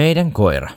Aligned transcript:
Meidän 0.00 0.32
koira. 0.32 0.68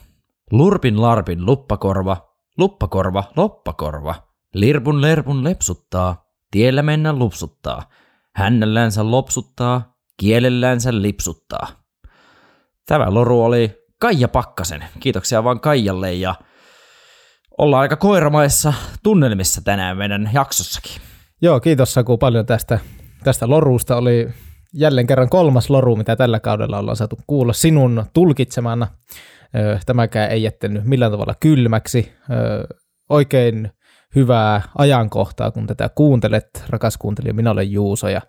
Lurpin 0.51 1.01
larpin 1.01 1.45
luppakorva, 1.45 2.17
luppakorva, 2.57 3.23
loppakorva. 3.35 4.15
Lirpun 4.53 5.01
lerpun 5.01 5.43
lepsuttaa, 5.43 6.25
tiellä 6.51 6.81
mennä 6.81 7.13
lupsuttaa. 7.13 7.89
Hännällänsä 8.35 9.11
lopsuttaa, 9.11 9.97
kielellänsä 10.17 11.01
lipsuttaa. 11.01 11.67
Tämä 12.85 13.13
loru 13.13 13.43
oli 13.43 13.71
Kaija 13.99 14.27
Pakkasen. 14.27 14.83
Kiitoksia 14.99 15.43
vaan 15.43 15.59
Kaijalle 15.59 16.13
ja 16.13 16.35
ollaan 17.57 17.81
aika 17.81 17.95
koiramaissa 17.95 18.73
tunnelmissa 19.03 19.61
tänään 19.61 19.97
meidän 19.97 20.29
jaksossakin. 20.33 21.01
Joo, 21.41 21.59
kiitos 21.59 21.93
Saku 21.93 22.17
paljon 22.17 22.45
tästä, 22.45 22.79
tästä 23.23 23.49
lorusta. 23.49 23.97
Oli 23.97 24.29
jälleen 24.73 25.07
kerran 25.07 25.29
kolmas 25.29 25.69
loru, 25.69 25.95
mitä 25.95 26.15
tällä 26.15 26.39
kaudella 26.39 26.79
ollaan 26.79 26.97
saatu 26.97 27.17
kuulla 27.27 27.53
sinun 27.53 28.05
tulkitsemana. 28.13 28.87
Tämäkään 29.85 30.31
ei 30.31 30.43
jättänyt 30.43 30.85
millään 30.85 31.11
tavalla 31.11 31.35
kylmäksi. 31.39 32.13
Oikein 33.09 33.71
hyvää 34.15 34.61
ajankohtaa, 34.77 35.51
kun 35.51 35.67
tätä 35.67 35.89
kuuntelet, 35.95 36.63
rakas 36.69 36.97
kuuntelija. 36.97 37.33
Minä 37.33 37.51
olen 37.51 37.71
Juuso 37.71 38.07
ja 38.07 38.21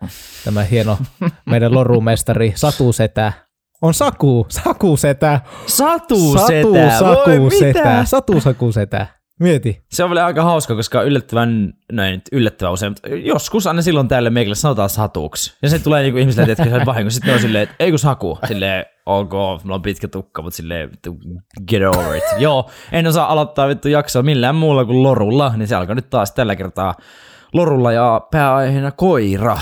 tämä 0.45 0.63
hieno 0.63 0.97
meidän 1.51 1.73
lorumestari 1.73 2.53
Satu 2.55 2.93
Setä 2.93 3.33
on 3.81 3.93
Saku, 3.93 4.45
Saku 4.49 4.97
Setä. 4.97 5.41
Satu, 5.65 6.33
Satu 6.33 6.47
setä. 6.47 6.99
Saku 6.99 7.41
Voi, 7.41 7.51
Setä. 7.59 7.79
mitä? 7.79 8.05
Satu 8.05 8.41
Saku 8.41 8.71
Setä. 8.71 9.07
Mieti. 9.39 9.83
Se 9.91 10.03
on 10.03 10.09
vielä 10.09 10.25
aika 10.25 10.43
hauska, 10.43 10.75
koska 10.75 11.01
yllättävän, 11.01 11.73
näin 11.91 12.13
nyt 12.13 12.29
yllättävän 12.31 12.73
usein, 12.73 12.91
mutta 12.91 13.07
joskus 13.09 13.67
aina 13.67 13.81
silloin 13.81 14.07
täällä 14.07 14.29
meikille 14.29 14.55
sanotaan 14.55 14.89
satuksi. 14.89 15.57
Ja 15.61 15.69
se 15.69 15.79
tulee 15.79 16.03
niinku 16.03 16.19
ihmisille, 16.19 16.51
että 16.51 16.63
se 16.63 16.75
on 16.75 16.85
vahinko. 16.85 17.09
Sitten 17.09 17.27
ne 17.27 17.33
on 17.33 17.41
silleen, 17.41 17.63
että 17.63 17.75
ei 17.79 17.89
kun 17.89 17.99
saku. 17.99 18.39
Silleen, 18.47 18.85
ok, 19.05 19.31
mulla 19.63 19.75
on 19.75 19.81
pitkä 19.81 20.07
tukka, 20.07 20.41
mutta 20.41 20.57
silleen, 20.57 20.89
get 21.67 21.81
over 21.87 22.15
it. 22.15 22.23
Joo, 22.37 22.69
en 22.91 23.07
osaa 23.07 23.31
aloittaa 23.31 23.67
vittu 23.67 23.87
jaksoa 23.87 24.23
millään 24.23 24.55
muulla 24.55 24.85
kuin 24.85 25.03
lorulla, 25.03 25.53
niin 25.57 25.67
se 25.67 25.75
alkaa 25.75 25.95
nyt 25.95 26.09
taas 26.09 26.31
tällä 26.31 26.55
kertaa 26.55 26.95
lorulla 27.53 27.91
ja 27.91 28.21
pääaiheena 28.31 28.91
koira. 28.91 29.57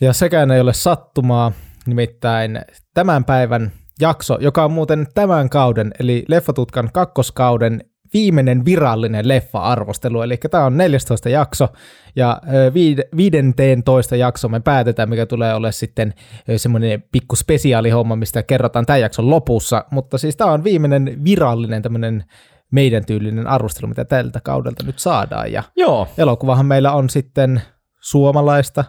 Ja 0.00 0.12
sekään 0.12 0.50
ei 0.50 0.60
ole 0.60 0.72
sattumaa, 0.72 1.52
nimittäin 1.86 2.60
tämän 2.94 3.24
päivän 3.24 3.72
jakso, 4.00 4.38
joka 4.40 4.64
on 4.64 4.72
muuten 4.72 5.06
tämän 5.14 5.48
kauden, 5.48 5.92
eli 6.00 6.24
Leffatutkan 6.28 6.90
kakkoskauden 6.92 7.84
viimeinen 8.14 8.64
virallinen 8.64 9.28
leffa-arvostelu, 9.28 10.22
eli 10.22 10.36
tämä 10.36 10.64
on 10.64 10.76
14 10.76 11.28
jakso, 11.28 11.68
ja 12.16 12.40
ö, 12.54 12.72
viid- 12.74 13.16
15 13.16 14.16
jakso 14.16 14.48
me 14.48 14.60
päätetään, 14.60 15.08
mikä 15.08 15.26
tulee 15.26 15.54
olemaan 15.54 15.72
sitten 15.72 16.14
semmoinen 16.56 17.04
pikku 17.12 17.36
spesiaalihomma, 17.36 18.16
mistä 18.16 18.42
kerrotaan 18.42 18.86
tämän 18.86 19.00
jakson 19.00 19.30
lopussa, 19.30 19.84
mutta 19.90 20.18
siis 20.18 20.36
tämä 20.36 20.52
on 20.52 20.64
viimeinen 20.64 21.24
virallinen 21.24 21.82
tämmöinen 21.82 22.24
meidän 22.72 23.04
tyylinen 23.04 23.46
arvostelu, 23.46 23.86
mitä 23.86 24.04
tältä 24.04 24.40
kaudelta 24.40 24.84
nyt 24.84 24.98
saadaan, 24.98 25.52
ja 25.52 25.62
Joo, 25.76 26.08
elokuvahan 26.18 26.66
meillä 26.66 26.92
on 26.92 27.10
sitten 27.10 27.62
suomalaista 28.00 28.84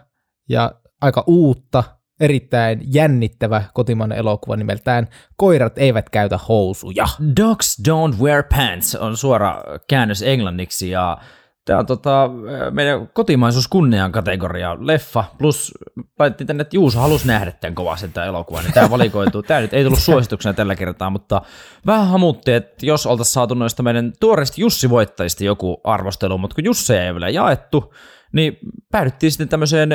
ja 0.49 0.71
aika 1.01 1.23
uutta, 1.27 1.83
erittäin 2.23 2.81
jännittävä 2.83 3.63
kotimainen 3.73 4.17
elokuva 4.17 4.55
nimeltään 4.55 5.07
Koirat 5.35 5.77
eivät 5.77 6.09
käytä 6.09 6.39
housuja. 6.49 7.07
Dogs 7.41 7.81
Don't 7.89 8.21
Wear 8.21 8.43
Pants 8.43 8.95
on 8.95 9.17
suora 9.17 9.63
käännös 9.87 10.21
englanniksi 10.21 10.89
ja 10.89 11.17
tämä 11.65 11.79
on 11.79 11.85
tota, 11.85 12.29
meidän 12.71 13.07
kotimaisuus 13.07 13.67
kunnian 13.67 14.11
kategoria 14.11 14.77
leffa, 14.79 15.23
plus 15.37 15.73
laitettiin 16.19 16.47
tänne, 16.47 16.61
että 16.61 16.75
Juuso 16.75 16.99
halusi 16.99 17.27
nähdä 17.27 17.51
tämän 17.51 17.75
kovasti 17.75 18.07
tämän 18.07 18.29
elokuvan, 18.29 18.63
niin 18.63 18.73
tämä 18.73 18.89
valikoituu. 18.89 19.43
Tämä 19.43 19.59
nyt 19.59 19.73
ei 19.73 19.83
tullut 19.83 19.99
suosituksena 20.09 20.53
tällä 20.53 20.75
kertaa, 20.75 21.09
mutta 21.09 21.41
vähän 21.85 22.07
hamuttiin, 22.07 22.57
että 22.57 22.85
jos 22.85 23.05
oltaisiin 23.05 23.33
saatu 23.33 23.53
noista 23.53 23.83
meidän 23.83 24.13
tuoreista 24.19 24.61
Jussi-voittajista 24.61 25.43
joku 25.43 25.81
arvostelu, 25.83 26.37
mutta 26.37 26.55
kun 26.55 26.65
Jusseja 26.65 27.05
ei 27.05 27.13
vielä 27.13 27.29
jaettu, 27.29 27.93
niin 28.33 28.57
päädyttiin 28.91 29.31
sitten 29.31 29.49
tämmöiseen 29.49 29.89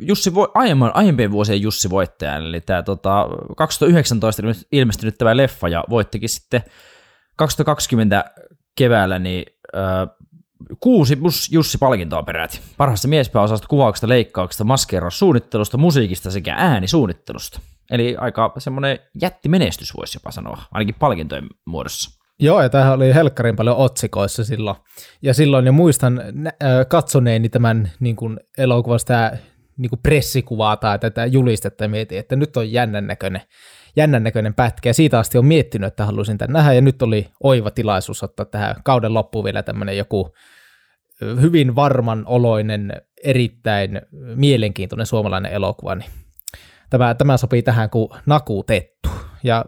Jussi, 0.00 0.32
aiemman, 0.54 0.90
aiempien 0.94 1.30
vuosien 1.30 1.62
Jussi 1.62 1.90
voittajan, 1.90 2.46
eli 2.46 2.60
tämä 2.60 2.82
tota, 2.82 3.28
2019 3.56 4.42
ilmestynyt 4.72 5.18
tämä 5.18 5.36
leffa 5.36 5.68
ja 5.68 5.84
voittikin 5.90 6.28
sitten 6.28 6.62
2020 7.36 8.24
keväällä 8.76 9.18
niin 9.18 9.44
äh, 9.76 10.08
kuusi 10.80 11.16
plus 11.16 11.52
Jussi-palkintoa 11.52 12.22
peräti. 12.22 12.60
Parhaasta 12.76 13.08
miespääosasta, 13.08 13.68
kuvauksesta, 13.68 14.08
leikkauksesta, 14.08 14.64
maskeeraussuunnittelusta, 14.64 15.78
musiikista 15.78 16.30
sekä 16.30 16.54
äänisuunnittelusta. 16.58 17.60
Eli 17.90 18.16
aika 18.16 18.52
semmoinen 18.58 18.98
jättimenestys 19.22 19.96
voisi 19.96 20.16
jopa 20.16 20.30
sanoa, 20.30 20.62
ainakin 20.72 20.94
palkintojen 20.94 21.46
muodossa. 21.66 22.17
Joo, 22.40 22.62
ja 22.62 22.68
tämähän 22.68 22.94
oli 22.94 23.14
helkkarin 23.14 23.56
paljon 23.56 23.76
otsikoissa 23.76 24.44
silloin. 24.44 24.76
Ja 25.22 25.34
silloin 25.34 25.66
jo 25.66 25.72
muistan 25.72 26.22
katsoneeni 26.88 27.48
tämän 27.48 27.90
niin 28.00 28.16
kuin 28.16 28.40
elokuvasta 28.58 29.06
tämä 29.06 29.32
niin 29.76 29.90
kuin 29.90 30.00
pressikuvaa 30.02 30.76
tai 30.76 30.98
tätä 30.98 31.26
julistetta 31.26 31.84
ja 31.84 31.88
mietin, 31.88 32.18
että 32.18 32.36
nyt 32.36 32.56
on 32.56 32.72
jännän 32.72 33.06
näköinen, 33.06 33.42
jännän 33.96 34.22
näköinen 34.22 34.54
pätkä. 34.54 34.88
Ja 34.88 34.94
siitä 34.94 35.18
asti 35.18 35.38
on 35.38 35.46
miettinyt, 35.46 35.86
että 35.86 36.06
haluaisin 36.06 36.38
tämän 36.38 36.52
nähdä. 36.52 36.72
Ja 36.72 36.80
nyt 36.80 37.02
oli 37.02 37.28
oiva 37.42 37.70
tilaisuus 37.70 38.22
ottaa 38.22 38.46
tähän 38.46 38.76
kauden 38.84 39.14
loppuun 39.14 39.44
vielä 39.44 39.62
tämmöinen 39.62 39.96
joku 39.96 40.34
hyvin 41.40 41.76
varman 41.76 42.22
oloinen, 42.26 42.92
erittäin 43.24 44.00
mielenkiintoinen 44.34 45.06
suomalainen 45.06 45.52
elokuva. 45.52 45.94
Niin 45.94 46.10
tämä, 46.90 47.14
tämä 47.14 47.36
sopii 47.36 47.62
tähän 47.62 47.90
kuin 47.90 48.08
nakutettu. 48.26 49.08
Ja 49.42 49.64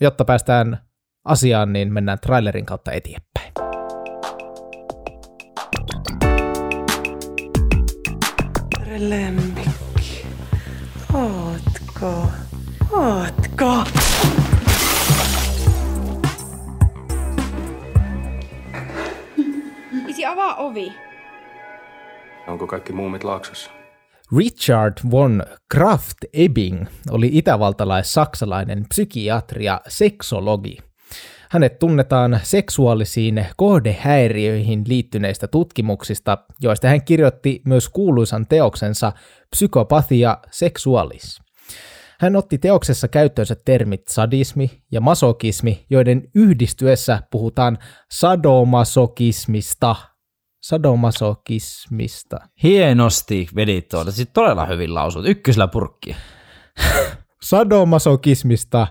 jotta 0.00 0.24
päästään 0.24 0.78
asiaan, 1.24 1.72
niin 1.72 1.92
mennään 1.92 2.18
trailerin 2.20 2.66
kautta 2.66 2.92
eteenpäin. 2.92 3.52
Lemmikki. 8.98 10.26
Ootko? 11.14 12.28
Ootko? 12.92 13.84
Isi, 20.06 20.24
avaa 20.24 20.54
ovi. 20.54 20.92
Onko 22.46 22.66
kaikki 22.66 22.92
muumit 22.92 23.24
laaksossa? 23.24 23.70
Richard 24.36 24.94
von 25.10 25.42
Kraft 25.72 26.18
Ebing 26.32 26.86
oli 27.10 27.30
itävaltalais-saksalainen 27.32 28.84
psykiatri 28.88 29.64
ja 29.64 29.80
seksologi. 29.88 30.78
Hänet 31.52 31.78
tunnetaan 31.78 32.40
seksuaalisiin 32.42 33.46
kohdehäiriöihin 33.56 34.84
liittyneistä 34.86 35.48
tutkimuksista, 35.48 36.38
joista 36.60 36.88
hän 36.88 37.04
kirjoitti 37.04 37.62
myös 37.66 37.88
kuuluisan 37.88 38.46
teoksensa 38.46 39.12
Psykopathia 39.50 40.38
sexualis. 40.50 41.40
Hän 42.20 42.36
otti 42.36 42.58
teoksessa 42.58 43.08
käyttöönsä 43.08 43.56
termit 43.64 44.08
sadismi 44.08 44.70
ja 44.92 45.00
masokismi, 45.00 45.86
joiden 45.90 46.28
yhdistyessä 46.34 47.22
puhutaan 47.30 47.78
sadomasokismista. 48.10 49.96
Sadomasokismista. 50.62 52.36
Hienosti 52.62 53.46
vedit 53.54 53.88
tuolta, 53.88 54.12
siis 54.12 54.28
todella 54.32 54.66
hyvin 54.66 54.94
lausut, 54.94 55.26
ykkösellä 55.26 55.68
purkki. 55.68 56.16
Sadomasokismista. 57.42 58.86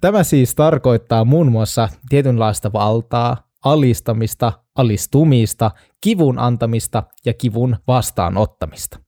Tämä 0.00 0.22
siis 0.24 0.54
tarkoittaa 0.54 1.24
muun 1.24 1.52
muassa 1.52 1.88
tietynlaista 2.08 2.72
valtaa, 2.72 3.36
alistamista, 3.64 4.52
alistumista, 4.76 5.70
kivun 6.00 6.38
antamista 6.38 7.02
ja 7.24 7.34
kivun 7.34 7.76
vastaanottamista. 7.86 8.98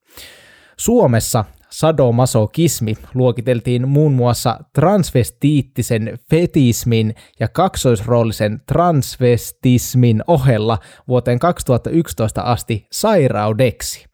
Suomessa 0.79 1.44
sadomasokismi 1.70 2.94
luokiteltiin 3.14 3.88
muun 3.88 4.12
muassa 4.12 4.58
transvestiittisen 4.75 6.19
fetismin 6.31 7.14
ja 7.41 7.49
kaksoisroolisen 7.49 8.62
transvestismin 8.67 10.23
ohella 10.26 10.79
vuoteen 11.08 11.38
2011 11.38 12.43
asti 12.43 12.87
sairaudeksi, 12.93 14.06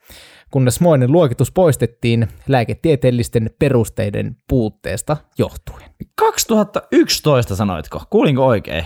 kunnes 0.54 0.80
moinen 0.80 1.12
luokitus 1.12 1.52
poistettiin 1.52 2.28
lääketieteellisten 2.48 3.50
perusteiden 3.58 4.36
puutteesta 4.48 5.16
johtuen. 5.38 5.82
2011 6.14 7.56
sanoitko, 7.56 8.02
kuulinko 8.10 8.46
oikein? 8.46 8.84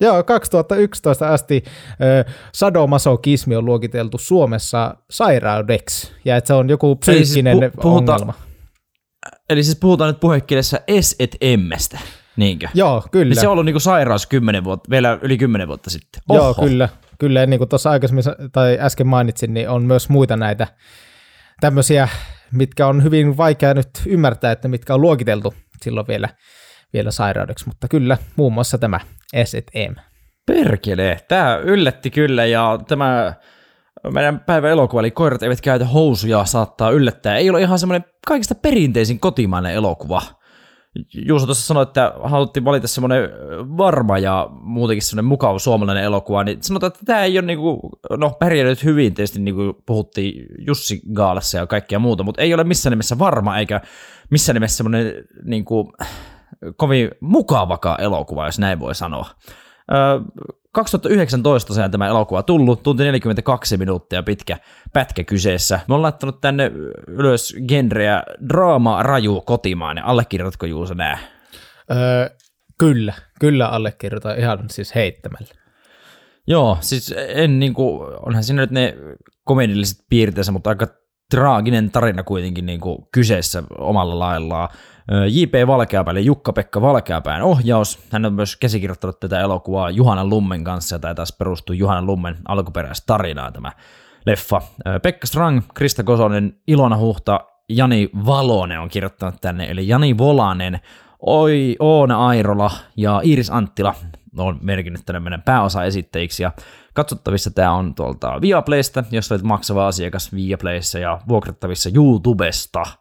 Joo, 0.00 0.24
2011 0.24 1.28
asti 1.28 1.64
ö, 2.02 2.30
sadomasokismi 2.54 3.56
on 3.56 3.64
luokiteltu 3.64 4.18
Suomessa 4.18 4.94
sairaudeksi, 5.10 6.12
ja 6.24 6.36
että 6.36 6.48
se 6.48 6.54
on 6.54 6.68
joku 6.68 6.98
siis 7.04 7.28
psyykkinen 7.28 7.58
pu- 7.58 7.82
puhutaan- 7.82 8.20
ongelma. 8.20 8.34
Eli 9.50 9.62
siis 9.62 9.78
puhutaan 9.80 10.10
nyt 10.10 10.20
puhekielessä 10.20 10.80
S 11.00 11.16
et 11.18 11.36
emmestä, 11.40 11.98
niinkö? 12.38 12.68
Joo, 12.74 13.04
kyllä. 13.10 13.28
Niin 13.28 13.40
se 13.40 13.46
on 13.46 13.52
ollut 13.52 13.64
niinku 13.64 13.80
sairaus 13.80 14.26
10 14.26 14.64
vuotta, 14.64 14.90
vielä 14.90 15.18
yli 15.22 15.38
10 15.38 15.68
vuotta 15.68 15.90
sitten. 15.90 16.22
Joo, 16.32 16.54
kyllä. 16.54 16.88
Kyllä, 17.18 17.46
niin 17.46 17.58
kuin 17.58 17.68
tuossa 17.68 17.90
aikaisemmin 17.90 18.24
tai 18.52 18.78
äsken 18.80 19.06
mainitsin, 19.06 19.54
niin 19.54 19.68
on 19.68 19.82
myös 19.82 20.08
muita 20.08 20.36
näitä 20.36 20.66
tämmöisiä, 21.60 22.08
mitkä 22.52 22.86
on 22.86 23.02
hyvin 23.02 23.36
vaikea 23.36 23.74
nyt 23.74 23.88
ymmärtää, 24.06 24.52
että 24.52 24.68
mitkä 24.68 24.94
on 24.94 25.00
luokiteltu 25.00 25.54
silloin 25.82 26.06
vielä, 26.06 26.28
vielä 26.92 27.10
sairaudeksi, 27.10 27.66
mutta 27.66 27.88
kyllä 27.88 28.18
muun 28.36 28.52
muassa 28.52 28.78
tämä 28.78 29.00
S&M. 29.44 29.94
Perkele, 30.46 31.20
tämä 31.28 31.56
yllätti 31.56 32.10
kyllä 32.10 32.44
ja 32.44 32.78
tämä 32.88 33.34
meidän 34.12 34.40
päivän 34.40 34.70
elokuva, 34.70 35.00
eli 35.00 35.10
Koirat 35.10 35.42
eivät 35.42 35.60
käytä 35.60 35.84
housuja, 35.84 36.44
saattaa 36.44 36.90
yllättää. 36.90 37.36
Ei 37.36 37.50
ole 37.50 37.62
ihan 37.62 37.78
semmoinen 37.78 38.10
kaikista 38.26 38.54
perinteisin 38.54 39.20
kotimainen 39.20 39.72
elokuva. 39.72 40.22
Juuso 41.26 41.46
tuossa 41.46 41.66
sanoi, 41.66 41.82
että 41.82 42.12
haluttiin 42.22 42.64
valita 42.64 42.88
semmoinen 42.88 43.30
varma 43.76 44.18
ja 44.18 44.48
muutenkin 44.50 45.02
semmoinen 45.02 45.28
mukava 45.28 45.58
suomalainen 45.58 46.04
elokuva, 46.04 46.44
niin 46.44 46.62
sanotaan, 46.62 46.88
että 46.88 47.00
tämä 47.06 47.22
ei 47.22 47.38
ole 47.38 47.46
niinku, 47.46 47.90
no 48.16 48.30
pärjännyt 48.30 48.84
hyvin, 48.84 49.14
tietysti 49.14 49.40
niin 49.40 49.54
kuin 49.54 49.74
puhuttiin 49.86 50.46
Jussi 50.58 51.00
Gaalassa 51.12 51.58
ja 51.58 51.66
kaikkea 51.66 51.98
muuta, 51.98 52.22
mutta 52.22 52.42
ei 52.42 52.54
ole 52.54 52.64
missään 52.64 52.90
nimessä 52.90 53.18
varma 53.18 53.58
eikä 53.58 53.80
missään 54.30 54.54
nimessä 54.54 54.76
semmoinen 54.76 55.12
niinku, 55.44 55.92
kovin 56.76 57.10
mukavakaan 57.20 58.00
elokuva, 58.00 58.46
jos 58.46 58.58
näin 58.58 58.80
voi 58.80 58.94
sanoa. 58.94 59.26
2019 60.78 61.68
tosiaan 61.68 61.90
tämä 61.90 62.06
elokuva 62.06 62.42
tullut, 62.42 62.82
tunti 62.82 63.02
42 63.02 63.76
minuuttia 63.76 64.22
pitkä 64.22 64.58
pätkä 64.92 65.24
kyseessä. 65.24 65.80
Me 65.88 65.94
ollaan 65.94 66.02
laittanut 66.12 66.40
tänne 66.40 66.72
ylös 67.08 67.56
genreä 67.68 68.22
draama, 68.48 69.02
raju, 69.02 69.40
kotimainen. 69.40 70.04
Allekirjoitatko 70.04 70.66
Juuso 70.66 70.94
nää? 70.94 71.18
Öö, 71.90 72.30
kyllä, 72.78 73.14
kyllä 73.40 73.68
allekirjoitan 73.68 74.38
ihan 74.38 74.58
siis 74.70 74.94
heittämällä. 74.94 75.48
Joo, 76.46 76.78
siis 76.80 77.14
en 77.28 77.58
niinku, 77.58 78.06
onhan 78.26 78.44
siinä 78.44 78.62
nyt 78.62 78.70
ne 78.70 78.96
komedilliset 79.44 79.98
piirteensä, 80.10 80.52
mutta 80.52 80.70
aika 80.70 80.86
traaginen 81.30 81.90
tarina 81.90 82.22
kuitenkin 82.22 82.66
niinku 82.66 83.08
kyseessä 83.12 83.62
omalla 83.78 84.18
laillaan. 84.18 84.68
J.P. 85.30 85.66
Valkeapää, 85.66 86.12
eli 86.12 86.24
Jukka-Pekka 86.24 86.80
Valkeapään 86.80 87.42
ohjaus. 87.42 87.98
Hän 88.12 88.24
on 88.24 88.32
myös 88.32 88.56
käsikirjoittanut 88.56 89.20
tätä 89.20 89.40
elokuvaa 89.40 89.90
Juhana 89.90 90.24
Lummen 90.24 90.64
kanssa, 90.64 90.94
ja 90.94 90.98
tämä 90.98 91.14
taas 91.14 91.32
perustuu 91.32 91.74
Juhana 91.74 92.02
Lummen 92.02 92.36
alkuperäistä 92.48 93.06
tarinaa 93.06 93.52
tämä 93.52 93.72
leffa. 94.26 94.62
Pekka 95.02 95.26
Strang, 95.26 95.60
Krista 95.74 96.02
Kosonen, 96.02 96.56
Ilona 96.66 96.96
Huhta, 96.96 97.40
Jani 97.68 98.10
Valonen 98.26 98.80
on 98.80 98.88
kirjoittanut 98.88 99.40
tänne, 99.40 99.70
eli 99.70 99.88
Jani 99.88 100.18
Volanen, 100.18 100.80
Oi, 101.20 101.76
Oona 101.78 102.26
Airola 102.26 102.70
ja 102.96 103.20
Iiris 103.24 103.50
Anttila 103.50 103.94
on 104.36 104.58
merkinnyt 104.62 105.02
tänne 105.06 105.20
meidän 105.20 105.42
pääosa-esittäjiksi, 105.42 106.42
ja 106.42 106.52
katsottavissa 106.94 107.50
tämä 107.50 107.72
on 107.72 107.94
tuolta 107.94 108.40
Viaplaysta, 108.40 109.04
jos 109.10 109.32
olet 109.32 109.42
maksava 109.42 109.86
asiakas 109.86 110.34
Viaplayssa, 110.34 110.98
ja 110.98 111.20
vuokrattavissa 111.28 111.90
YouTubesta– 111.94 112.82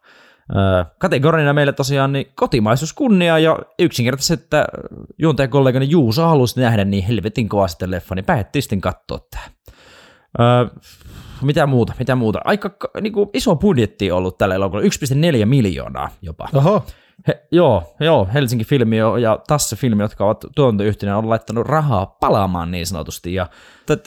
kategorina 0.98 1.54
meille 1.54 1.74
tosiaan 1.74 2.14
niin 2.14 2.32
kotimaisuus 2.36 2.94
kunnia 2.94 3.40
ja 3.40 3.60
yksinkertaisesti, 3.80 4.44
että 4.44 4.66
juontajakollegani 5.18 5.90
Juuso 5.90 6.28
halusi 6.28 6.62
nähdä 6.62 6.86
niin 6.86 7.04
helvetin 7.04 7.50
kovasti 7.50 7.92
leffa, 7.92 8.16
niin 8.16 8.26
päätettiin 8.26 8.64
sitten 8.64 8.82
katsoa 8.82 9.20
tämä. 9.32 9.44
mitä 11.42 11.68
muuta, 11.68 11.94
mitä 12.00 12.16
muuta. 12.16 12.40
Aika 12.46 12.72
niin 13.02 13.14
kuin, 13.14 13.30
iso 13.34 13.56
budjetti 13.56 14.12
ollut 14.12 14.38
tällä 14.38 14.56
elokuvalla, 14.56 14.90
1,4 15.40 15.46
miljoonaa 15.46 16.10
jopa. 16.22 16.48
Oho. 16.54 16.86
He, 17.28 17.48
joo, 17.52 17.96
joo, 18.00 18.28
Helsinki 18.34 18.66
Filmi 18.66 18.98
ja 18.98 19.40
Tasse 19.48 19.76
Filmi, 19.76 20.04
jotka 20.04 20.26
ovat 20.26 20.46
tuotantoyhtiönä, 20.56 21.18
on 21.18 21.30
laittanut 21.30 21.68
rahaa 21.68 22.06
palaamaan 22.06 22.72
niin 22.72 22.88
sanotusti. 22.88 23.34
Ja 23.34 23.48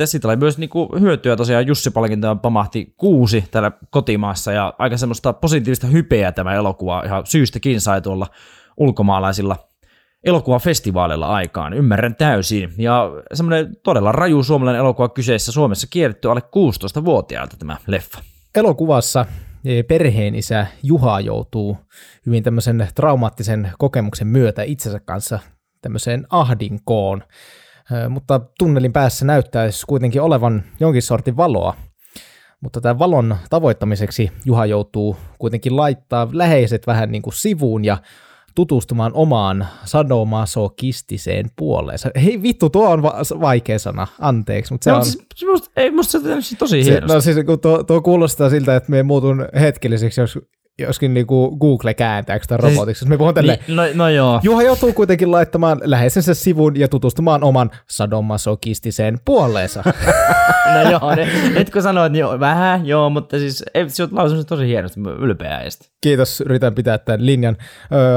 siitä 0.05 0.29
oli 0.29 0.37
myös 0.37 0.59
niinku 0.59 0.89
hyötyä 1.01 1.37
tosiaan 1.37 1.67
Jussi 1.67 1.91
palkintoa 1.91 2.35
pamahti 2.35 2.95
kuusi 2.97 3.45
täällä 3.51 3.73
kotimaassa 3.91 4.53
ja 4.53 4.75
aika 4.79 4.97
semmoista 4.97 5.33
positiivista 5.33 5.87
hypeä 5.87 6.33
tämä 6.33 6.55
elokuva 6.55 7.03
ihan 7.07 7.27
syystäkin 7.27 7.81
sai 7.81 8.01
tuolla 8.01 8.27
ulkomaalaisilla 8.77 9.57
elokuvafestivaaleilla 10.25 11.27
aikaan, 11.27 11.73
ymmärrän 11.73 12.17
täysin. 12.17 12.73
Ja 12.79 13.11
semmoinen 13.35 13.77
todella 13.83 14.13
raju 14.13 14.43
suomalainen 14.43 14.81
elokuva 14.81 15.09
kyseessä 15.09 15.53
Suomessa 15.53 15.87
kierretty 15.91 16.31
alle 16.31 16.41
16-vuotiaalta 16.41 17.57
tämä 17.57 17.77
leffa. 17.87 18.19
Elokuvassa 18.55 19.27
perheen 19.89 20.35
isä 20.35 20.67
Juha 20.83 21.21
joutuu 21.21 21.77
hyvin 22.27 22.43
tämmöisen 22.43 22.89
traumaattisen 22.95 23.73
kokemuksen 23.79 24.27
myötä 24.27 24.63
itsensä 24.63 25.01
kanssa 25.01 25.39
tämmöiseen 25.83 26.27
ahdinkoon, 26.31 27.23
mutta 28.09 28.41
tunnelin 28.59 28.93
päässä 28.93 29.25
näyttäisi 29.25 29.87
kuitenkin 29.87 30.23
olevan 30.23 30.65
jonkin 30.81 31.03
sortin 31.03 31.37
valoa. 31.37 31.77
Mutta 32.61 32.81
tämän 32.81 32.99
valon 32.99 33.37
tavoittamiseksi 33.51 34.33
Juha 34.45 34.67
joutuu 34.67 35.17
kuitenkin 35.39 35.77
laittaa 35.77 36.29
läheiset 36.33 36.87
vähän 36.87 37.13
niin 37.13 37.23
kuin 37.23 37.35
sivuun 37.35 37.85
ja 37.85 37.99
tutustumaan 38.55 39.13
omaan 39.15 39.67
sadomasokistiseen 39.85 41.51
puoleensa. 41.57 42.11
Hei 42.25 42.43
vittu, 42.43 42.71
tuo 42.71 42.89
on 42.89 43.03
va- 43.03 43.41
vaikea 43.41 43.79
sana, 43.79 44.07
anteeksi. 44.21 44.75
Mutta 44.75 44.85
se 44.85 44.91
no, 44.91 44.97
on... 44.97 45.05
Siis, 45.05 45.47
musta, 45.47 45.71
ei, 45.77 45.91
musta 45.91 46.21
se 46.21 46.35
on 46.35 46.43
tosi 46.59 46.85
hienosti. 46.85 47.15
No 47.15 47.21
siis 47.21 47.37
kun 47.47 47.61
tuo, 47.61 47.83
tuo 47.83 48.03
kuulostaa 48.03 48.51
siltä, 48.51 48.77
että 48.77 48.91
me 48.91 49.03
muutun 49.03 49.49
hetkelliseksi, 49.61 50.21
jos 50.21 50.39
joskin 50.81 51.15
niinku 51.15 51.57
Google 51.57 51.95
kääntääkö 51.95 52.45
sitä 52.45 52.57
robotiksi. 52.57 53.09
Me 53.09 53.19
puhun 53.19 53.35
tälleen, 53.35 53.59
Niin, 53.67 53.77
no, 53.77 53.83
no 53.95 54.09
joo. 54.09 54.41
Juha 54.43 54.63
joutuu 54.63 54.93
kuitenkin 54.93 55.31
laittamaan 55.31 55.81
läheisensä 55.85 56.35
sivun 56.35 56.77
ja 56.77 56.89
tutustumaan 56.89 57.45
oman 57.45 57.71
sadomasokistiseen 57.91 59.19
puoleensa. 59.25 59.83
no 60.75 60.91
joo, 60.91 61.15
ne, 61.15 61.29
nyt 61.55 61.71
kun 61.71 61.83
sanoit, 61.83 62.13
niin 62.13 62.21
joo, 62.21 62.41
vähän 62.41 62.87
joo, 62.87 63.11
mutta 63.11 63.39
siis 63.39 63.65
ei, 63.75 63.83
on 63.83 64.09
lausunut 64.13 64.47
tosi 64.47 64.67
hienosti, 64.67 65.01
ylpeä 65.19 65.57
äistä. 65.57 65.85
Kiitos, 66.01 66.41
yritän 66.41 66.75
pitää 66.75 66.99
tämän 66.99 67.27
linjan. 67.27 67.57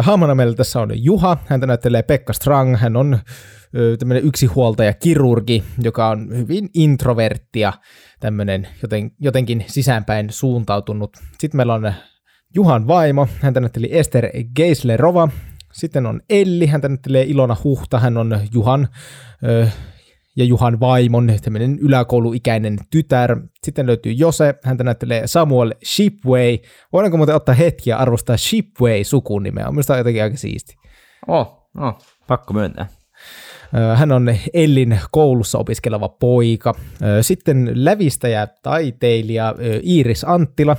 Hahmona 0.01 0.35
meillä 0.35 0.55
tässä 0.55 0.79
on 0.79 1.03
Juha, 1.03 1.37
häntä 1.45 1.67
näyttelee 1.67 2.03
Pekka 2.03 2.33
Strang, 2.33 2.77
hän 2.77 2.95
on 2.95 3.19
tämmöinen 3.99 4.23
yksihuoltaja 4.23 4.93
kirurgi, 4.93 5.63
joka 5.81 6.09
on 6.09 6.37
hyvin 6.37 6.69
introvertti 6.73 7.59
ja 7.59 7.73
tämmöinen 8.19 8.67
joten, 8.81 9.11
jotenkin 9.19 9.65
sisäänpäin 9.67 10.29
suuntautunut. 10.29 11.17
Sitten 11.39 11.57
meillä 11.57 11.73
on 11.73 11.93
Juhan 12.55 12.87
vaimo, 12.87 13.27
häntä 13.41 13.59
näytteli 13.59 13.87
Ester 13.91 14.29
Geislerova. 14.55 15.29
Sitten 15.71 16.05
on 16.05 16.21
Elli, 16.29 16.65
häntä 16.65 16.87
näyttelee 16.89 17.23
Ilona 17.23 17.57
Huhta, 17.63 17.99
hän 17.99 18.17
on 18.17 18.39
Juhan 18.53 18.87
ö, 19.43 19.67
ja 20.35 20.45
Juhan 20.45 20.79
vaimon 20.79 21.33
tämmöinen 21.41 21.79
yläkouluikäinen 21.79 22.77
tytär. 22.91 23.37
Sitten 23.63 23.87
löytyy 23.87 24.11
Jose, 24.11 24.55
häntä 24.63 24.83
näyttelee 24.83 25.27
Samuel 25.27 25.73
Shipway. 25.85 26.57
Voidaanko 26.93 27.17
muuten 27.17 27.35
ottaa 27.35 27.55
hetkiä 27.55 27.97
arvostaa 27.97 28.37
Shipway 28.37 29.03
sukunimeä? 29.03 29.67
On 29.67 29.73
minusta 29.73 29.97
jotenkin 29.97 30.23
aika 30.23 30.37
siisti. 30.37 30.75
Oh, 31.27 31.69
oh, 31.77 31.97
pakko 32.27 32.53
myöntää. 32.53 32.87
Hän 33.95 34.11
on 34.11 34.35
Ellin 34.53 34.99
koulussa 35.11 35.57
opiskeleva 35.57 36.09
poika. 36.09 36.73
Sitten 37.21 37.71
lävistäjä, 37.73 38.47
taiteilija 38.63 39.55
Iiris 39.83 40.23
Anttila, 40.23 40.77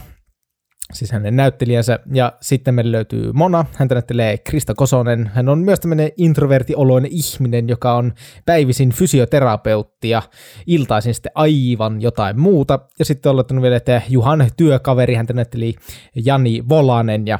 siis 0.92 1.12
hänen 1.12 1.36
näyttelijänsä. 1.36 1.98
Ja 2.12 2.32
sitten 2.40 2.74
meillä 2.74 2.92
löytyy 2.92 3.32
Mona, 3.32 3.64
häntä 3.76 3.94
näyttelee 3.94 4.38
Krista 4.38 4.74
Kosonen. 4.74 5.30
Hän 5.34 5.48
on 5.48 5.58
myös 5.58 5.80
tämmöinen 5.80 6.10
introvertioloinen 6.16 7.10
ihminen, 7.12 7.68
joka 7.68 7.94
on 7.94 8.12
päivisin 8.46 8.90
fysioterapeutti 8.90 10.08
ja 10.08 10.22
iltaisin 10.66 11.14
sitten 11.14 11.32
aivan 11.34 12.02
jotain 12.02 12.40
muuta. 12.40 12.78
Ja 12.98 13.04
sitten 13.04 13.30
on 13.30 13.36
laittanut 13.36 13.62
vielä, 13.62 13.76
että 13.76 14.02
Juhan 14.08 14.48
työkaveri, 14.56 15.14
häntä 15.14 15.32
näytteli 15.32 15.74
Jani 16.14 16.68
Volanen 16.68 17.26
ja 17.26 17.38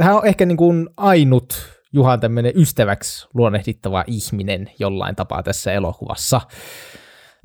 hän 0.00 0.16
on 0.16 0.26
ehkä 0.26 0.46
niin 0.46 0.56
kuin 0.56 0.88
ainut 0.96 1.54
Juhan 1.92 2.20
tämmöinen 2.20 2.52
ystäväksi 2.56 3.28
luonnehdittava 3.34 4.04
ihminen 4.06 4.70
jollain 4.78 5.16
tapaa 5.16 5.42
tässä 5.42 5.72
elokuvassa. 5.72 6.40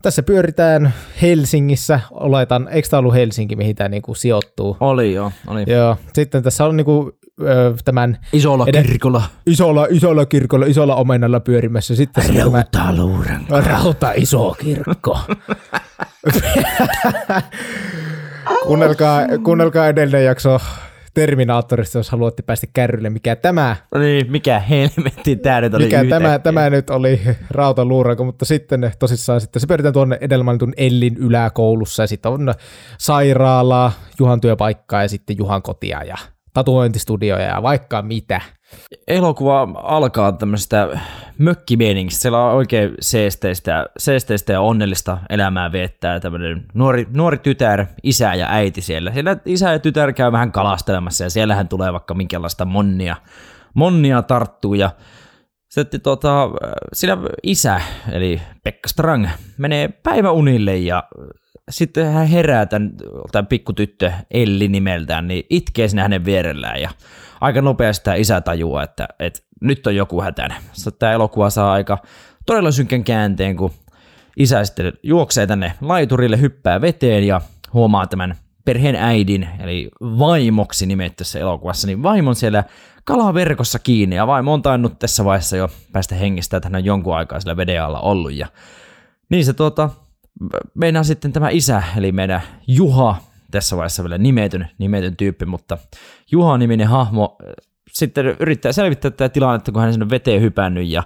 Tässä 0.01 0.23
pyöritään 0.23 0.93
Helsingissä, 1.21 1.99
oletan, 2.11 2.67
eikö 2.71 2.87
tämä 2.89 2.99
ollut 2.99 3.13
Helsinki, 3.13 3.55
mihin 3.55 3.75
tämä 3.75 3.89
niinku 3.89 4.15
sijoittuu? 4.15 4.77
Oli 4.79 5.13
joo, 5.13 5.31
oli. 5.47 5.63
Joo, 5.67 5.97
sitten 6.13 6.43
tässä 6.43 6.65
on 6.65 6.77
niinku, 6.77 7.11
ö, 7.41 7.73
tämän... 7.85 8.17
Isolla 8.33 8.65
ed- 8.67 8.83
kirkolla. 8.83 9.23
Isolla, 9.45 9.87
isolla 9.89 10.25
kirkolla, 10.25 10.65
isolla 10.65 10.95
omenalla 10.95 11.39
pyörimässä. 11.39 11.95
Sitten 11.95 12.23
on 12.29 12.35
tämä 12.35 12.51
Rautaluuren. 12.53 13.41
Rauta 13.49 14.11
iso 14.11 14.55
kirkko. 14.61 15.19
kuunnelkaa, 18.67 19.21
kuunnelkaa 19.43 19.87
edellinen 19.87 20.25
jakso 20.25 20.59
Terminaattorista, 21.17 21.97
jos 21.97 22.09
haluatte 22.09 22.43
päästä 22.43 22.67
kärrylle, 22.73 23.09
mikä 23.09 23.35
tämä, 23.35 23.75
No 23.95 23.99
niin, 23.99 24.31
mikä 24.31 24.59
helvetti 24.59 25.35
tää 25.35 25.61
nyt 25.61 25.73
oli 25.73 25.83
mikä 25.83 25.97
tämä, 25.97 26.15
yhtäkkiä. 26.15 26.39
tämä 26.39 26.69
nyt 26.69 26.89
oli 26.89 27.21
rautaluuranko, 27.51 28.23
mutta 28.23 28.45
sitten 28.45 28.91
tosissaan 28.99 29.41
sitten 29.41 29.59
se 29.59 29.67
pyöritään 29.67 29.93
tuonne 29.93 30.17
edellä 30.21 30.43
mainitun 30.43 30.73
Ellin 30.77 31.17
yläkoulussa 31.17 32.03
ja 32.03 32.07
sitten 32.07 32.31
on 32.31 32.53
sairaalaa, 32.97 33.91
Juhan 34.19 34.41
työpaikkaa 34.41 35.01
ja 35.01 35.09
sitten 35.09 35.37
Juhan 35.37 35.61
kotia 35.61 36.03
ja 36.03 36.15
tatuointistudioja 36.53 37.45
ja 37.45 37.63
vaikka 37.63 38.01
mitä. 38.01 38.41
Elokuva 39.07 39.67
alkaa 39.83 40.31
tämmöistä 40.31 40.99
mökkimieningistä. 41.37 42.21
Siellä 42.21 42.45
on 42.45 42.53
oikein 42.53 42.93
seesteistä, 42.99 43.85
seesteistä 43.97 44.53
ja 44.53 44.61
onnellista 44.61 45.17
elämää 45.29 45.71
viettää 45.71 46.19
tämmöinen 46.19 46.65
nuori, 46.73 47.07
nuori 47.13 47.37
tytär, 47.37 47.85
isä 48.03 48.33
ja 48.33 48.47
äiti 48.49 48.81
siellä. 48.81 49.11
Siellä 49.11 49.37
isä 49.45 49.71
ja 49.71 49.79
tytär 49.79 50.13
käy 50.13 50.31
vähän 50.31 50.51
kalastelemassa 50.51 51.23
ja 51.23 51.29
siellähän 51.29 51.67
tulee 51.67 51.93
vaikka 51.93 52.13
minkälaista 52.13 52.65
monnia, 52.65 53.15
monnia 53.73 54.21
tarttuu 54.21 54.73
ja 54.73 54.91
sitten 55.69 56.01
tota, 56.01 56.49
siinä 56.93 57.17
isä, 57.43 57.81
eli 58.11 58.41
Pekka 58.63 58.89
Strang, 58.89 59.27
menee 59.57 59.87
päiväunille 59.87 60.77
ja 60.77 61.03
sitten 61.69 62.11
hän 62.11 62.27
herää 62.27 62.65
tämän, 62.65 62.93
tämän 63.31 63.47
pikkutyttö 63.47 64.11
Elli 64.31 64.67
nimeltään, 64.67 65.27
niin 65.27 65.45
itkee 65.49 65.87
sinne 65.87 66.01
hänen 66.01 66.25
vierellään 66.25 66.81
ja 66.81 66.89
aika 67.41 67.61
nopeasti 67.61 68.03
tämä 68.03 68.15
isä 68.15 68.41
tajuaa, 68.41 68.83
että, 68.83 69.07
että 69.19 69.39
nyt 69.61 69.87
on 69.87 69.95
joku 69.95 70.21
hätänä. 70.21 70.55
Sitten 70.73 70.99
tämä 70.99 71.11
elokuva 71.11 71.49
saa 71.49 71.71
aika 71.71 71.97
todella 72.45 72.71
synkän 72.71 73.03
käänteen, 73.03 73.57
kun 73.57 73.71
isä 74.37 74.65
sitten 74.65 74.93
juoksee 75.03 75.47
tänne 75.47 75.73
laiturille, 75.81 76.41
hyppää 76.41 76.81
veteen 76.81 77.27
ja 77.27 77.41
huomaa 77.73 78.07
tämän 78.07 78.35
perheen 78.65 78.95
äidin, 78.95 79.47
eli 79.59 79.89
vaimoksi 80.01 80.85
nimetty 80.85 81.15
tässä 81.17 81.39
elokuvassa, 81.39 81.87
niin 81.87 82.03
vaimon 82.03 82.35
siellä 82.35 82.63
kalaverkossa 83.03 83.79
kiinni, 83.79 84.15
ja 84.15 84.27
vaimo 84.27 84.53
on 84.53 84.61
tainnut 84.61 84.99
tässä 84.99 85.25
vaiheessa 85.25 85.57
jo 85.57 85.69
päästä 85.91 86.15
hengistä, 86.15 86.57
että 86.57 86.69
hän 86.69 86.75
on 86.75 86.85
jonkun 86.85 87.15
aikaa 87.15 87.39
sillä 87.39 87.57
veden 87.57 87.83
alla 87.83 87.99
ollut, 87.99 88.33
ja 88.33 88.47
niin 89.29 89.45
se 89.45 89.53
tuota, 89.53 89.89
meinaa 90.73 91.03
sitten 91.03 91.33
tämä 91.33 91.49
isä, 91.49 91.83
eli 91.97 92.11
meidän 92.11 92.41
Juha, 92.67 93.15
tässä 93.51 93.75
vaiheessa 93.77 94.03
vielä 94.03 94.17
nimetyn, 94.17 94.67
nimetyn 94.77 95.17
tyyppi, 95.17 95.45
mutta 95.45 95.77
Juha-niminen 96.31 96.87
hahmo 96.87 97.37
sitten 97.91 98.25
yrittää 98.39 98.71
selvittää 98.71 99.11
tätä 99.11 99.29
tilannetta, 99.29 99.71
kun 99.71 99.81
hän 99.81 99.93
sinne 99.93 100.09
veteen 100.09 100.41
hypännyt, 100.41 100.87
ja 100.87 101.03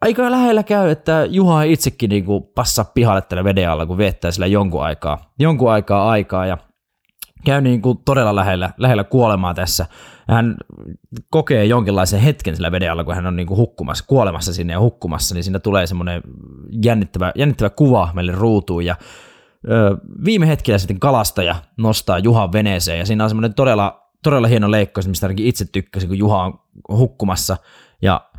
aika 0.00 0.30
lähellä 0.30 0.62
käy, 0.62 0.90
että 0.90 1.26
Juha 1.30 1.62
itsekin 1.62 2.10
niin 2.10 2.24
kuin 2.24 2.44
passaa 2.54 2.84
pihalle 2.94 3.22
tällä 3.22 3.44
veden 3.44 3.70
alla, 3.70 3.86
kun 3.86 3.98
viettää 3.98 4.30
sillä 4.30 4.46
jonkun 4.46 4.82
aikaa, 4.82 5.32
jonkun 5.38 5.70
aikaa 5.70 6.10
aikaa, 6.10 6.46
ja 6.46 6.58
käy 7.44 7.60
niin 7.60 7.82
kuin 7.82 7.98
todella 8.04 8.36
lähellä, 8.36 8.70
lähellä 8.78 9.04
kuolemaa 9.04 9.54
tässä. 9.54 9.86
Hän 10.28 10.56
kokee 11.30 11.64
jonkinlaisen 11.64 12.20
hetken 12.20 12.56
sillä 12.56 12.72
veden 12.72 12.92
alla, 12.92 13.04
kun 13.04 13.14
hän 13.14 13.26
on 13.26 13.36
niin 13.36 13.46
kuin 13.46 13.58
hukkumassa, 13.58 14.04
kuolemassa 14.08 14.54
sinne 14.54 14.72
ja 14.72 14.80
hukkumassa, 14.80 15.34
niin 15.34 15.44
siinä 15.44 15.58
tulee 15.58 15.86
semmoinen 15.86 16.22
jännittävä, 16.84 17.32
jännittävä 17.34 17.70
kuva 17.70 18.10
meille 18.14 18.32
ruutuun 18.32 18.84
ja 18.84 18.96
viime 20.24 20.46
hetkellä 20.46 20.78
sitten 20.78 21.00
kalastaja 21.00 21.54
nostaa 21.76 22.18
Juhan 22.18 22.52
veneeseen 22.52 22.98
ja 22.98 23.06
siinä 23.06 23.24
on 23.24 23.30
semmoinen 23.30 23.54
todella, 23.54 24.10
todella 24.22 24.48
hieno 24.48 24.70
leikkaus, 24.70 25.08
mistä 25.08 25.26
ainakin 25.26 25.46
itse 25.46 25.64
tykkäsin, 25.72 26.08
kun 26.08 26.18
Juha 26.18 26.44
on 26.44 26.58
hukkumassa 26.88 27.56
ja 28.02 28.30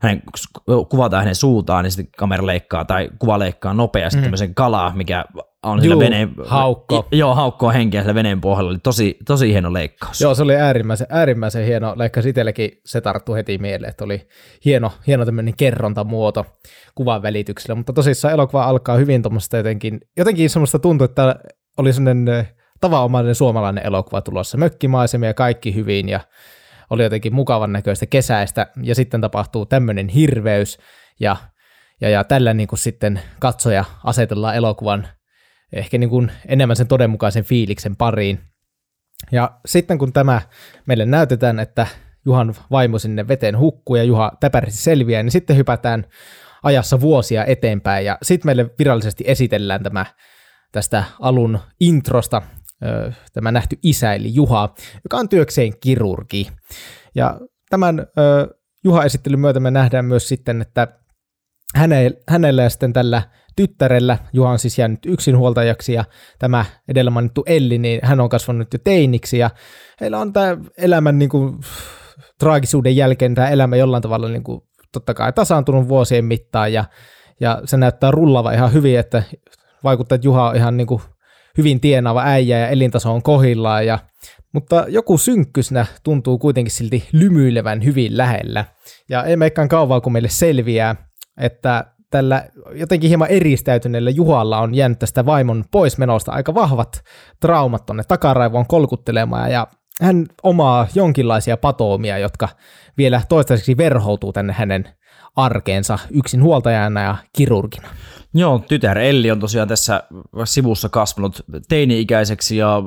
hänen, 0.00 0.22
kuvataan 0.88 1.22
hänen 1.22 1.34
suutaan, 1.34 1.84
niin 1.84 1.92
sitten 1.92 2.12
kamera 2.18 2.46
leikkaa 2.46 2.84
tai 2.84 3.10
kuva 3.18 3.38
leikkaa 3.38 3.74
nopeasti 3.74 4.16
mm. 4.18 4.22
tämmöisen 4.22 4.54
kalaa, 4.54 4.96
mikä 4.96 5.24
on 5.64 5.84
Juu, 5.84 6.00
veneen, 6.00 6.34
haukko. 6.46 7.08
Joo, 7.12 7.34
haukko 7.34 7.70
henkeä 7.70 8.00
sillä 8.00 8.14
veneen 8.14 8.40
pohjalla. 8.40 8.70
Oli 8.70 8.78
tosi, 8.78 9.16
tosi 9.26 9.52
hieno 9.52 9.72
leikkaus. 9.72 10.20
Joo, 10.20 10.34
se 10.34 10.42
oli 10.42 10.56
äärimmäisen, 10.56 11.06
äärimmäisen 11.10 11.66
hieno 11.66 11.92
leikkaus. 11.96 12.26
Itsellekin 12.26 12.70
se 12.84 13.00
tarttu 13.00 13.34
heti 13.34 13.58
mieleen, 13.58 13.90
että 13.90 14.04
oli 14.04 14.28
hieno, 14.64 14.92
hieno 15.06 15.24
tämmöinen 15.24 15.56
kerrontamuoto 15.56 16.46
kuvan 16.94 17.22
välityksellä. 17.22 17.74
Mutta 17.74 17.92
tosissaan 17.92 18.34
elokuva 18.34 18.64
alkaa 18.64 18.96
hyvin 18.96 19.22
tuommoista 19.22 19.56
jotenkin, 19.56 20.00
jotenkin 20.16 20.50
semmoista 20.50 20.78
tuntuu, 20.78 21.04
että 21.04 21.36
oli 21.78 21.92
semmoinen 21.92 22.28
eh, 22.28 22.54
tavanomainen 22.80 23.34
suomalainen 23.34 23.86
elokuva 23.86 24.22
tulossa. 24.22 24.58
Mökkimaisemia 24.58 25.28
ja 25.28 25.34
kaikki 25.34 25.74
hyvin 25.74 26.08
ja 26.08 26.20
oli 26.90 27.02
jotenkin 27.02 27.34
mukavan 27.34 27.72
näköistä 27.72 28.06
kesäistä. 28.06 28.66
Ja 28.82 28.94
sitten 28.94 29.20
tapahtuu 29.20 29.66
tämmöinen 29.66 30.08
hirveys 30.08 30.78
ja 31.20 31.36
ja, 32.00 32.08
ja 32.08 32.24
tällä 32.24 32.54
niin 32.54 32.68
kuin 32.68 32.78
sitten 32.78 33.20
katsoja 33.40 33.84
asetellaan 34.04 34.56
elokuvan 34.56 35.08
ehkä 35.74 35.98
niin 35.98 36.10
kuin 36.10 36.32
enemmän 36.46 36.76
sen 36.76 36.88
todenmukaisen 36.88 37.44
fiiliksen 37.44 37.96
pariin. 37.96 38.40
Ja 39.32 39.60
sitten 39.66 39.98
kun 39.98 40.12
tämä 40.12 40.42
meille 40.86 41.06
näytetään, 41.06 41.60
että 41.60 41.86
Juhan 42.26 42.54
vaimo 42.70 42.98
sinne 42.98 43.28
veteen 43.28 43.58
hukkuu 43.58 43.96
ja 43.96 44.04
Juha 44.04 44.32
täpärästi 44.40 44.82
selviää, 44.82 45.22
niin 45.22 45.32
sitten 45.32 45.56
hypätään 45.56 46.06
ajassa 46.62 47.00
vuosia 47.00 47.44
eteenpäin 47.44 48.06
ja 48.06 48.18
sitten 48.22 48.48
meille 48.48 48.70
virallisesti 48.78 49.24
esitellään 49.26 49.82
tämä 49.82 50.06
tästä 50.72 51.04
alun 51.20 51.58
introsta 51.80 52.42
tämä 53.32 53.52
nähty 53.52 53.78
isä 53.82 54.14
eli 54.14 54.34
Juha, 54.34 54.74
joka 55.04 55.16
on 55.16 55.28
työkseen 55.28 55.72
kirurgi. 55.80 56.48
Ja 57.14 57.40
tämän 57.70 58.06
Juha-esittelyn 58.84 59.40
myötä 59.40 59.60
me 59.60 59.70
nähdään 59.70 60.04
myös 60.04 60.28
sitten, 60.28 60.62
että 60.62 60.88
hänellä 62.28 62.62
ja 62.62 62.70
sitten 62.70 62.92
tällä 62.92 63.22
tyttärellä, 63.56 64.18
Juha 64.32 64.50
on 64.50 64.58
siis 64.58 64.78
jäänyt 64.78 65.06
yksinhuoltajaksi 65.06 65.92
ja 65.92 66.04
tämä 66.38 66.64
edellä 66.88 67.10
mainittu 67.10 67.42
Elli, 67.46 67.78
niin 67.78 68.00
hän 68.02 68.20
on 68.20 68.28
kasvanut 68.28 68.72
jo 68.72 68.78
teiniksi 68.84 69.38
ja 69.38 69.50
heillä 70.00 70.18
on 70.18 70.32
tämä 70.32 70.56
elämän 70.78 71.18
niin 71.18 71.28
kuin, 71.28 71.58
traagisuuden 72.38 72.96
jälkeen 72.96 73.34
tämä 73.34 73.48
elämä 73.48 73.76
jollain 73.76 74.02
tavalla 74.02 74.28
niin 74.28 74.44
kuin, 74.44 74.60
totta 74.92 75.14
kai 75.14 75.32
tasaantunut 75.32 75.88
vuosien 75.88 76.24
mittaan 76.24 76.72
ja, 76.72 76.84
ja 77.40 77.62
se 77.64 77.76
näyttää 77.76 78.10
rullava 78.10 78.52
ihan 78.52 78.72
hyvin, 78.72 78.98
että 78.98 79.22
vaikuttaa, 79.84 80.16
että 80.16 80.26
Juha 80.26 80.48
on 80.48 80.56
ihan 80.56 80.76
niin 80.76 80.86
kuin, 80.86 81.02
hyvin 81.58 81.80
tienaava 81.80 82.22
äijä 82.24 82.58
ja 82.58 82.68
elintaso 82.68 83.14
on 83.14 83.22
kohillaan 83.22 83.86
ja 83.86 83.98
mutta 84.52 84.84
joku 84.88 85.18
synkkysnä 85.18 85.86
tuntuu 86.02 86.38
kuitenkin 86.38 86.72
silti 86.72 87.08
lymyilevän 87.12 87.84
hyvin 87.84 88.16
lähellä. 88.16 88.64
Ja 89.08 89.24
ei 89.24 89.36
meikään 89.36 89.68
kauan, 89.68 90.02
kun 90.02 90.12
meille 90.12 90.28
selviää, 90.28 90.96
että 91.38 91.84
tällä 92.14 92.44
jotenkin 92.72 93.08
hieman 93.08 93.30
eristäytyneellä 93.30 94.10
Juhalla 94.10 94.58
on 94.58 94.74
jäänyt 94.74 94.98
tästä 94.98 95.26
vaimon 95.26 95.64
poismenosta 95.70 96.32
aika 96.32 96.54
vahvat 96.54 97.04
traumat 97.40 97.86
tonne 97.86 98.02
takaraivoon 98.08 98.66
kolkuttelemaan 98.66 99.52
ja 99.52 99.66
hän 100.00 100.26
omaa 100.42 100.86
jonkinlaisia 100.94 101.56
patoomia, 101.56 102.18
jotka 102.18 102.48
vielä 102.98 103.22
toistaiseksi 103.28 103.76
verhoutuu 103.76 104.32
tänne 104.32 104.52
hänen 104.52 104.88
arkeensa 105.36 105.98
yksin 106.10 106.42
huoltajana 106.42 107.02
ja 107.02 107.16
kirurgina. 107.36 107.88
Joo, 108.34 108.58
tytär 108.58 108.98
Elli 108.98 109.30
on 109.30 109.40
tosiaan 109.40 109.68
tässä 109.68 110.02
sivussa 110.44 110.88
kasvanut 110.88 111.44
teini-ikäiseksi 111.68 112.56
ja 112.56 112.82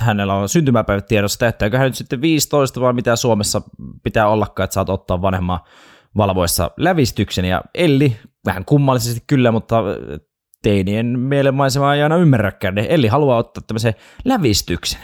hänellä 0.00 0.34
on 0.34 0.48
syntymäpäivät 0.48 1.06
tiedossa. 1.06 1.38
Täyttääkö 1.38 1.78
hän 1.78 1.86
nyt 1.86 1.94
sitten 1.94 2.20
15 2.20 2.80
vai 2.80 2.92
mitä 2.92 3.16
Suomessa 3.16 3.62
pitää 4.02 4.28
ollakaan, 4.28 4.64
että 4.64 4.74
saat 4.74 4.88
ottaa 4.88 5.22
vanhemman 5.22 5.60
valvoissa 6.16 6.70
lävistyksen, 6.76 7.44
ja 7.44 7.62
Elli, 7.74 8.16
vähän 8.46 8.64
kummallisesti 8.64 9.24
kyllä, 9.26 9.52
mutta 9.52 9.82
teinien 10.62 11.18
mielenmaisemaa 11.18 11.94
ei 11.94 12.02
aina 12.02 12.16
ymmärräkään, 12.16 12.74
niin 12.74 12.86
Elli 12.90 13.08
haluaa 13.08 13.38
ottaa 13.38 13.62
tämmöisen 13.66 13.94
lävistyksen. 14.24 15.00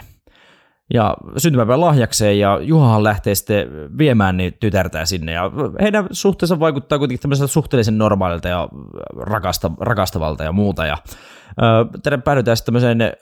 Ja 0.94 1.16
syntymäpäivän 1.36 1.80
lahjakseen, 1.80 2.38
ja 2.38 2.58
Juhahan 2.62 3.04
lähtee 3.04 3.34
sitten 3.34 3.68
viemään 3.98 4.36
niin 4.36 4.56
tytärtää 4.60 5.04
sinne, 5.04 5.32
ja 5.32 5.50
heidän 5.80 6.06
suhteensa 6.10 6.60
vaikuttaa 6.60 6.98
kuitenkin 6.98 7.22
tämmöiseltä 7.22 7.52
suhteellisen 7.52 7.98
normaalilta 7.98 8.48
ja 8.48 8.68
rakasta, 9.16 9.70
rakastavalta 9.80 10.44
ja 10.44 10.52
muuta, 10.52 10.86
ja 10.86 10.96
tänne 12.02 12.18
päädytään 12.18 12.56
sitten 12.56 12.74
tämmöiseen 12.74 13.12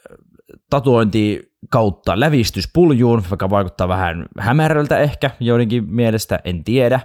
tatuointi 0.71 1.52
kautta 1.71 2.21
lävistyspuljuun, 2.21 3.23
joka 3.31 3.50
vaikuttaa 3.50 3.88
vähän 3.88 4.26
hämärältä 4.38 4.99
ehkä 4.99 5.31
joidenkin 5.40 5.85
mielestä, 5.95 6.38
en 6.45 6.64
tiedä. 6.64 7.00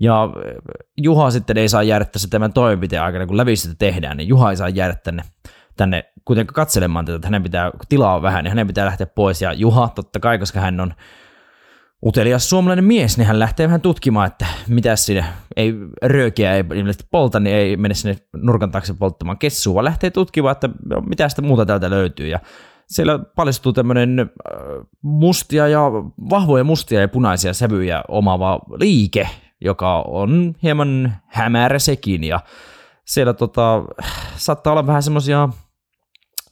Ja 0.00 0.28
Juha 0.96 1.30
sitten 1.30 1.58
ei 1.58 1.68
saa 1.68 1.82
jäädä 1.82 2.04
tässä 2.04 2.28
tämän 2.30 2.52
toimenpiteen 2.52 3.02
aikana, 3.02 3.26
kun 3.26 3.36
lävistystä 3.36 3.76
tehdään, 3.78 4.16
niin 4.16 4.28
Juha 4.28 4.50
ei 4.50 4.56
saa 4.56 4.68
jäädä 4.68 4.94
tänne, 4.94 5.22
tänne 5.76 6.04
kuitenkaan 6.24 6.54
katselemaan 6.54 7.04
tätä, 7.04 7.16
että 7.16 7.26
hänen 7.26 7.42
pitää, 7.42 7.70
tilaa 7.88 8.22
vähän, 8.22 8.44
niin 8.44 8.50
hänen 8.50 8.66
pitää 8.66 8.86
lähteä 8.86 9.06
pois. 9.06 9.42
Ja 9.42 9.52
Juha, 9.52 9.88
totta 9.88 10.20
kai, 10.20 10.38
koska 10.38 10.60
hän 10.60 10.80
on 10.80 10.94
utelias 12.06 12.48
suomalainen 12.50 12.84
mies, 12.84 13.18
niin 13.18 13.26
hän 13.26 13.38
lähtee 13.38 13.66
vähän 13.66 13.80
tutkimaan, 13.80 14.26
että 14.26 14.46
mitä 14.68 14.96
sinne, 14.96 15.24
ei 15.56 15.74
röökiä 16.02 16.54
ei 16.54 16.64
ilmeisesti 16.74 17.08
polta, 17.10 17.40
niin 17.40 17.56
ei 17.56 17.76
mene 17.76 17.94
sinne 17.94 18.16
nurkan 18.36 18.70
taakse 18.70 18.94
polttamaan 18.94 19.38
kessua, 19.38 19.74
vaan 19.74 19.84
lähtee 19.84 20.10
tutkimaan, 20.10 20.52
että 20.52 20.68
mitä 21.08 21.28
sitä 21.28 21.42
muuta 21.42 21.66
täältä 21.66 21.90
löytyy. 21.90 22.28
Ja 22.28 22.40
siellä 22.86 23.18
paljastuu 23.18 23.72
tämmöinen 23.72 24.30
mustia 25.02 25.68
ja 25.68 25.80
vahvoja 26.30 26.64
mustia 26.64 27.00
ja 27.00 27.08
punaisia 27.08 27.52
sävyjä 27.52 28.02
omaava 28.08 28.60
liike, 28.80 29.28
joka 29.60 30.02
on 30.02 30.54
hieman 30.62 31.16
hämärä 31.26 31.78
sekin 31.78 32.24
ja 32.24 32.40
siellä 33.04 33.34
tota, 33.34 33.82
saattaa 34.36 34.72
olla 34.72 34.86
vähän 34.86 35.02
semmoisia 35.02 35.48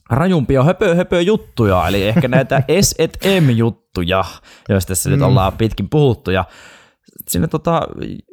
rajumpia 0.09 0.63
höpö, 0.63 0.95
höpö 0.95 1.21
juttuja, 1.21 1.87
eli 1.87 2.07
ehkä 2.07 2.27
näitä 2.27 2.63
S&M-juttuja, 2.81 4.25
joista 4.69 4.87
tässä 4.87 5.09
mm. 5.09 5.13
nyt 5.13 5.21
ollaan 5.21 5.53
pitkin 5.53 5.89
puhuttu, 5.89 6.31
ja 6.31 6.45
sinne 7.27 7.47
tota, 7.47 7.81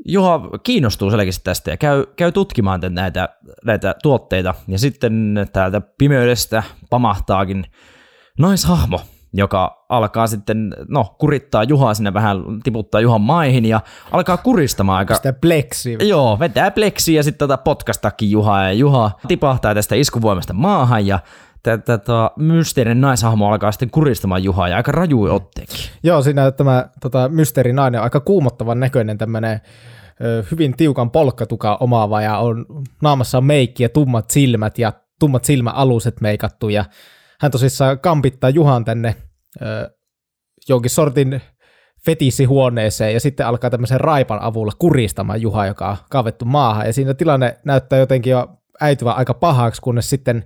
Juha 0.06 0.40
kiinnostuu 0.62 1.10
selkeästi 1.10 1.44
tästä 1.44 1.70
ja 1.70 1.76
käy, 1.76 2.06
käy 2.16 2.32
tutkimaan 2.32 2.80
näitä, 2.88 3.28
näitä 3.64 3.94
tuotteita, 4.02 4.54
ja 4.68 4.78
sitten 4.78 5.48
täältä 5.52 5.80
pimeydestä 5.80 6.62
pamahtaakin 6.90 7.66
naishahmo, 8.38 9.00
joka 9.32 9.84
alkaa 9.88 10.26
sitten, 10.26 10.74
no, 10.88 11.14
kurittaa 11.18 11.64
Juhaa 11.64 11.94
sinne 11.94 12.14
vähän, 12.14 12.38
tiputtaa 12.62 13.00
Juhan 13.00 13.20
maihin 13.20 13.64
ja 13.64 13.80
alkaa 14.10 14.36
kuristamaan 14.36 14.98
aika... 14.98 15.14
Sitä 15.14 15.32
pleksiä. 15.32 15.98
Joo, 16.00 16.38
vetää 16.38 16.70
pleksiä 16.70 17.18
ja 17.18 17.22
sitten 17.22 17.38
tota 17.38 17.56
potkastakin 17.56 18.30
Juhaa 18.30 18.64
ja 18.64 18.72
Juha 18.72 19.10
tipahtaa 19.28 19.74
tästä 19.74 19.94
iskuvoimasta 19.94 20.52
maahan 20.52 21.06
ja 21.06 21.18
tätä 21.62 22.30
mysteerinen 22.36 23.00
naishahmo 23.00 23.48
alkaa 23.48 23.72
sitten 23.72 23.90
kuristamaan 23.90 24.44
Juhaa 24.44 24.68
ja 24.68 24.76
aika 24.76 24.92
rajui 24.92 25.30
otteekin. 25.30 25.76
Joo, 26.02 26.22
siinä 26.22 26.50
tämä 26.50 26.88
tota, 27.00 27.28
mysteerinainen 27.28 28.00
on 28.00 28.04
aika 28.04 28.20
kuumottavan 28.20 28.80
näköinen 28.80 29.18
tämmöinen 29.18 29.60
hyvin 30.50 30.76
tiukan 30.76 31.10
polkkatuka 31.10 31.76
omaava 31.80 32.22
ja 32.22 32.38
on, 32.38 32.66
naamassa 33.02 33.38
on 33.38 33.44
meikki 33.44 33.82
ja 33.82 33.88
tummat 33.88 34.30
silmät 34.30 34.78
ja 34.78 34.92
tummat 35.18 35.44
silmäaluset 35.44 36.20
meikattu 36.20 36.68
ja 36.68 36.84
hän 37.42 37.50
tosissaan 37.50 38.00
kampittaa 38.00 38.50
Juhan 38.50 38.84
tänne 38.84 39.16
ö, 39.62 39.90
jonkin 40.68 40.90
sortin 40.90 41.42
fetissihuoneeseen 42.04 43.14
ja 43.14 43.20
sitten 43.20 43.46
alkaa 43.46 43.70
tämmöisen 43.70 44.00
raipan 44.00 44.42
avulla 44.42 44.72
kuristamaan 44.78 45.42
Juha, 45.42 45.66
joka 45.66 45.90
on 45.90 45.96
kaavettu 46.10 46.44
maahan. 46.44 46.86
Ja 46.86 46.92
siinä 46.92 47.14
tilanne 47.14 47.58
näyttää 47.64 47.98
jotenkin 47.98 48.30
jo 48.30 48.48
äityvän 48.80 49.16
aika 49.16 49.34
pahaksi, 49.34 49.82
kunnes 49.82 50.10
sitten 50.10 50.44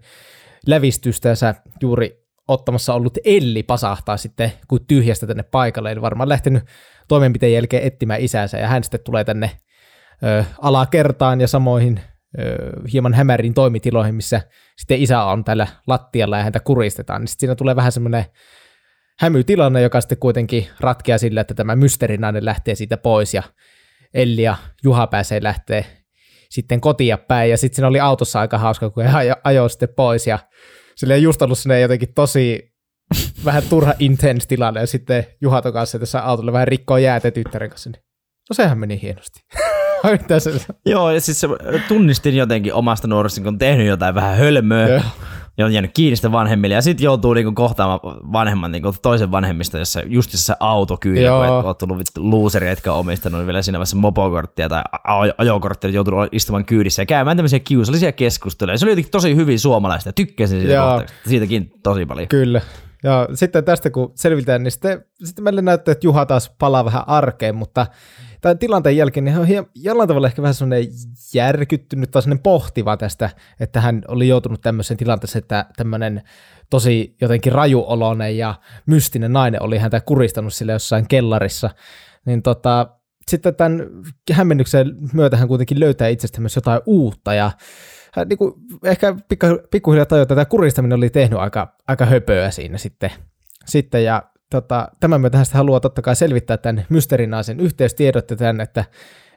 lävistystänsä 0.67 1.55
juuri 1.81 2.27
ottamassa 2.49 2.95
ollut 2.95 3.19
Elli 3.25 3.63
pasahtaa 3.63 4.17
sitten 4.17 4.53
kuin 4.69 4.87
tyhjästä 4.87 5.27
tänne 5.27 5.43
paikalle, 5.43 5.93
eli 5.93 6.01
varmaan 6.01 6.29
lähtenyt 6.29 6.65
toimenpiteen 7.09 7.53
jälkeen 7.53 7.83
etsimään 7.83 8.21
isänsä, 8.21 8.59
ja 8.59 8.69
hän 8.69 8.85
sitten 8.85 9.01
tulee 9.05 9.25
tänne 9.25 9.51
ö, 10.25 10.45
alakertaan 10.63 11.41
ja 11.41 11.49
samoihin 11.49 12.01
hieman 12.93 13.15
hämäriin 13.15 13.55
toimitiloihin, 13.55 14.15
missä 14.15 14.41
sitten 14.77 15.03
isä 15.03 15.23
on 15.23 15.45
tällä 15.45 15.67
lattialla 15.87 16.37
ja 16.37 16.43
häntä 16.43 16.61
kuristetaan, 16.61 17.21
niin 17.21 17.29
sitten 17.29 17.41
siinä 17.41 17.55
tulee 17.55 17.77
vähän 17.77 17.93
semmoinen 17.93 18.25
hämytilanne, 19.19 19.83
joka 19.83 20.01
sitten 20.01 20.19
kuitenkin 20.19 20.67
ratkeaa 20.81 21.19
sillä, 21.19 21.41
että 21.41 21.55
tämä 21.55 21.77
mysteerinainen 21.77 22.45
lähtee 22.45 22.75
siitä 22.75 22.97
pois 22.97 23.35
ja 23.35 23.43
Elli 24.15 24.43
ja 24.43 24.57
Juha 24.85 25.07
pääsee 25.07 25.43
lähtee 25.43 25.85
sitten 26.51 26.81
kotia 26.81 27.19
päin 27.19 27.51
ja 27.51 27.57
sitten 27.57 27.77
siinä 27.77 27.89
oli 27.89 28.01
autossa 28.01 28.41
aika 28.41 28.59
hauska, 28.59 28.91
kun 28.91 29.05
hän 29.05 29.25
ajoi 29.45 29.71
sitten 29.71 29.89
pois 29.97 30.27
ja 30.27 30.39
sillä 30.97 31.15
ei 31.15 31.23
just 31.23 31.43
ollut 31.43 31.59
sinne 31.59 31.81
jotenkin 31.81 32.15
tosi 32.15 32.73
vähän 33.45 33.63
turha 33.71 33.95
intense 33.99 34.49
tilanne 34.49 34.81
ja 34.81 34.87
sitten 34.87 35.27
Juha 35.41 35.63
kanssa 35.63 35.99
tässä 35.99 36.23
autolla 36.23 36.53
vähän 36.53 36.69
rikkoa 36.69 36.99
jäätä 36.99 37.31
tyttären 37.31 37.71
kanssa. 37.71 37.91
Niin 37.91 38.03
no 38.51 38.55
sehän 38.55 38.79
meni 38.79 39.03
hienosti. 39.03 39.41
Joo, 40.87 41.11
ja 41.11 41.21
siis 41.21 41.43
tunnistin 41.89 42.37
jotenkin 42.37 42.75
omasta 42.75 43.09
nuoresta, 43.09 43.41
kun 43.41 43.49
on 43.49 43.59
tehnyt 43.59 43.87
jotain 43.87 44.15
vähän 44.15 44.37
hölmöä, 44.37 44.89
Joo 44.89 45.01
ja 45.59 45.67
on 45.67 45.73
jäänyt 45.73 45.91
kiinni 45.95 46.17
sitä 46.17 46.33
vanhemmille, 46.33 46.75
ja 46.75 46.83
sitten 46.83 47.05
joutuu 47.05 47.35
niinku 47.35 47.53
kohtaamaan 47.53 48.01
vanhemman 48.33 48.73
niinku 48.73 48.95
toisen 49.03 49.31
vanhemmista, 49.31 49.79
jossa 49.79 50.03
justissa 50.07 50.57
auto 50.61 50.97
kyllä, 50.97 51.29
kun 51.29 51.67
olet 51.67 51.79
tullut 51.79 52.03
looseri, 52.17 52.69
etkä 52.69 52.93
omistanut 52.93 53.47
vielä 53.47 53.63
siinä 53.63 53.79
vaiheessa 53.79 53.97
mopokorttia 53.97 54.69
tai 54.69 54.83
ajokorttia, 55.39 55.91
joutunut 55.91 56.29
istumaan 56.33 56.65
kyydissä 56.65 57.03
ja 57.03 57.07
käymään 57.07 57.37
tämmöisiä 57.37 57.61
kiusallisia 57.61 58.13
keskusteluja. 58.13 58.79
Se 58.79 58.85
oli 58.85 58.93
jotenkin 58.93 59.11
tosi 59.11 59.37
hyvin 59.37 59.59
suomalaista, 59.59 60.13
tykkäsin 60.13 60.61
siitä 60.61 60.81
kohtauksesta, 60.81 61.29
siitäkin 61.29 61.73
tosi 61.83 62.07
paljon. 62.07 62.29
Kyllä. 62.29 62.61
Ja 63.07 63.29
sitten 63.35 63.65
tästä 63.65 63.91
kun 63.91 64.13
selvitään, 64.15 64.63
niin 64.63 64.71
sitten, 64.71 65.05
sitten 65.25 65.45
meille 65.45 65.63
näyttää, 65.63 65.93
että 65.93 66.07
Juha 66.07 66.27
taas 66.27 66.55
palaa 66.59 66.85
vähän 66.85 67.09
arkeen, 67.09 67.55
mutta 67.55 67.87
tämän 68.41 68.59
tilanteen 68.59 68.97
jälkeen 68.97 69.25
niin 69.25 69.33
hän 69.33 69.41
on 69.43 69.49
hieman, 69.49 69.71
jollain 69.75 70.09
tavalla 70.09 70.27
ehkä 70.27 70.43
vähän 70.43 70.55
sellainen 70.55 70.89
järkyttynyt 71.35 72.11
tai 72.11 72.23
sellainen 72.23 72.43
pohtiva 72.43 72.97
tästä, 72.97 73.31
että 73.61 73.81
hän 73.81 74.03
oli 74.09 74.29
joutunut 74.29 74.61
tämmöiseen 74.61 74.99
tilanteeseen, 74.99 75.43
että 75.43 75.67
tämmöinen 75.77 76.23
tosi 76.71 77.17
jotenkin 77.21 77.53
rajuoloinen 77.53 78.39
ja 78.39 78.55
mystinen 78.87 79.33
nainen 79.33 79.63
oli 79.63 79.79
häntä 79.79 80.01
kuristanut 80.01 80.55
sille 80.55 80.73
jossain 80.73 81.09
kellarissa. 81.09 81.71
Niin 82.25 82.43
tota, 82.43 82.89
sitten 83.29 83.55
tämän 83.55 83.87
hämmennyksen 84.33 84.97
myötä 85.13 85.37
hän 85.37 85.49
kuitenkin 85.49 85.81
löytää 85.81 86.09
itsestä 86.09 86.41
myös 86.41 86.57
jotain 86.57 86.81
uutta 86.87 87.35
ja 87.35 87.51
hän 88.17 88.29
niin 88.29 88.39
kuin, 88.39 88.55
ehkä 88.85 89.15
pikkuhiljaa 89.71 90.07
tajua, 90.07 90.23
että 90.23 90.35
tämä 90.35 90.45
kuristaminen 90.45 90.97
oli 90.97 91.11
tehnyt 91.11 91.39
aika, 91.39 91.77
aika 91.89 92.07
höpöä 92.07 92.51
siinä 92.51 92.79
sitten. 92.79 93.11
sitten 93.67 94.05
ja 94.05 94.23
tota, 94.51 94.89
tämän 95.01 95.21
myötä 95.21 95.39
hän 95.39 95.47
haluaa 95.53 95.81
totta 95.81 96.03
kai 96.03 96.17
selvittää 96.17 96.57
tämän 96.57 96.87
mysteerinaisen 96.89 97.61
yhteystiedot 97.61 98.31
ja 98.31 98.37
tämän, 98.37 98.61
että, 98.61 98.85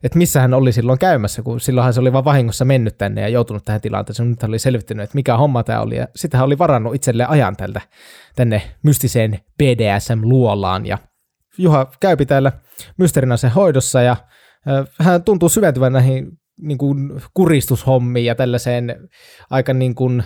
että 0.03 0.17
missä 0.17 0.41
hän 0.41 0.53
oli 0.53 0.71
silloin 0.71 0.99
käymässä, 0.99 1.41
kun 1.41 1.59
silloinhan 1.59 1.93
se 1.93 1.99
oli 1.99 2.13
vain 2.13 2.25
vahingossa 2.25 2.65
mennyt 2.65 2.97
tänne 2.97 3.21
ja 3.21 3.29
joutunut 3.29 3.65
tähän 3.65 3.81
tilanteeseen. 3.81 4.29
Nyt 4.29 4.41
hän 4.41 4.51
oli 4.51 4.59
selvittynyt, 4.59 5.03
että 5.03 5.15
mikä 5.15 5.37
homma 5.37 5.63
tämä 5.63 5.81
oli 5.81 5.97
ja 5.97 6.07
sitten 6.15 6.37
hän 6.37 6.45
oli 6.45 6.57
varannut 6.57 6.95
itselleen 6.95 7.29
ajan 7.29 7.55
tältä 7.55 7.81
tänne 8.35 8.61
mystiseen 8.83 9.39
BDSM-luolaan 9.63 10.85
ja 10.85 10.97
Juha 11.57 11.91
käypi 11.99 12.25
täällä 12.25 12.51
mysteerinaisen 12.97 13.51
hoidossa 13.51 14.01
ja 14.01 14.15
hän 14.99 15.23
tuntuu 15.23 15.49
syventyvän 15.49 15.93
näihin 15.93 16.39
niin 16.61 16.77
kuin 16.77 17.21
kuristushommiin 17.33 18.25
ja 18.25 18.35
tällaiseen 18.35 19.09
aika 19.49 19.73
niin 19.73 19.95
kuin 19.95 20.23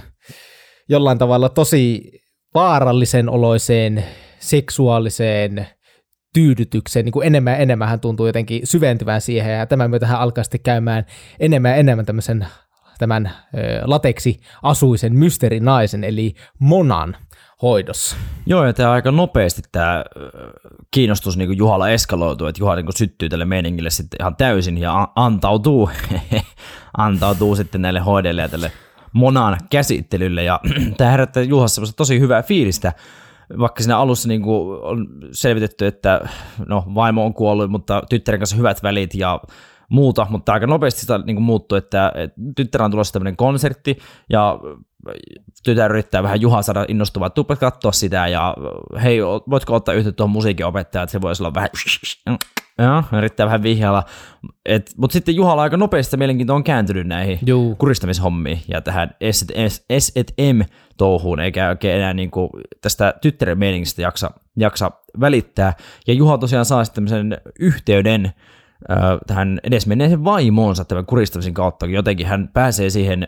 jollain 0.89 1.17
tavalla 1.17 1.49
tosi 1.49 2.11
vaarallisen 2.53 3.29
oloiseen 3.29 4.03
seksuaaliseen 4.39 5.67
tyydytykseen, 6.33 7.05
niin 7.05 7.13
kuin 7.13 7.27
enemmän 7.27 7.53
ja 7.53 7.57
enemmän 7.57 7.89
hän 7.89 7.99
tuntuu 7.99 8.27
jotenkin 8.27 8.61
syventyvän 8.63 9.21
siihen, 9.21 9.57
ja 9.57 9.65
tämän 9.65 9.89
myötä 9.89 10.07
hän 10.07 10.19
alkaa 10.19 10.43
sitten 10.43 10.63
käymään 10.63 11.05
enemmän 11.39 11.71
ja 11.71 11.75
enemmän 11.75 12.05
tämmöisen 12.05 12.47
tämän 12.99 13.31
lateksi 13.83 14.39
asuisen 14.61 15.15
mysteerinaisen, 15.15 16.03
eli 16.03 16.33
Monan 16.59 17.17
hoidossa. 17.63 18.17
Joo, 18.45 18.65
ja 18.65 18.73
tämä 18.73 18.91
aika 18.91 19.11
nopeasti 19.11 19.61
tämä 19.71 20.05
kiinnostus 20.91 21.37
niin 21.37 21.57
Juhalla 21.57 21.89
eskaloituu, 21.89 22.47
että 22.47 22.59
Juha 22.59 22.75
niin 22.75 22.85
syttyy 22.95 23.29
tälle 23.29 23.45
meiningille 23.45 23.89
sitten 23.89 24.17
ihan 24.21 24.35
täysin 24.35 24.77
ja 24.77 25.07
antautuu, 25.15 25.89
antautuu 26.97 27.55
sitten 27.55 27.81
näille 27.81 27.99
hoideille 27.99 28.41
ja 28.41 28.49
tälle 28.49 28.71
Monan 29.13 29.57
käsittelylle, 29.69 30.43
ja 30.43 30.59
tämä 30.97 31.11
herättää 31.11 31.43
Juhassa 31.43 31.81
tosi 31.97 32.19
hyvää 32.19 32.43
fiilistä, 32.43 32.93
vaikka 33.59 33.83
siinä 33.83 33.97
alussa 33.97 34.27
niin 34.27 34.41
kuin 34.41 34.79
on 34.83 35.07
selvitetty, 35.31 35.87
että 35.87 36.21
no, 36.67 36.83
vaimo 36.95 37.25
on 37.25 37.33
kuollut, 37.33 37.71
mutta 37.71 38.03
tyttären 38.09 38.39
kanssa 38.39 38.55
hyvät 38.55 38.83
välit 38.83 39.15
ja 39.15 39.39
muuta, 39.89 40.27
mutta 40.29 40.53
aika 40.53 40.67
nopeasti 40.67 41.01
sitä 41.01 41.17
niin 41.17 41.35
kuin 41.35 41.43
muuttui, 41.43 41.77
että, 41.77 42.11
että 42.15 42.41
tyttärä 42.55 42.85
on 42.85 42.91
tulossa 42.91 43.13
tämmöinen 43.13 43.35
konsertti 43.35 43.97
ja 44.29 44.59
tytär 45.63 45.91
yrittää 45.91 46.23
vähän 46.23 46.41
Juha 46.41 46.61
saada 46.61 46.85
innostumaan, 46.87 47.31
että 47.37 47.55
katsoa 47.55 47.91
sitä 47.91 48.27
ja 48.27 48.55
hei, 49.03 49.21
voitko 49.49 49.75
ottaa 49.75 49.95
yhteyttä 49.95 50.17
tuohon 50.17 50.31
musiikinopettajaan, 50.31 51.03
että 51.03 51.11
se 51.11 51.21
voisi 51.21 51.43
olla 51.43 51.53
vähän 51.53 51.69
Joo, 52.77 53.03
yrittää 53.17 53.45
vähän 53.45 53.63
vihjailla. 53.63 54.03
Mutta 54.97 55.13
sitten 55.13 55.35
Juhalla 55.35 55.61
aika 55.61 55.77
nopeasti 55.77 56.17
mielenkiinto 56.17 56.55
on 56.55 56.63
kääntynyt 56.63 57.07
näihin 57.07 57.39
Juu. 57.45 57.75
kuristamishommiin 57.75 58.61
ja 58.67 58.81
tähän 58.81 59.15
S&M-touhuun, 59.99 61.39
eikä 61.39 61.69
oikein 61.69 61.95
enää 61.95 62.13
niinku 62.13 62.49
tästä 62.81 63.13
tyttären 63.21 63.59
meiningistä 63.59 64.01
jaksa, 64.01 64.31
jaksa 64.57 64.91
välittää. 65.19 65.73
Ja 66.07 66.13
Juha 66.13 66.37
tosiaan 66.37 66.65
saa 66.65 66.85
sitten 66.85 67.05
tämmöisen 67.05 67.37
yhteyden 67.59 68.25
äh, 68.25 68.33
tähän 69.27 69.59
edesmenneeseen 69.63 70.23
vaimoonsa 70.23 70.85
tämän 70.85 71.05
kuristamisen 71.05 71.53
kautta, 71.53 71.85
jotenkin 71.85 72.27
hän 72.27 72.49
pääsee 72.53 72.89
siihen 72.89 73.27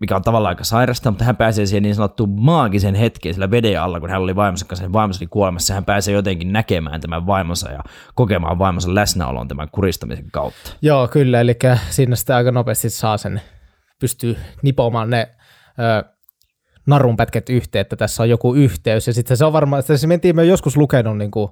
mikä 0.00 0.16
on 0.16 0.22
tavallaan 0.22 0.50
aika 0.50 0.64
sairasta, 0.64 1.10
mutta 1.10 1.24
hän 1.24 1.36
pääsee 1.36 1.66
siihen 1.66 1.82
niin 1.82 1.94
sanottuun 1.94 2.42
maagisen 2.42 2.94
hetkeen 2.94 3.34
sillä 3.34 3.50
veden 3.50 3.80
alla, 3.80 4.00
kun 4.00 4.10
hän 4.10 4.20
oli 4.20 4.36
vaimonsa 4.36 4.66
kanssa, 4.66 4.92
vaimonsa 4.92 5.22
oli 5.22 5.28
kuolemassa, 5.28 5.74
hän 5.74 5.84
pääsee 5.84 6.14
jotenkin 6.14 6.52
näkemään 6.52 7.00
tämän 7.00 7.26
vaimonsa 7.26 7.72
ja 7.72 7.80
kokemaan 8.14 8.58
vaimonsa 8.58 8.94
läsnäolon 8.94 9.48
tämän 9.48 9.68
kuristamisen 9.72 10.30
kautta. 10.32 10.72
Joo, 10.82 11.08
kyllä, 11.08 11.40
eli 11.40 11.56
siinä 11.90 12.16
sitä 12.16 12.36
aika 12.36 12.52
nopeasti 12.52 12.90
saa 12.90 13.18
sen, 13.18 13.40
pystyy 14.00 14.36
nipomaan 14.62 15.10
ne 15.10 15.28
ö, 15.78 16.04
narunpätket 16.86 17.48
yhteen, 17.48 17.80
että 17.80 17.96
tässä 17.96 18.22
on 18.22 18.30
joku 18.30 18.54
yhteys, 18.54 19.06
ja 19.06 19.12
sitten 19.12 19.36
se 19.36 19.44
on 19.44 19.52
varmaan, 19.52 19.80
että 19.80 19.96
se 19.96 20.06
mentiin 20.06 20.36
me 20.36 20.44
joskus 20.44 20.76
lukenut 20.76 21.18
niin 21.18 21.30
kuin, 21.30 21.48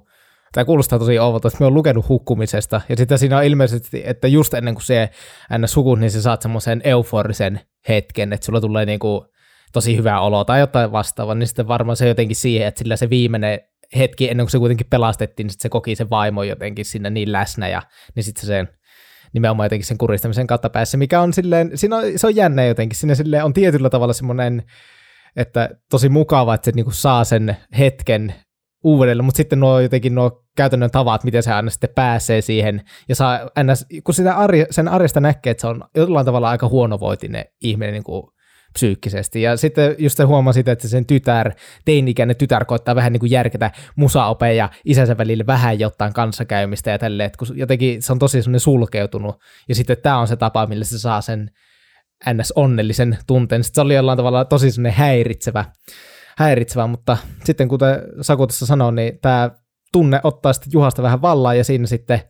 Tämä 0.55 0.65
kuulostaa 0.65 0.99
tosi 0.99 1.19
ouvolta, 1.19 1.47
että 1.47 1.57
me 1.59 1.65
on 1.65 1.73
lukenut 1.73 2.09
hukkumisesta, 2.09 2.81
ja 2.89 2.95
sitten 2.95 3.17
siinä 3.17 3.37
on 3.37 3.43
ilmeisesti, 3.43 4.01
että 4.05 4.27
just 4.27 4.53
ennen 4.53 4.73
kuin 4.73 4.85
se 4.85 5.09
ns. 5.57 5.75
hukut, 5.75 5.99
niin 5.99 6.11
sä 6.11 6.21
saat 6.21 6.41
semmoisen 6.41 6.81
euforisen 6.83 7.59
hetken, 7.89 8.33
että 8.33 8.45
sulla 8.45 8.61
tulee 8.61 8.85
niinku 8.85 9.25
tosi 9.73 9.97
hyvä 9.97 10.19
olo 10.19 10.43
tai 10.43 10.59
jotain 10.59 10.91
vastaavaa, 10.91 11.35
niin 11.35 11.47
sitten 11.47 11.67
varmaan 11.67 11.95
se 11.95 12.07
jotenkin 12.07 12.35
siihen, 12.35 12.67
että 12.67 12.79
sillä 12.79 12.95
se 12.95 13.09
viimeinen 13.09 13.59
hetki 13.97 14.29
ennen 14.29 14.45
kuin 14.45 14.51
se 14.51 14.57
kuitenkin 14.57 14.87
pelastettiin, 14.89 15.45
niin 15.45 15.51
sitten 15.51 15.63
se 15.63 15.69
koki 15.69 15.95
se 15.95 16.09
vaimo 16.09 16.43
jotenkin 16.43 16.85
sinne 16.85 17.09
niin 17.09 17.31
läsnä, 17.31 17.67
ja 17.67 17.81
niin 18.15 18.23
sitten 18.23 18.41
se 18.41 18.47
sen 18.47 18.69
nimenomaan 19.33 19.65
jotenkin 19.65 19.87
sen 19.87 19.97
kuristamisen 19.97 20.47
kautta 20.47 20.69
päässä, 20.69 20.97
mikä 20.97 21.21
on 21.21 21.33
silleen, 21.33 21.71
siinä 21.75 21.97
on, 21.97 22.03
se 22.15 22.27
on 22.27 22.35
jännä 22.35 22.65
jotenkin, 22.65 22.97
siinä 22.97 23.15
silleen 23.15 23.45
on 23.45 23.53
tietyllä 23.53 23.89
tavalla 23.89 24.13
semmoinen, 24.13 24.63
että 25.35 25.69
tosi 25.89 26.09
mukava, 26.09 26.53
että 26.53 26.65
se 26.65 26.71
niinku 26.75 26.91
saa 26.91 27.23
sen 27.23 27.57
hetken 27.77 28.35
uudelleen, 28.85 29.25
mutta 29.25 29.37
sitten 29.37 29.59
nuo 29.59 29.79
jotenkin 29.79 30.15
nuo 30.15 30.43
käytännön 30.57 30.91
tavat, 30.91 31.23
miten 31.23 31.43
se 31.43 31.53
aina 31.53 31.69
sitten 31.69 31.89
pääsee 31.95 32.41
siihen, 32.41 32.81
ja 33.09 33.15
saa 33.15 33.49
aina, 33.55 33.73
kun 34.03 34.13
sitä 34.13 34.35
arje, 34.35 34.67
sen 34.71 34.87
arjesta 34.87 35.19
näkee, 35.19 35.51
että 35.51 35.61
se 35.61 35.67
on 35.67 35.83
jollain 35.95 36.25
tavalla 36.25 36.49
aika 36.49 36.67
huonovoitinen 36.67 37.45
ihminen 37.61 37.93
niin 37.93 38.03
kuin 38.03 38.23
psyykkisesti. 38.73 39.41
Ja 39.41 39.57
sitten 39.57 39.95
just 39.97 40.17
se 40.17 40.23
huomasit, 40.23 40.67
että 40.67 40.87
sen 40.87 41.05
tytär, 41.05 41.51
teini-ikäinen 41.85 42.35
tytär 42.35 42.65
koittaa 42.65 42.95
vähän 42.95 43.13
niin 43.13 43.19
kuin 43.19 43.31
järketä 43.31 43.71
musaopea 43.95 44.51
ja 44.51 44.69
isänsä 44.85 45.17
välillä 45.17 45.45
vähän 45.47 45.79
jotain 45.79 46.13
kanssakäymistä 46.13 46.91
ja 46.91 46.99
tälleen, 46.99 47.27
että 47.27 47.37
kun 47.37 47.57
jotenkin 47.57 48.01
se 48.01 48.11
on 48.11 48.19
tosi 48.19 48.41
semmoinen 48.41 48.59
sulkeutunut. 48.59 49.35
Ja 49.69 49.75
sitten 49.75 49.97
tämä 50.03 50.19
on 50.19 50.27
se 50.27 50.35
tapa, 50.35 50.67
millä 50.67 50.85
se 50.85 50.99
saa 50.99 51.21
sen 51.21 51.49
ns. 52.33 52.53
onnellisen 52.55 53.17
tunteen. 53.27 53.63
Sitten 53.63 53.75
se 53.75 53.85
oli 53.85 53.95
jollain 53.95 54.17
tavalla 54.17 54.45
tosi 54.45 54.67
häiritsevä, 54.89 55.65
häiritsevä, 56.37 56.87
mutta 56.87 57.17
sitten 57.43 57.67
kuten 57.67 58.01
Saku 58.21 58.47
tässä 58.47 58.65
sanoi, 58.65 58.93
niin 58.93 59.19
tämä 59.21 59.51
tunne 59.91 60.19
ottaa 60.23 60.53
sitten 60.53 60.73
Juhasta 60.73 61.01
vähän 61.01 61.21
vallaa 61.21 61.53
ja 61.53 61.63
siinä 61.63 61.87
sitten 61.87 62.21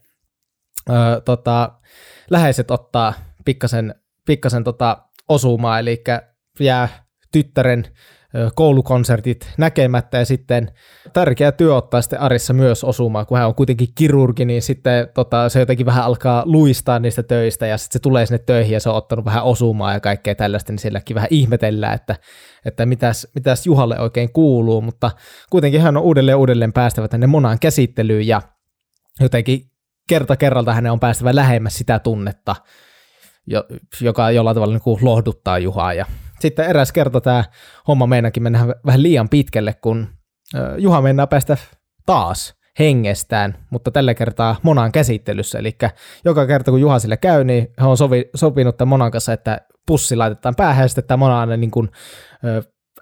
öö, 0.89 1.22
tota, 1.22 1.72
läheiset 2.30 2.72
ottaa 2.72 3.13
pikkasen, 3.46 3.96
pikkasen 4.26 4.63
tota, 4.63 4.98
osumaa, 5.30 5.80
eli 5.80 6.04
jää 6.60 6.89
tyttären 7.32 7.86
koulukonsertit 8.56 9.54
näkemättä 9.58 10.17
ja 10.17 10.26
sitten 10.26 10.71
tärkeä 11.13 11.52
työ 11.52 11.76
ottaa 11.76 12.02
sitten 12.02 12.19
Arissa 12.19 12.54
myös 12.54 12.84
osumaan, 12.84 13.26
kun 13.26 13.38
hän 13.38 13.48
on 13.48 13.56
kuitenkin 13.56 13.88
kirurgi, 13.95 14.45
niin 14.45 14.62
sitten 14.62 15.08
tota, 15.13 15.50
se 15.50 15.60
jotenkin 15.60 15.86
vähän 15.86 16.04
alkaa 16.04 16.43
luistaa 16.45 17.00
niistä 17.00 17.24
töistä 17.24 17.67
ja 17.67 17.78
sitten 17.78 17.93
se 17.93 18.00
tulee 18.00 18.26
sinne 18.26 18.38
töihin 18.38 18.74
ja 18.74 18.80
se 18.80 18.89
on 18.89 18.95
ottanut 18.95 19.26
vähän 19.26 19.43
osumaa 19.43 19.93
ja 19.93 20.00
kaikkea 20.00 20.36
tällaista, 20.36 20.71
niin 20.71 20.80
sielläkin 20.80 21.15
vähän 21.15 21.30
ihmetellään, 21.32 21.93
että, 21.93 22.15
että 22.65 22.86
mitäs, 22.86 23.28
mitäs 23.36 23.65
Juhalle 23.65 24.00
oikein 24.00 24.34
kuuluu, 24.34 24.82
mutta 24.82 25.12
kuitenkin 25.50 25.82
hän 25.82 25.98
on 25.98 26.04
uudelleen 26.04 26.38
uudelleen 26.38 26.74
päästävä 26.74 27.08
tänne 27.08 27.28
Monan 27.28 27.60
käsittelyyn 27.60 28.28
ja 28.28 28.41
jotenkin 29.19 29.62
kerta 30.10 30.38
kerralta 30.38 30.74
hänen 30.74 30.91
on 30.91 31.00
päästävä 31.00 31.36
lähemmäs 31.36 31.78
sitä 31.78 32.00
tunnetta, 32.00 32.56
joka 34.02 34.32
jollain 34.32 34.56
tavalla 34.56 34.74
niin 34.74 34.82
kuin 34.82 35.00
lohduttaa 35.02 35.60
Juhaa. 35.60 35.93
Ja 35.93 36.06
sitten 36.39 36.65
eräs 36.65 36.91
kerta 36.91 37.21
tämä 37.21 37.43
homma 37.88 38.08
meinakin 38.08 38.43
mennä 38.43 38.67
vähän 38.86 39.04
liian 39.04 39.30
pitkälle, 39.30 39.74
kun 39.74 40.08
Juha 40.78 41.02
mennään 41.02 41.28
päästä 41.28 41.58
taas 42.06 42.56
hengestään, 42.80 43.58
mutta 43.69 43.91
tällä 43.91 44.13
kertaa 44.13 44.56
Monan 44.63 44.91
käsittelyssä. 44.91 45.60
Eli 45.60 45.78
joka 46.26 46.48
kerta 46.48 46.71
kun 46.71 46.82
Juha 46.82 47.00
sille 47.00 47.17
käy, 47.17 47.43
niin 47.43 47.67
he 47.82 47.86
on 47.86 47.98
sovi, 47.98 48.30
sopinut 48.36 48.78
tämän 48.78 48.89
Monan 48.89 49.12
kanssa, 49.12 49.34
että 49.34 49.62
pussi 49.88 50.15
laitetaan 50.15 50.56
päähän 50.56 50.84
ja 50.84 50.88
sitten 50.88 51.04
tämä 51.04 51.17
Mona 51.17 51.39
aina 51.39 51.58
niin 51.58 51.71
kuin, 51.71 51.89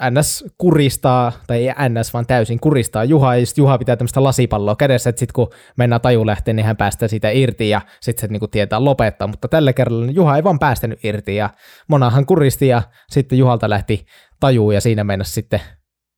NS 0.01 0.45
kuristaa, 0.57 1.31
tai 1.47 1.67
ei 1.67 1.89
NS, 1.89 2.13
vaan 2.13 2.25
täysin 2.25 2.59
kuristaa 2.59 3.03
Juha, 3.03 3.35
ja 3.35 3.45
Juha 3.57 3.77
pitää 3.77 3.95
tämmöistä 3.95 4.23
lasipalloa 4.23 4.75
kädessä, 4.75 5.09
että 5.09 5.19
sitten 5.19 5.33
kun 5.33 5.49
mennään 5.77 6.01
tajulähteen, 6.01 6.55
niin 6.55 6.65
hän 6.65 6.77
päästää 6.77 7.07
siitä 7.07 7.29
irti, 7.29 7.69
ja 7.69 7.81
sitten 8.01 8.21
se 8.21 8.31
niinku 8.31 8.47
tietää 8.47 8.83
lopettaa, 8.83 9.27
mutta 9.27 9.47
tällä 9.47 9.73
kerralla 9.73 10.05
niin 10.05 10.15
Juha 10.15 10.35
ei 10.35 10.43
vaan 10.43 10.59
päästänyt 10.59 11.05
irti, 11.05 11.35
ja 11.35 11.49
Monahan 11.87 12.25
kuristi, 12.25 12.67
ja 12.67 12.81
sitten 13.11 13.37
Juhalta 13.37 13.69
lähti 13.69 14.05
taju, 14.39 14.71
ja 14.71 14.81
siinä 14.81 15.03
mennessä 15.03 15.33
sitten 15.33 15.59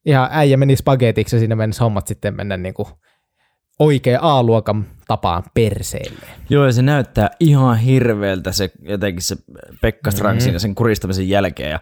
ihan 0.06 0.30
äijä 0.32 0.58
meni 0.58 0.76
spagetiksi, 0.76 1.36
ja 1.36 1.40
siinä 1.40 1.56
mennessä 1.56 1.84
hommat 1.84 2.08
sitten 2.08 2.36
mennä 2.36 2.58
niinku 2.58 2.88
oikea 3.80 4.20
A-luokan 4.22 4.86
tapaan 5.08 5.44
perseelle. 5.54 6.28
Joo, 6.50 6.66
ja 6.66 6.72
se 6.72 6.82
näyttää 6.82 7.30
ihan 7.40 7.78
hirveältä 7.78 8.52
se 8.52 8.72
jotenkin 8.82 9.24
se 9.24 9.36
Pekka 9.82 10.12
mm-hmm. 10.12 10.60
sen 10.60 10.76
kuristamisen 10.76 11.30
jälkeen, 11.30 11.72
ja 11.72 11.80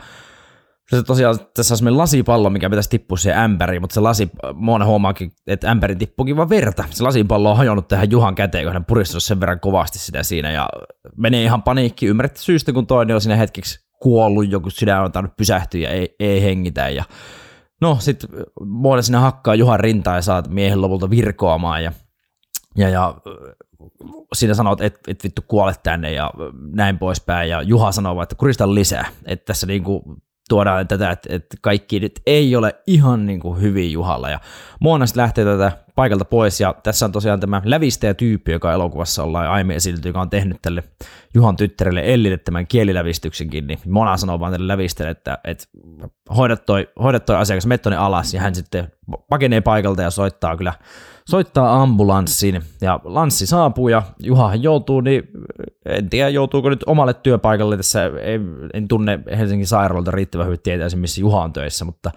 se 0.90 1.04
tosiaan 1.04 1.40
tässä 1.54 1.74
on 1.74 1.78
semmoinen 1.78 1.98
lasipallo, 1.98 2.50
mikä 2.50 2.70
pitäisi 2.70 2.90
tippua 2.90 3.18
siihen 3.18 3.40
ämpäriin, 3.40 3.82
mutta 3.82 3.94
se 3.94 4.00
lasi, 4.00 4.30
Moona 4.54 4.86
huomaakin, 4.86 5.32
että 5.48 5.72
ämpärin 5.72 5.98
tippuukin 5.98 6.38
vaan 6.38 6.50
verta. 6.50 6.84
Se 6.90 7.04
lasipallo 7.04 7.52
on 7.52 7.58
hajonnut 7.58 7.88
tähän 7.88 8.12
Juhan 8.12 8.36
käteen, 8.36 8.64
kun 8.64 8.74
hän 8.74 8.86
puristunut 8.86 9.24
sen 9.24 9.40
verran 9.40 9.60
kovasti 9.60 10.00
sitä 10.00 10.24
siinä 10.24 10.52
ja 10.52 10.70
menee 11.18 11.44
ihan 11.44 11.64
paniikki 11.64 12.06
ymmärrettä 12.06 12.42
syystä, 12.42 12.74
kun 12.74 12.88
toinen 12.88 13.16
on 13.16 13.22
siinä 13.22 13.36
hetkeksi 13.36 13.80
kuollut, 14.00 14.52
joku 14.52 14.70
sydän 14.70 15.04
on 15.04 15.12
tainnut 15.12 15.36
pysähtyä 15.38 15.80
ja 15.80 15.90
ei, 15.90 16.16
ei 16.20 16.44
hengitä 16.44 16.90
ja 16.90 17.04
no 17.82 17.98
sitten 18.00 18.30
Moona 18.66 19.02
sinne 19.02 19.18
hakkaa 19.18 19.56
Juhan 19.56 19.80
rintaa 19.80 20.16
ja 20.16 20.22
saat 20.22 20.48
miehen 20.48 20.82
lopulta 20.82 21.10
virkoamaan 21.10 21.84
ja, 21.84 21.92
ja, 22.78 22.90
ja 22.90 23.16
siinä 24.34 24.54
sanoo, 24.54 24.74
että 24.74 24.86
et, 24.86 25.00
et 25.08 25.24
vittu 25.24 25.42
kuole 25.48 25.74
tänne 25.84 26.12
ja 26.12 26.32
näin 26.74 27.00
poispäin, 27.00 27.50
ja 27.50 27.62
Juha 27.62 27.92
sanoo 27.92 28.22
että 28.22 28.36
kurista 28.36 28.76
lisää, 28.76 29.06
että 29.26 29.46
tässä 29.46 29.68
niinku 29.68 30.04
tuodaan 30.50 30.88
tätä, 30.88 31.12
että, 31.12 31.36
että 31.36 31.58
kaikki 31.62 32.00
nyt 32.00 32.20
ei 32.26 32.56
ole 32.56 32.76
ihan 32.88 33.26
niin 33.26 33.40
kuin 33.40 33.62
hyvin 33.62 33.92
Juhalla. 33.92 34.30
Ja 34.30 34.40
Moonasta 34.80 35.22
lähtee 35.22 35.46
tätä 35.46 35.72
paikalta 35.96 36.26
pois, 36.26 36.62
ja 36.62 36.76
tässä 36.84 37.06
on 37.06 37.12
tosiaan 37.12 37.40
tämä 37.40 37.62
lävistäjä-tyyppi, 37.66 38.52
joka 38.52 38.74
elokuvassa 38.74 39.24
ollaan 39.24 39.48
aiemmin 39.48 39.76
esitelty, 39.76 40.10
joka 40.10 40.22
on 40.22 40.30
tehnyt 40.30 40.58
tälle 40.62 40.84
Juhan 41.34 41.56
tyttärelle 41.56 42.02
Ellille 42.06 42.38
tämän 42.38 42.68
kielilävistyksenkin, 42.68 43.68
niin 43.68 43.80
Mona 43.88 44.18
sanoo 44.18 44.40
vaan 44.40 44.52
tälle 44.52 44.68
lävistölle, 44.68 45.12
että, 45.12 45.38
että 45.44 45.66
hoidat, 46.38 46.66
toi, 46.66 46.90
hoidat 47.04 47.26
toi 47.26 47.36
asiakas, 47.36 47.66
mettone 47.66 47.96
alas, 47.96 48.34
ja 48.34 48.42
hän 48.42 48.56
sitten 48.56 48.92
pakenee 49.30 49.62
paikalta 49.62 50.02
ja 50.02 50.10
soittaa 50.10 50.58
kyllä 50.58 50.74
soittaa 51.30 51.82
ambulanssin 51.82 52.62
ja 52.82 53.00
lanssi 53.04 53.48
saapuu 53.48 53.88
ja 53.88 54.02
Juhahan 54.20 54.64
joutuu, 54.64 55.02
niin 55.02 55.24
en 55.86 56.10
tiedä 56.10 56.30
joutuuko 56.30 56.70
nyt 56.70 56.84
omalle 56.86 57.14
työpaikalle. 57.14 57.78
Tässä, 57.78 58.06
en, 58.22 58.56
en 58.74 58.88
tunne 58.88 59.20
Helsingin 59.38 59.68
sairaalalta 59.68 60.12
riittävän 60.12 60.46
hyvin 60.46 60.60
tietäisin 60.64 61.00
missä 61.00 61.22
Juha 61.22 61.44
on 61.44 61.54
töissä, 61.54 61.86
mutta 61.86 62.12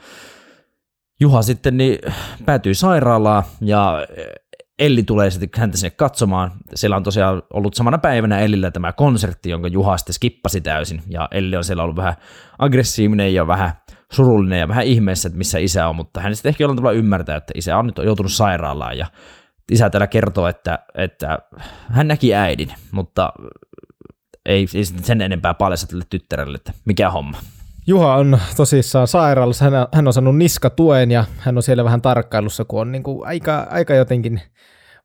Juha 1.21 1.43
sitten 1.43 1.77
niin 1.77 1.99
päätyy 2.45 2.75
sairaalaan 2.75 3.43
ja 3.61 4.07
Elli 4.79 5.03
tulee 5.03 5.31
sitten 5.31 5.61
häntä 5.61 5.77
sinne 5.77 5.91
katsomaan. 5.91 6.53
Siellä 6.75 6.97
on 6.97 7.03
tosiaan 7.03 7.43
ollut 7.53 7.75
samana 7.75 7.99
päivänä 7.99 8.39
Ellillä 8.39 8.71
tämä 8.71 8.93
konsertti, 8.93 9.51
jonka 9.51 9.69
Juha 9.69 9.97
sitten 9.97 10.15
skippasi 10.15 10.61
täysin. 10.61 11.03
Ja 11.09 11.29
Elli 11.31 11.57
on 11.57 11.65
siellä 11.65 11.83
ollut 11.83 11.97
vähän 11.97 12.15
aggressiivinen 12.59 13.35
ja 13.35 13.47
vähän 13.47 13.73
surullinen 14.13 14.59
ja 14.59 14.69
vähän 14.69 14.85
ihmeessä, 14.85 15.29
että 15.29 15.39
missä 15.39 15.59
isä 15.59 15.89
on, 15.89 15.97
mutta 15.97 16.21
hän 16.21 16.37
sitten 16.37 16.51
ehkä 16.51 16.65
jollain 16.65 16.77
tavalla 16.77 16.99
ymmärtää, 16.99 17.37
että 17.37 17.53
isä 17.57 17.79
on 17.79 17.87
nyt 17.87 17.99
joutunut 18.05 18.33
sairaalaan 18.33 18.99
ja 18.99 19.07
isä 19.73 19.91
täällä 19.91 20.07
kertoo, 20.07 20.49
että, 20.49 20.79
että 20.95 21.39
hän 21.89 22.09
näki 22.09 22.35
äidin, 22.35 22.73
mutta 22.91 23.33
ei, 24.47 24.67
ei 24.75 24.85
sen 24.85 25.21
enempää 25.21 25.55
paljasta 25.55 25.87
tälle 25.87 26.05
tyttärelle, 26.11 26.57
että 26.57 26.73
mikä 26.85 27.11
homma. 27.11 27.39
Juha 27.89 28.17
on 28.17 28.39
tosissaan 28.57 29.09
sairaalassa, 29.09 29.65
hän, 29.65 29.87
hän 29.93 30.07
on 30.07 30.13
saanut 30.13 30.37
niskatuen 30.37 31.11
ja 31.11 31.25
hän 31.39 31.57
on 31.57 31.63
siellä 31.63 31.85
vähän 31.85 32.03
tarkkailussa, 32.03 32.65
kun 32.65 32.81
on 32.81 32.93
niin 32.93 33.03
kuin 33.03 33.27
aika, 33.27 33.67
aika 33.71 33.95
jotenkin 33.95 34.41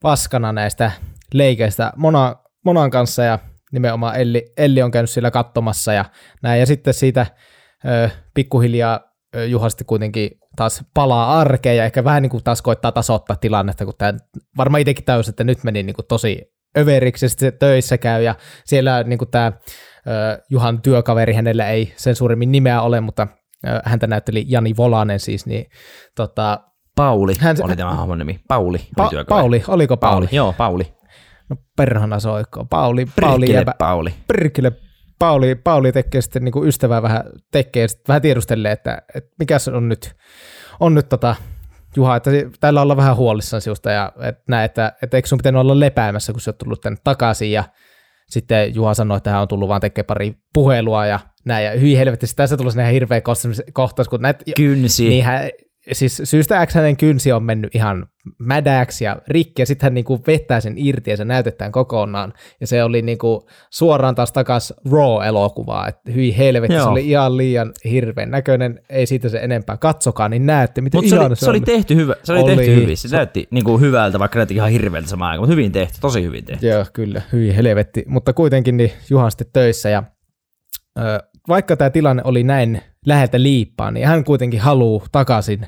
vaskana 0.03 0.51
näistä 0.51 0.91
leikeistä 1.33 1.93
Mona, 1.95 2.35
Monan 2.65 2.91
kanssa 2.91 3.23
ja 3.23 3.39
nimenomaan 3.71 4.15
Elli, 4.15 4.53
Elli 4.57 4.81
on 4.81 4.91
käynyt 4.91 5.09
siellä 5.09 5.31
katsomassa 5.31 5.93
ja 5.93 6.05
näin. 6.41 6.59
Ja 6.59 6.65
sitten 6.65 6.93
siitä 6.93 7.25
ö, 7.85 8.09
pikkuhiljaa 8.33 8.99
ö, 9.35 9.45
Juha 9.45 9.69
sitten 9.69 9.87
kuitenkin 9.87 10.31
taas 10.55 10.83
palaa 10.93 11.39
arkeen 11.39 11.77
ja 11.77 11.85
ehkä 11.85 12.03
vähän 12.03 12.21
niin 12.21 12.29
kuin 12.29 12.43
taas 12.43 12.61
koittaa 12.61 12.91
tasoittaa 12.91 13.35
tilannetta, 13.35 13.85
kun 13.85 13.93
tämä 13.97 14.13
varmaan 14.57 14.81
itsekin 14.81 15.05
täys, 15.05 15.29
että 15.29 15.43
nyt 15.43 15.63
meni 15.63 15.83
niin 15.83 15.95
kuin 15.95 16.07
tosi 16.07 16.51
överiksi, 16.77 17.29
sitten 17.29 17.53
töissä 17.59 17.97
käy 17.97 18.23
ja 18.23 18.35
siellä 18.65 19.03
niin 19.03 19.19
kuin 19.19 19.31
tämä 19.31 19.51
Juhan 20.49 20.81
työkaveri, 20.81 21.33
hänellä 21.33 21.69
ei 21.69 21.93
sen 21.95 22.15
suuremmin 22.15 22.51
nimeä 22.51 22.81
ole, 22.81 23.01
mutta 23.01 23.27
häntä 23.85 24.07
näytteli 24.07 24.45
Jani 24.47 24.77
Volanen 24.77 25.19
siis, 25.19 25.45
niin 25.45 25.65
tota, 26.15 26.59
Pauli 26.95 27.33
hän, 27.39 27.57
oli 27.63 27.75
tämä 27.75 27.93
hahmon 27.93 28.17
nimi. 28.17 28.39
Pauli 28.47 28.77
pa- 28.77 29.25
Pauli, 29.29 29.63
oliko 29.67 29.97
Pauli? 29.97 30.25
Pauli? 30.25 30.35
Joo, 30.35 30.53
Pauli. 30.53 30.93
No 31.49 31.55
perhana 31.77 32.19
soikko. 32.19 32.65
Pauli, 32.65 33.05
Pauli 33.21 33.53
jäbä, 33.53 33.73
Pauli. 33.77 34.13
Perkele 34.27 34.71
Pauli, 35.19 35.55
Pauli 35.55 35.91
tekee 35.91 36.21
sitten 36.21 36.43
niin 36.43 36.67
ystävää 36.67 37.01
vähän, 37.01 37.23
tekee 37.51 37.87
sitten 37.87 38.07
vähän 38.07 38.21
tiedustelee, 38.21 38.71
että, 38.71 39.01
että 39.15 39.35
mikä 39.39 39.59
se 39.59 39.71
on 39.71 39.89
nyt, 39.89 40.15
on 40.79 40.93
nyt 40.93 41.09
tota, 41.09 41.35
Juha, 41.95 42.15
että 42.15 42.31
täällä 42.59 42.81
ollaan 42.81 42.97
vähän 42.97 43.15
huolissaan 43.15 43.61
sinusta 43.61 43.91
ja 43.91 44.11
että, 44.21 44.43
näin, 44.47 44.65
että, 44.65 44.93
että 45.01 45.17
eikö 45.17 45.27
sun 45.27 45.37
pitänyt 45.37 45.61
olla 45.61 45.79
lepäämässä, 45.79 46.31
kun 46.31 46.41
sä 46.41 46.49
oot 46.49 46.57
tullut 46.57 46.81
tänne 46.81 46.99
takaisin 47.03 47.51
ja 47.51 47.63
sitten 48.31 48.75
Juha 48.75 48.93
sanoi, 48.93 49.17
että 49.17 49.29
hän 49.29 49.41
on 49.41 49.47
tullut 49.47 49.69
vaan 49.69 49.81
tekemään 49.81 50.07
pari 50.07 50.33
puhelua 50.53 51.05
ja 51.05 51.19
näin, 51.45 51.65
ja 51.65 51.71
hyi 51.71 51.97
helvetti, 51.97 52.25
tässä 52.35 52.57
tulee 52.57 52.73
ihan 52.79 52.93
hirveä 52.93 53.21
kohtaus, 53.73 54.09
kun 54.09 54.21
näet, 54.21 54.43
Kynsi. 54.55 55.09
Niin 55.09 55.23
hän, 55.23 55.49
siis 55.91 56.21
syystä 56.23 56.65
X 56.65 56.73
hänen 56.73 56.97
kynsi 56.97 57.31
on 57.31 57.43
mennyt 57.43 57.75
ihan 57.75 58.05
mädäksi 58.39 59.05
ja 59.05 59.17
rikki, 59.27 59.61
ja 59.61 59.65
sitten 59.65 59.85
hän 59.85 59.93
niinku 59.93 60.19
vettää 60.27 60.59
sen 60.59 60.73
irti 60.77 61.11
ja 61.11 61.17
se 61.17 61.25
näytetään 61.25 61.71
kokonaan. 61.71 62.33
Ja 62.61 62.67
se 62.67 62.83
oli 62.83 63.01
niinku 63.01 63.47
suoraan 63.69 64.15
taas 64.15 64.31
takas 64.31 64.73
Raw-elokuvaa, 64.91 65.87
että 65.87 66.11
hyi 66.11 66.37
helvetti, 66.37 66.73
Joo. 66.73 66.83
se 66.83 66.89
oli 66.89 67.09
ihan 67.09 67.37
liian 67.37 67.71
hirveän 67.85 68.31
näköinen, 68.31 68.79
ei 68.89 69.05
siitä 69.05 69.29
se 69.29 69.37
enempää. 69.37 69.77
Katsokaa, 69.77 70.29
niin 70.29 70.45
näette, 70.45 70.81
miten 70.81 70.97
Mut 70.97 71.09
se, 71.09 71.19
oli, 71.19 71.35
se, 71.35 71.49
oli 71.49 71.61
tehty 71.61 71.95
hyvä, 71.95 72.15
se 72.23 72.33
oli, 72.33 72.41
oli 72.41 72.55
tehty 72.55 72.75
hyvin, 72.75 72.97
se, 72.97 73.07
se 73.07 73.15
näytti 73.15 73.47
niinku 73.51 73.77
hyvältä, 73.77 74.19
vaikka 74.19 74.39
näytti 74.39 74.55
ihan 74.55 74.71
hirveältä 74.71 75.09
samaan 75.09 75.31
aikaan, 75.31 75.41
mutta 75.41 75.51
hyvin 75.51 75.71
tehty, 75.71 75.97
tosi 76.01 76.23
hyvin 76.23 76.45
tehty. 76.45 76.67
Joo, 76.67 76.85
kyllä, 76.93 77.21
hyi 77.31 77.55
helvetti, 77.55 78.03
mutta 78.07 78.33
kuitenkin 78.33 78.77
niin 78.77 78.91
Juhan 79.09 79.31
sitten 79.31 79.47
töissä 79.53 79.89
ja 79.89 80.03
ö, 80.99 81.19
vaikka 81.47 81.77
tämä 81.77 81.89
tilanne 81.89 82.21
oli 82.25 82.43
näin 82.43 82.81
läheltä 83.05 83.41
liippaa, 83.41 83.91
niin 83.91 84.07
hän 84.07 84.23
kuitenkin 84.23 84.59
haluaa 84.59 85.05
takaisin 85.11 85.67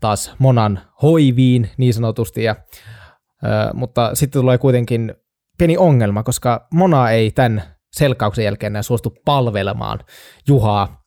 taas 0.00 0.34
Monan 0.38 0.80
hoiviin 1.02 1.70
niin 1.76 1.94
sanotusti, 1.94 2.42
ja, 2.42 2.56
mutta 3.74 4.14
sitten 4.14 4.40
tulee 4.40 4.58
kuitenkin 4.58 5.14
pieni 5.58 5.76
ongelma, 5.76 6.22
koska 6.22 6.66
Mona 6.72 7.10
ei 7.10 7.30
tämän 7.30 7.62
selkauksen 7.92 8.44
jälkeen 8.44 8.72
enää 8.72 8.82
suostu 8.82 9.14
palvelemaan 9.24 9.98
Juhaa, 10.48 11.02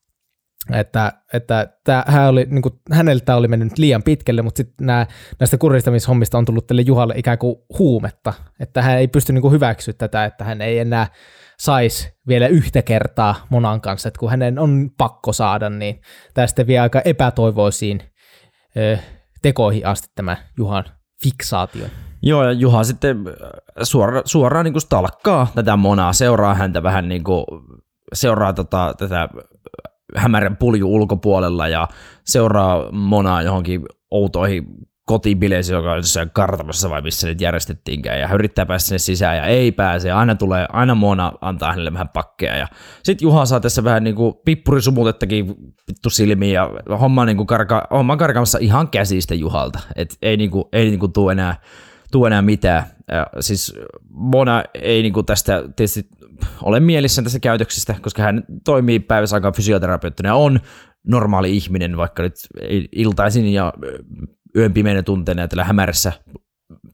että, 0.73 1.13
että 1.33 1.67
tää, 1.83 2.03
hän 2.07 2.29
oli, 2.29 2.45
niin 2.49 2.61
kuin, 2.61 2.73
häneltä 2.91 3.35
oli 3.35 3.47
mennyt 3.47 3.77
liian 3.77 4.03
pitkälle, 4.03 4.41
mutta 4.41 4.57
sitten 4.57 4.87
näistä 5.39 5.57
kuristamishommista 5.59 6.37
on 6.37 6.45
tullut 6.45 6.67
tälle 6.67 6.81
Juhalle 6.81 7.13
ikään 7.17 7.37
kuin 7.37 7.55
huumetta, 7.79 8.33
että 8.59 8.81
hän 8.81 8.97
ei 8.97 9.07
pysty 9.07 9.33
niin 9.33 9.51
hyväksyä 9.51 9.93
tätä, 9.97 10.25
että 10.25 10.43
hän 10.43 10.61
ei 10.61 10.79
enää 10.79 11.07
saisi 11.59 12.13
vielä 12.27 12.47
yhtä 12.47 12.81
kertaa 12.81 13.35
Monan 13.49 13.81
kanssa, 13.81 14.07
että 14.07 14.19
kun 14.19 14.29
hänen 14.29 14.59
on 14.59 14.89
pakko 14.97 15.33
saada, 15.33 15.69
niin 15.69 16.01
tästä 16.33 16.67
vie 16.67 16.79
aika 16.79 17.01
epätoivoisiin 17.05 18.10
tekoihin 19.41 19.85
asti 19.85 20.07
tämä 20.15 20.37
Juhan 20.57 20.83
fiksaatio. 21.23 21.85
Joo, 22.23 22.43
ja 22.43 22.51
Juha 22.51 22.83
sitten 22.83 23.17
suora, 23.83 24.21
suoraan 24.25 24.63
niin 24.65 24.73
kuin 24.73 24.81
stalkkaa 24.81 25.47
tätä 25.55 25.77
Monaa, 25.77 26.13
seuraa 26.13 26.55
häntä 26.55 26.83
vähän 26.83 27.09
niin 27.09 27.23
kuin, 27.23 27.45
seuraa 28.13 28.53
tota, 28.53 28.93
tätä 28.97 29.29
hämärän 30.15 30.57
pulju 30.57 30.93
ulkopuolella 30.93 31.67
ja 31.67 31.87
seuraa 32.25 32.91
Monaa 32.91 33.41
johonkin 33.41 33.81
outoihin 34.11 34.65
kotibileisiin, 35.05 35.75
joka 35.75 35.91
on 35.91 35.97
jossain 35.97 36.29
kartanossa 36.33 36.89
vai 36.89 37.01
missä 37.01 37.27
nyt 37.27 37.41
järjestettiinkään, 37.41 38.19
ja 38.19 38.27
hän 38.27 38.35
yrittää 38.35 38.65
päästä 38.65 38.87
sinne 38.87 38.99
sisään 38.99 39.37
ja 39.37 39.45
ei 39.45 39.71
pääse, 39.71 40.11
aina 40.11 40.35
tulee, 40.35 40.65
aina 40.69 40.95
Mona 40.95 41.33
antaa 41.41 41.71
hänelle 41.71 41.93
vähän 41.93 42.09
pakkeja, 42.09 42.57
ja 42.57 42.67
sitten 43.03 43.25
Juha 43.25 43.45
saa 43.45 43.59
tässä 43.59 43.83
vähän 43.83 44.03
niinku 44.03 44.41
pippurisumutettakin 44.45 45.47
vittu 45.87 46.09
silmiin, 46.09 46.53
ja 46.53 46.69
homma, 46.99 47.25
niinku 47.25 47.45
karka, 47.45 47.87
homma 47.91 48.17
karkaamassa 48.17 48.57
ihan 48.61 48.87
käsistä 48.87 49.35
Juhalta, 49.35 49.79
et 49.95 50.17
ei 50.21 50.37
niinku, 50.37 50.69
ei 50.73 50.89
niinku 50.89 51.07
tuu 51.07 51.29
enää, 51.29 51.55
tuu 52.11 52.25
enää 52.25 52.41
mitään. 52.41 52.83
Ja 53.11 53.27
siis 53.39 53.75
Mona 54.09 54.63
ei 54.73 55.01
niinku 55.01 55.23
tästä 55.23 55.63
tietysti 55.75 56.09
ole 56.61 56.79
mielissään 56.79 57.23
tästä 57.23 57.39
käytöksestä, 57.39 57.95
koska 58.01 58.23
hän 58.23 58.43
toimii 58.65 58.99
päivässä 58.99 59.35
aikaa 59.35 59.51
fysioterapeuttina 59.51 60.29
ja 60.29 60.35
on 60.35 60.59
normaali 61.07 61.57
ihminen, 61.57 61.97
vaikka 61.97 62.23
nyt 62.23 62.33
iltaisin 62.91 63.53
ja 63.53 63.73
yön 64.55 64.73
pimeänä 64.73 65.03
tunteina 65.03 65.47
tällä 65.47 65.63
hämärässä 65.63 66.13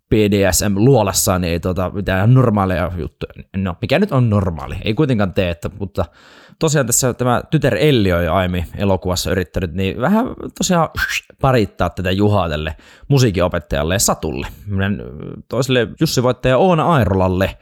PDSM-luolassaan 0.09 1.41
niin 1.41 1.51
ei 1.53 1.59
tota, 1.59 1.89
mitään 1.89 2.33
normaaleja 2.33 2.91
juttuja. 2.97 3.33
No, 3.57 3.75
mikä 3.81 3.99
nyt 3.99 4.11
on 4.11 4.29
normaali? 4.29 4.75
Ei 4.83 4.93
kuitenkaan 4.93 5.33
tee, 5.33 5.49
että, 5.49 5.69
mutta 5.79 6.05
tosiaan 6.59 6.87
tässä 6.87 7.13
tämä 7.13 7.41
tytär 7.51 7.75
Elli 7.75 8.13
on 8.13 8.25
jo 8.25 8.33
aiemmin 8.33 8.65
elokuvassa 8.77 9.31
yrittänyt, 9.31 9.73
niin 9.73 10.01
vähän 10.01 10.25
tosiaan 10.57 10.89
parittaa 11.41 11.89
tätä 11.89 12.11
Juhaa 12.11 12.49
tälle 12.49 12.75
musiikinopettajalle 13.07 13.95
ja 13.95 13.99
Satulle. 13.99 14.47
toiselle 15.49 15.87
Jussi 15.99 16.23
Voittaja 16.23 16.57
Oona 16.57 16.93
Airolalle, 16.93 17.57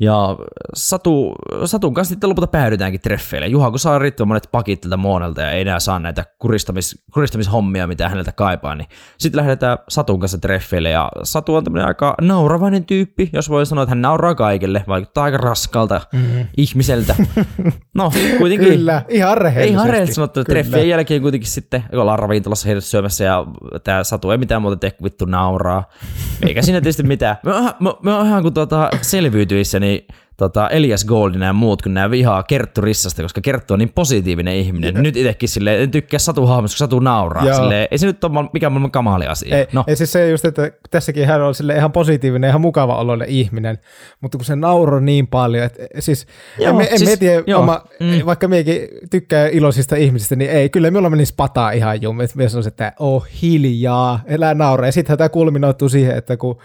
ja 0.00 0.36
Satu, 0.74 1.34
Satun 1.64 1.94
kanssa 1.94 2.12
sitten 2.12 2.30
lopulta 2.30 2.46
päädytäänkin 2.46 3.00
treffeille. 3.00 3.46
Juha, 3.46 3.70
kun 3.70 3.78
saa 3.78 3.98
riittävän 3.98 4.28
monet 4.28 4.48
pakit 4.52 4.80
tältä 4.80 4.96
Moonelta 4.96 5.40
ja 5.40 5.50
ei 5.50 5.60
enää 5.60 5.80
saa 5.80 5.98
näitä 5.98 6.24
kuristamis, 6.38 7.04
kuristamishommia, 7.14 7.86
mitä 7.86 8.08
häneltä 8.08 8.32
kaipaa, 8.32 8.74
niin 8.74 8.88
sitten 9.18 9.38
lähdetään 9.38 9.78
Satun 9.88 10.20
kanssa 10.20 10.38
treffeille. 10.38 10.90
Ja 10.90 11.08
Satu 11.22 11.54
on 11.54 11.64
tämmöinen 11.64 11.88
aika 11.88 12.14
nauravainen 12.20 12.84
tyyppi, 12.84 13.30
jos 13.32 13.50
voi 13.50 13.66
sanoa, 13.66 13.82
että 13.82 13.90
hän 13.90 14.02
nauraa 14.02 14.34
kaikille, 14.34 14.84
vaikuttaa 14.88 15.24
aika 15.24 15.36
raskalta 15.36 16.00
mm-hmm. 16.12 16.46
ihmiseltä. 16.56 17.14
No, 17.94 18.12
kuitenkin. 18.38 18.68
Kyllä, 18.68 19.02
ihan 19.08 19.38
rehellisesti. 19.38 19.72
Ihan 19.72 19.88
rehellisesti 19.88 20.14
sanottu. 20.14 20.44
Treffien 20.44 20.88
jälkeen 20.88 21.22
kuitenkin 21.22 21.50
sitten 21.50 21.84
ollaan 21.92 22.18
ravintolassa 22.18 22.66
heidät 22.66 22.84
syömässä 22.84 23.24
ja 23.24 23.46
tämä 23.84 24.04
Satu 24.04 24.30
ei 24.30 24.38
mitään 24.38 24.62
muuta 24.62 24.76
tee 24.76 24.90
kuin 24.90 25.04
vittu 25.04 25.24
nauraa. 25.24 25.88
Eikä 26.46 26.62
siinä 26.62 26.80
tietysti 26.80 27.02
mitään. 27.02 27.36
Me, 27.44 27.52
me, 27.80 27.94
me 28.02 28.26
ihan 28.26 28.42
kuin 28.42 28.54
tuota 28.54 28.90
selviytyissä, 29.02 29.80
niin 29.84 30.06
tota, 30.36 30.68
Elias 30.68 31.04
Goldin 31.04 31.40
ja 31.40 31.52
muut, 31.52 31.82
kun 31.82 31.94
nämä 31.94 32.10
vihaa 32.10 32.42
Kerttu 32.42 32.80
Rissasta, 32.80 33.22
koska 33.22 33.40
Kerttu 33.40 33.74
on 33.74 33.78
niin 33.78 33.92
positiivinen 33.94 34.54
ihminen. 34.54 34.94
Ja. 34.94 35.02
Nyt 35.02 35.16
itsekin 35.16 35.48
sille 35.48 35.82
en 35.82 35.90
tykkää 35.90 36.18
Satu 36.18 36.46
hahmosta, 36.46 36.74
kun 36.74 36.78
Satu 36.78 37.00
nauraa. 37.00 37.54
Silleen, 37.54 37.88
ei 37.90 37.98
se 37.98 38.06
nyt 38.06 38.24
ole 38.24 38.48
mikään 38.52 38.72
maailman 38.72 38.90
kamali 38.90 39.26
asia. 39.26 39.58
Ei, 39.58 39.66
no. 39.72 39.84
ei 39.86 39.96
siis 39.96 40.12
se 40.12 40.30
just, 40.30 40.44
että 40.44 40.70
tässäkin 40.90 41.26
hän 41.26 41.42
on 41.42 41.54
sille 41.54 41.76
ihan 41.76 41.92
positiivinen, 41.92 42.48
ihan 42.48 42.60
mukava 42.60 42.96
oloinen 42.96 43.28
ihminen, 43.28 43.78
mutta 44.20 44.38
kun 44.38 44.44
se 44.44 44.56
nauroi 44.56 45.02
niin 45.02 45.26
paljon, 45.26 45.64
että 45.64 45.82
siis, 45.98 46.26
joo, 46.58 46.80
en, 46.80 46.88
en 46.90 46.98
siis, 46.98 47.18
tiedä, 47.18 47.56
oma, 47.56 47.84
mm. 48.00 48.26
vaikka 48.26 48.48
miekin 48.48 48.80
tykkää 49.10 49.48
iloisista 49.48 49.96
ihmisistä, 49.96 50.36
niin 50.36 50.50
ei, 50.50 50.68
kyllä 50.68 50.90
minulla 50.90 51.10
menisi 51.10 51.34
pataa 51.36 51.70
ihan 51.70 52.02
jum, 52.02 52.20
että 52.20 52.36
mies 52.36 52.54
on 52.54 52.68
että 52.68 52.92
oh 52.98 53.26
hiljaa, 53.42 54.20
elää 54.26 54.54
nauraa. 54.54 54.88
Ja 54.88 54.92
sittenhän 54.92 55.18
tämä 55.18 55.28
kulminoituu 55.28 55.88
siihen, 55.88 56.16
että 56.16 56.36
kun 56.36 56.58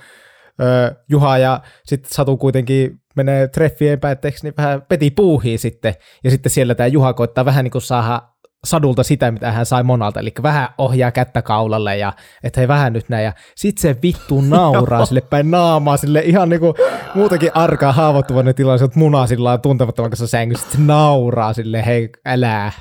Juha 1.10 1.38
ja 1.38 1.62
sitten 1.86 2.12
Satu 2.14 2.38
kuitenkin 2.38 3.02
menee 3.24 3.48
treffien 3.48 4.00
päätteeksi, 4.00 4.46
niin 4.46 4.54
vähän 4.58 4.82
peti 4.82 5.12
puuhii 5.12 5.58
sitten, 5.58 5.94
ja 6.24 6.32
sitten 6.32 6.50
siellä 6.50 6.76
tämä 6.76 6.88
Juha 6.88 7.14
koittaa 7.14 7.46
vähän 7.46 7.64
niin 7.64 7.72
kuin 7.72 7.82
saada 7.82 8.22
sadulta 8.66 9.04
sitä, 9.04 9.32
mitä 9.32 9.52
hän 9.52 9.66
sai 9.66 9.84
Monalta, 9.84 10.20
eli 10.20 10.34
vähän 10.44 10.70
ohjaa 10.78 11.12
kättä 11.12 11.42
kaulalle 11.42 11.98
ja 11.98 12.14
että 12.44 12.60
hei 12.60 12.68
vähän 12.68 12.94
nyt 12.94 13.10
näin, 13.10 13.26
ja 13.26 13.34
sitten 13.56 13.82
se 13.82 14.02
vittu 14.02 14.42
nauraa 14.42 15.06
sille 15.06 15.22
päin 15.22 15.52
naamaa, 15.52 15.98
sille 15.98 16.20
ihan 16.20 16.50
niinku 16.50 16.76
muutenkin 17.16 17.52
arkaa 17.54 17.92
haavoittuvainen 17.92 18.56
tilanne, 18.56 18.78
se 18.78 18.88
munaa 18.96 19.28
sillä 19.28 19.58
tuntemattoman 19.58 20.12
kanssa 20.12 20.28
sängyssä, 20.28 20.78
nauraa 20.78 21.54
sille 21.54 21.86
hei 21.86 22.10
älää. 22.26 22.72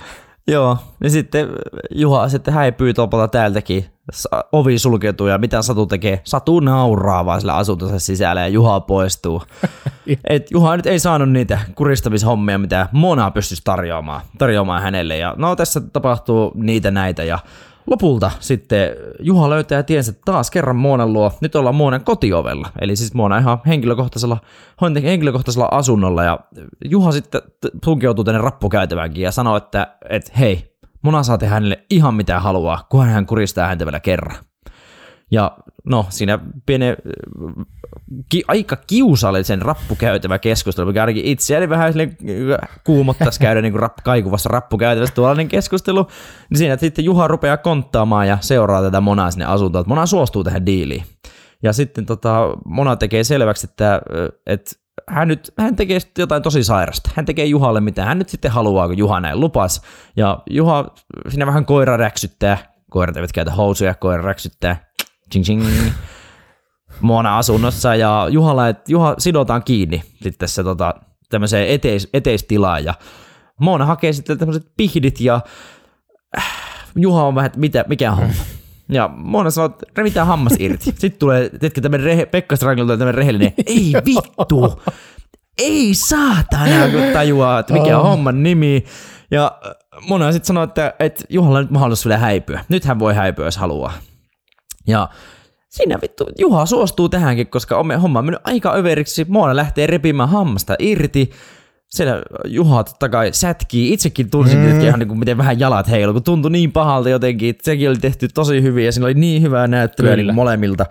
Joo, 0.48 0.76
ja 1.04 1.10
sitten 1.10 1.48
Juha 1.94 2.28
sitten 2.28 2.54
häipyy 2.54 2.94
topalta 2.94 3.28
täältäkin, 3.28 3.84
ovi 4.52 4.78
sulkeutuu 4.78 5.26
ja 5.26 5.38
mitä 5.38 5.62
Satu 5.62 5.86
tekee? 5.86 6.20
Satu 6.24 6.60
nauraa 6.60 7.24
vaan 7.24 7.40
sillä 7.40 7.54
asuntonsa 7.54 7.98
sisällä 7.98 8.40
ja 8.40 8.48
Juha 8.48 8.80
poistuu. 8.80 9.42
Et 10.30 10.50
Juha 10.50 10.76
nyt 10.76 10.86
ei 10.86 10.98
saanut 10.98 11.30
niitä 11.30 11.58
kuristamishommia, 11.74 12.58
mitä 12.58 12.88
Mona 12.92 13.30
pystyisi 13.30 13.62
tarjoamaan, 13.64 14.22
tarjoamaan 14.38 14.82
hänelle. 14.82 15.16
Ja 15.16 15.34
no 15.36 15.56
tässä 15.56 15.80
tapahtuu 15.80 16.52
niitä 16.54 16.90
näitä 16.90 17.24
ja 17.24 17.38
Lopulta 17.90 18.30
sitten 18.40 18.90
Juha 19.20 19.50
löytää 19.50 19.82
tiensä 19.82 20.12
taas 20.24 20.50
kerran 20.50 20.76
Moonan 20.76 21.12
luo. 21.12 21.32
Nyt 21.40 21.56
ollaan 21.56 21.74
Moonan 21.74 22.04
kotiovella. 22.04 22.68
Eli 22.80 22.96
siis 22.96 23.14
Moona 23.14 23.38
ihan 23.38 23.60
henkilökohtaisella, 23.66 24.38
henkilökohtaisella 25.02 25.68
asunnolla. 25.70 26.24
Ja 26.24 26.38
Juha 26.84 27.12
sitten 27.12 27.42
tunkeutuu 27.84 28.24
tänne 28.24 28.40
rappukäytäväänkin 28.40 29.22
ja 29.22 29.32
sanoo, 29.32 29.56
että, 29.56 29.96
että 30.10 30.32
hei, 30.38 30.76
Mona 31.02 31.22
saa 31.22 31.38
tehdä 31.38 31.54
hänelle 31.54 31.84
ihan 31.90 32.14
mitä 32.14 32.40
haluaa, 32.40 32.86
kunhan 32.90 33.10
hän 33.10 33.26
kuristaa 33.26 33.66
häntä 33.66 33.86
vielä 33.86 34.00
kerran. 34.00 34.36
Ja 35.30 35.56
no, 35.84 36.06
siinä 36.08 36.38
pieni, 36.66 36.86
ki, 38.28 38.44
aika 38.48 38.76
kiusallisen 38.76 39.62
rappukäytävä 39.62 40.38
keskustelu, 40.38 40.86
mikä 40.86 41.02
ainakin 41.02 41.24
itseäni 41.24 41.68
vähän 41.68 41.94
kuumottaisi 42.84 43.40
käydä 43.40 43.62
niin 43.62 43.72
kuin 43.72 43.82
rapp, 43.82 43.98
kaikuvassa 44.04 44.48
rappukäytävässä 44.48 45.14
tuollainen 45.14 45.48
keskustelu, 45.48 46.06
niin 46.50 46.58
siinä 46.58 46.76
sitten 46.76 47.04
Juha 47.04 47.28
rupeaa 47.28 47.56
konttaamaan 47.56 48.28
ja 48.28 48.38
seuraa 48.40 48.82
tätä 48.82 49.00
Monaa 49.00 49.30
sinne 49.30 49.44
asuntoon, 49.44 49.80
että 49.80 49.88
Mona 49.88 50.06
suostuu 50.06 50.44
tähän 50.44 50.66
diiliin. 50.66 51.04
Ja 51.62 51.72
sitten 51.72 52.06
tota, 52.06 52.48
Mona 52.64 52.96
tekee 52.96 53.24
selväksi, 53.24 53.66
että, 53.70 54.00
että 54.46 54.70
hän 55.08 55.28
nyt 55.28 55.52
hän 55.58 55.76
tekee 55.76 55.98
jotain 56.18 56.42
tosi 56.42 56.64
sairasta. 56.64 57.10
Hän 57.14 57.24
tekee 57.24 57.44
Juhalle 57.44 57.80
mitä 57.80 58.04
hän 58.04 58.18
nyt 58.18 58.28
sitten 58.28 58.50
haluaa, 58.50 58.86
kun 58.86 58.98
Juha 58.98 59.20
näin 59.20 59.40
lupas. 59.40 59.82
Ja 60.16 60.42
Juha 60.50 60.84
sinä 61.28 61.46
vähän 61.46 61.64
koira 61.64 61.96
räksyttää. 61.96 62.58
Koirat 62.90 63.16
eivät 63.16 63.32
käytä 63.32 63.50
housuja, 63.50 63.94
koira 63.94 64.22
räksyttää. 64.22 64.88
Ching 65.32 65.44
ching. 65.44 65.64
Mona 67.00 67.38
asunnossa 67.38 67.94
ja 67.94 68.26
Juhalla, 68.30 68.68
että 68.68 68.92
Juha 68.92 69.14
sidotaan 69.18 69.62
kiinni 69.62 70.02
sitten 70.12 70.38
tässä 70.38 70.64
tota, 70.64 70.94
tämmöiseen 71.28 71.68
eteis, 71.68 72.08
eteistilaan 72.12 72.84
ja 72.84 72.94
Mona 73.60 73.84
hakee 73.84 74.12
sitten 74.12 74.38
tämmöiset 74.38 74.66
pihdit 74.76 75.20
ja 75.20 75.40
äh, 76.38 76.44
Juha 76.96 77.24
on 77.24 77.34
vähän, 77.34 77.46
että 77.46 77.58
mitä, 77.58 77.84
mikä 77.88 78.10
homma. 78.10 78.32
Ja 78.88 79.10
Mona 79.16 79.50
sanoo, 79.50 79.66
että 79.66 79.86
revitään 79.96 80.26
hammas 80.26 80.52
irti. 80.58 80.84
Sitten 80.84 81.12
tulee, 81.12 81.48
tiedätkö, 81.48 81.80
tämmöinen 81.80 82.04
rehe, 82.04 82.26
Pekka 82.26 82.56
Strangilta 82.56 82.96
tämmöinen 82.96 83.14
rehellinen, 83.14 83.52
ei 83.66 83.92
vittu, 84.06 84.82
ei 85.58 85.94
saatana, 85.94 86.88
kun 86.92 87.12
tajuaa, 87.12 87.58
että 87.58 87.72
mikä 87.72 87.98
on 87.98 88.04
homman 88.04 88.42
nimi. 88.42 88.84
Ja 89.30 89.58
Mona 90.08 90.32
sitten 90.32 90.46
sanoo, 90.46 90.64
että, 90.64 90.94
että 90.98 91.24
Juhalla 91.28 91.58
on 91.58 91.64
nyt 91.64 91.70
mahdollisuus 91.70 92.06
vielä 92.06 92.18
häipyä. 92.18 92.64
Nyt 92.68 92.84
hän 92.84 92.98
voi 92.98 93.14
häipyä, 93.14 93.44
jos 93.44 93.56
haluaa. 93.56 93.92
Ja 94.88 95.08
siinä 95.68 95.98
vittu 96.02 96.26
Juha 96.38 96.66
suostuu 96.66 97.08
tähänkin, 97.08 97.46
koska 97.46 97.76
on 97.76 98.00
homma 98.00 98.22
mennyt 98.22 98.40
aika 98.44 98.74
överiksi. 98.74 99.26
Moona 99.28 99.56
lähtee 99.56 99.86
repimään 99.86 100.28
hammasta 100.28 100.76
irti. 100.78 101.30
Siellä 101.88 102.22
Juha 102.44 102.84
totta 102.84 103.08
kai 103.08 103.32
sätkii. 103.32 103.92
Itsekin 103.92 104.30
tunsin 104.30 104.58
mm. 104.58 104.80
ihan 104.80 104.98
niin 104.98 105.08
kuin 105.08 105.18
miten 105.18 105.38
vähän 105.38 105.60
jalat 105.60 105.90
heilu, 105.90 106.12
kun 106.12 106.22
tuntui 106.22 106.50
niin 106.50 106.72
pahalta 106.72 107.08
jotenkin. 107.08 107.54
Sekin 107.62 107.90
oli 107.90 107.96
tehty 107.96 108.28
tosi 108.28 108.62
hyvin 108.62 108.84
ja 108.84 108.92
siinä 108.92 109.06
oli 109.06 109.14
niin 109.14 109.42
hyvää 109.42 109.66
näyttelyä 109.66 110.16
niin 110.16 110.34
molemmilta. 110.34 110.86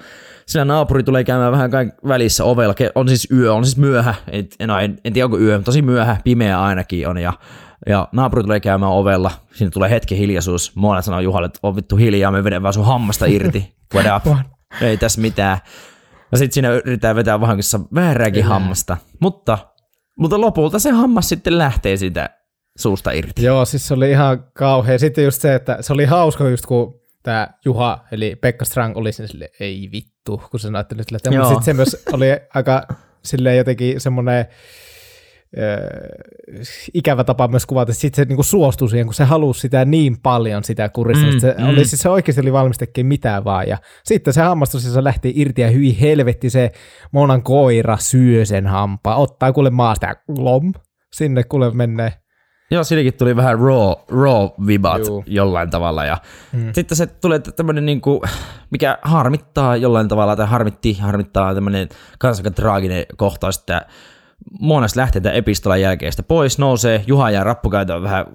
Siellä 0.45 0.65
naapuri 0.65 1.03
tulee 1.03 1.23
käymään 1.23 1.51
vähän 1.51 1.71
välissä 2.07 2.43
ovella. 2.43 2.75
On 2.95 3.07
siis 3.07 3.27
yö, 3.31 3.53
on 3.53 3.65
siis 3.65 3.77
myöhä. 3.77 4.15
Et, 4.27 4.55
no, 4.67 4.79
en, 4.79 4.99
en 5.05 5.13
tiedä 5.13 5.25
onko 5.25 5.39
yö, 5.39 5.61
tosi 5.63 5.81
myöhä, 5.81 6.17
pimeä 6.23 6.61
ainakin 6.61 7.07
on. 7.07 7.17
Ja 7.17 7.33
ja 7.89 8.07
naapuri 8.11 8.43
tulee 8.43 8.59
käymään 8.59 8.91
ovella, 8.91 9.31
siinä 9.53 9.71
tulee 9.71 9.89
hetki 9.89 10.17
hiljaisuus. 10.17 10.75
Moona 10.75 11.01
sanoo 11.01 11.19
Juhalle, 11.19 11.45
että 11.45 11.59
on 11.63 11.75
vittu 11.75 11.95
hiljaa, 11.95 12.31
me 12.31 12.43
vedän 12.43 12.63
vaan 12.63 12.73
sun 12.73 12.85
hammasta 12.85 13.25
irti. 13.25 13.73
What 13.95 14.27
up? 14.27 14.37
Ei 14.81 14.97
tässä 14.97 15.21
mitään. 15.21 15.57
Ja 16.31 16.37
sitten 16.37 16.53
siinä 16.53 16.69
yritetään 16.69 17.15
vetää 17.15 17.41
vahingossa 17.41 17.79
väärääkin 17.95 18.43
hammasta. 18.43 18.97
Mutta, 19.19 19.57
mutta 20.19 20.41
lopulta 20.41 20.79
se 20.79 20.91
hammas 20.91 21.29
sitten 21.29 21.57
lähtee 21.57 21.97
siitä 21.97 22.29
suusta 22.77 23.11
irti. 23.11 23.43
Joo, 23.43 23.65
siis 23.65 23.87
se 23.87 23.93
oli 23.93 24.11
ihan 24.11 24.45
kauhea. 24.53 24.99
Sitten 24.99 25.23
just 25.23 25.41
se, 25.41 25.55
että 25.55 25.77
se 25.81 25.93
oli 25.93 26.05
hauska 26.05 26.49
just 26.49 26.65
kun 26.65 27.01
tämä 27.23 27.47
Juha, 27.65 28.05
eli 28.11 28.35
Pekka 28.35 28.65
Strang 28.65 28.97
oli 28.97 29.11
sen 29.11 29.27
sille, 29.27 29.49
ei 29.59 29.89
vittu, 29.91 30.41
kun 30.51 30.59
se 30.59 30.71
näytti 30.71 30.95
nyt 30.95 31.11
lähteä. 31.11 31.31
Mutta 31.31 31.49
sitten 31.49 31.63
se 31.65 31.73
myös 31.73 32.03
oli 32.13 32.25
aika 32.53 32.87
silleen 33.23 33.57
jotenkin 33.57 34.01
semmoinen 34.01 34.45
ikävä 36.93 37.23
tapa 37.23 37.47
myös 37.47 37.65
kuvata, 37.65 37.91
että 37.91 38.01
sitten 38.01 38.25
se 38.25 38.27
niinku 38.27 38.43
suostui 38.43 38.89
siihen, 38.89 39.07
kun 39.07 39.13
se 39.13 39.23
halusi 39.23 39.59
sitä 39.59 39.85
niin 39.85 40.17
paljon 40.21 40.63
sitä 40.63 40.89
kurista. 40.89 41.25
Mm, 41.25 41.39
se, 41.39 41.55
mm. 41.57 41.69
oli, 41.69 41.85
siis 41.85 42.01
se 42.01 42.09
oikeasti 42.09 42.41
oli 42.41 42.53
valmis 42.53 42.77
tekemään 42.77 43.07
mitään 43.07 43.43
vaan. 43.43 43.67
Ja 43.67 43.77
sitten 44.03 44.33
se 44.33 44.41
hammastus, 44.41 44.93
se 44.93 45.03
lähti 45.03 45.33
irti 45.35 45.61
ja 45.61 45.69
hyvin 45.69 45.95
helvetti 45.95 46.49
se 46.49 46.71
Monan 47.11 47.43
koira 47.43 47.97
syö 47.97 48.45
sen 48.45 48.67
hampaa. 48.67 49.15
Ottaa 49.15 49.53
kuule 49.53 49.69
maasta 49.69 50.05
ja 50.05 50.15
glom. 50.35 50.73
Sinne 51.13 51.43
kuule 51.43 51.71
menee. 51.71 52.13
Joo, 52.71 52.83
siinäkin 52.83 53.13
tuli 53.13 53.35
vähän 53.35 53.59
raw, 53.59 53.93
raw 54.09 54.49
vibat 54.67 55.07
Juu. 55.07 55.23
jollain 55.27 55.69
tavalla. 55.69 56.05
Ja 56.05 56.17
mm. 56.53 56.73
Sitten 56.73 56.97
se 56.97 57.07
tulee 57.07 57.39
tämmöinen, 57.39 57.85
niinku, 57.85 58.21
mikä 58.71 58.97
harmittaa 59.01 59.75
jollain 59.75 60.07
tavalla, 60.07 60.35
tai 60.35 60.47
harmitti, 60.47 60.93
harmittaa 60.93 61.53
tämmöinen 61.53 61.89
kans 62.19 62.37
aika 62.37 62.51
traaginen 62.51 63.05
kohtaus, 63.17 63.57
että 63.57 63.85
Moonas 64.59 64.95
lähtee 64.95 65.21
tämän 65.21 65.37
epistolan 65.37 65.81
jälkeen 65.81 66.11
sitä 66.11 66.23
pois, 66.23 66.57
nousee, 66.59 67.03
Juha 67.07 67.31
jää 67.31 67.43
rappukäytön 67.43 68.03
vähän 68.03 68.25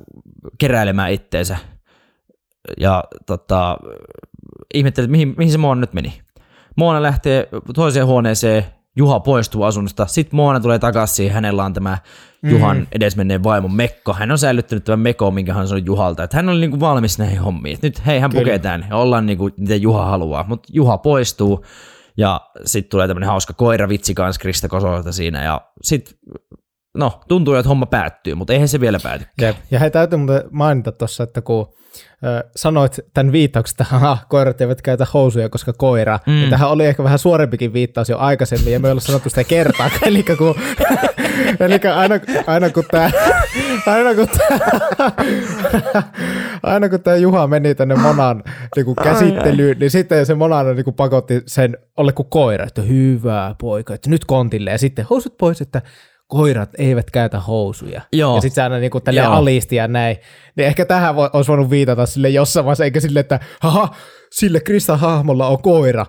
keräilemään 0.59 1.13
itteensä. 1.13 1.57
Ja 2.81 3.05
tota, 3.27 3.79
ihmettelee, 4.75 5.05
että 5.05 5.11
mihin, 5.11 5.35
mihin 5.37 5.53
se 5.53 5.59
Moona 5.59 5.81
nyt 5.81 5.93
meni. 5.93 6.21
Moona 6.77 7.03
lähtee 7.03 7.49
toiseen 7.75 8.07
huoneeseen, 8.07 8.65
Juha 8.97 9.21
poistuu 9.21 9.63
asunnosta, 9.63 10.07
sitten 10.07 10.37
Moona 10.37 10.61
tulee 10.61 10.79
takaisin, 10.79 11.33
hänellä 11.33 11.65
on 11.65 11.73
tämä 11.73 11.99
Juhan 12.43 12.77
mm. 12.77 12.87
edesmenneen 12.93 13.45
vaimo 13.45 13.69
Mekko. 13.69 14.13
Hän 14.13 14.31
on 14.31 14.39
säilyttänyt 14.39 14.85
tämän 14.85 15.01
Mekko, 15.01 15.31
minkä 15.31 15.55
hän 15.55 15.69
sanoi 15.69 15.83
Juhalta, 15.87 16.23
että 16.23 16.37
hän 16.37 16.49
oli 16.49 16.61
niinku 16.61 16.81
valmis 16.81 17.19
näihin 17.19 17.39
hommiin. 17.39 17.75
Et 17.75 17.83
nyt 17.83 18.07
hei, 18.07 18.21
hän 18.21 18.31
pukee 18.31 18.59
tämän 18.59 18.87
ja 18.91 18.97
ollaan 18.97 19.27
niinku, 19.27 19.51
mitä 19.57 19.77
Juha 19.77 20.05
haluaa. 20.05 20.45
Mutta 20.49 20.69
Juha 20.73 20.99
poistuu 20.99 21.65
ja 22.17 22.51
sitten 22.65 22.91
tulee 22.91 23.09
tämmöinen 23.09 23.29
hauska 23.29 23.53
koiravitsi 23.53 24.15
kanssa 24.15 24.41
Krista 24.41 24.69
Kosolta 24.69 25.13
siinä 25.13 25.45
ja 25.45 25.61
sitten 25.83 26.15
no, 26.95 27.21
tuntuu, 27.29 27.55
että 27.55 27.69
homma 27.69 27.87
päättyy, 27.87 28.35
mutta 28.35 28.53
eihän 28.53 28.69
se 28.69 28.81
vielä 28.81 28.99
pääty. 29.03 29.25
Jep. 29.41 29.57
Ja 29.71 29.79
hei, 29.79 29.91
täytyy 29.91 30.19
muuten 30.19 30.43
mainita 30.51 30.93
tuossa, 30.93 31.25
että 31.25 31.43
kun 31.43 31.75
ö, 32.25 32.49
sanoit 32.57 33.01
tämän 33.15 33.33
viittauksen, 33.33 33.73
että 33.73 33.85
haha, 33.85 34.19
koirat 34.29 34.61
eivät 34.61 34.83
käytä 34.83 35.07
housuja, 35.15 35.49
koska 35.49 35.73
koira, 35.73 36.19
mm. 36.27 36.33
niin 36.33 36.51
tähän 36.51 36.71
oli 36.71 36.87
ehkä 36.87 37.05
vähän 37.05 37.19
suorempikin 37.19 37.73
viittaus 37.73 38.09
jo 38.09 38.19
aikaisemmin, 38.19 38.73
ja 38.73 38.81
me 38.81 38.89
ei 38.89 38.93
olla 38.93 39.01
sanottu 39.01 39.29
sitä 39.29 39.45
kertaa, 39.45 39.91
eli 40.07 40.23
kun, 40.23 40.55
eli 41.61 41.81
aina, 41.95 42.15
aina 42.47 42.71
kun 42.71 42.85
tämä, 42.91 43.11
aina 43.87 44.15
kun 44.15 44.29
tämä, 44.29 45.13
aina 46.63 46.89
kun 46.89 47.01
tämä 47.01 47.17
Juha 47.17 47.47
meni 47.47 47.75
tänne 47.75 47.95
Monan 47.95 48.43
niin 48.77 48.85
kuin 48.85 48.97
käsittelyyn, 48.97 49.79
niin 49.79 49.91
sitten 49.91 50.27
se 50.27 50.35
Monana 50.35 50.73
niin 50.73 50.85
kuin 50.85 50.95
pakotti 50.95 51.43
sen 51.47 51.77
olle 51.97 52.13
kuin 52.13 52.29
koira, 52.31 52.65
että 52.65 52.83
hyvä 52.83 53.55
poika, 53.61 53.95
että 53.95 54.11
nyt 54.11 54.25
kontille, 54.25 54.71
ja 54.71 54.79
sitten 54.79 55.07
housut 55.11 55.37
pois, 55.39 55.61
että 55.61 55.83
koirat 56.33 56.71
eivät 56.79 57.11
käytä 57.11 57.41
housuja. 57.41 58.01
Joo. 58.13 58.35
Ja 58.35 58.41
sitten 58.41 58.55
se 58.55 58.63
aina 58.63 58.79
niinku 58.79 59.01
tälleen 59.01 59.29
alisti 59.29 59.77
ja 59.77 59.89
näin. 59.89 60.17
Niin 60.57 60.67
ehkä 60.67 60.85
tähän 60.85 61.17
voi, 61.17 61.31
olisi 61.33 61.49
voinut 61.49 61.71
viitata 61.71 62.07
sille 62.07 62.29
jossain 62.29 62.65
vaiheessa, 62.67 62.85
eikä 62.85 63.01
sille, 63.01 63.21
että 63.21 63.41
haha, 63.61 63.95
sille 64.33 64.61
Kristan 64.61 64.99
hahmolla 64.99 65.47
on 65.49 65.63
koira. 65.63 66.07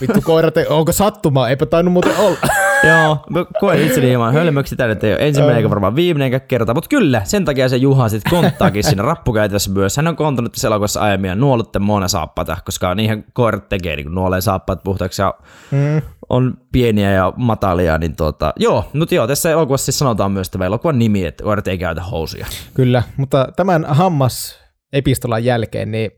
Vittu 0.00 0.20
koirat, 0.22 0.56
ei- 0.56 0.66
onko 0.66 0.92
sattumaa? 0.92 1.48
Eipä 1.48 1.66
tainnut 1.66 1.92
muuten 1.92 2.16
olla. 2.16 2.38
Joo, 2.88 3.18
mä 3.30 3.44
koen 3.60 3.82
itseni 3.86 4.06
hieman 4.06 4.32
hölmöksi 4.34 4.76
tämä 4.76 4.88
nyt 4.88 5.04
ei 5.04 5.12
ole 5.12 5.26
ensimmäinen 5.26 5.56
eikä 5.56 5.70
varmaan 5.70 5.96
viimeinenkään 5.96 6.48
kerta, 6.48 6.74
mutta 6.74 6.88
kyllä, 6.88 7.22
sen 7.24 7.44
takia 7.44 7.68
se 7.68 7.76
Juha 7.76 8.08
sitten 8.08 8.30
konttaakin 8.30 8.84
siinä 8.84 9.02
rappukäytössä 9.02 9.70
myös. 9.70 9.96
Hän 9.96 10.06
on 10.06 10.16
kontannut 10.16 10.52
tässä 10.52 10.68
elokuvassa 10.68 11.00
aiemmin 11.00 11.28
ja 11.28 11.34
nuollut 11.34 11.72
tämän 11.72 11.86
Moona 11.86 12.08
saappata, 12.08 12.56
koska 12.64 12.94
niinhän 12.94 13.24
koirat 13.32 13.68
tekee, 13.68 13.96
niin 13.96 14.04
kun 14.06 14.14
nuolee 14.14 14.40
saappaat 14.40 14.82
puhtaaksi 14.84 15.22
ja 15.22 15.34
Mm. 15.70 16.02
on 16.28 16.54
pieniä 16.72 17.12
ja 17.12 17.32
matalia, 17.36 17.98
niin 17.98 18.16
tuota, 18.16 18.52
joo, 18.56 18.84
mutta 18.94 19.14
joo, 19.14 19.26
tässä 19.26 19.50
elokuvassa 19.50 19.84
siis 19.84 19.98
sanotaan 19.98 20.32
myös 20.32 20.50
tämä 20.50 20.66
elokuvan 20.66 20.98
nimi, 20.98 21.24
että 21.26 21.44
koirat 21.44 21.68
ei 21.68 21.78
käytä 21.78 22.02
housuja. 22.02 22.46
Kyllä, 22.74 23.02
mutta 23.16 23.48
tämän 23.56 23.84
hammas-epistolan 23.88 25.44
jälkeen, 25.44 25.90
niin 25.90 26.10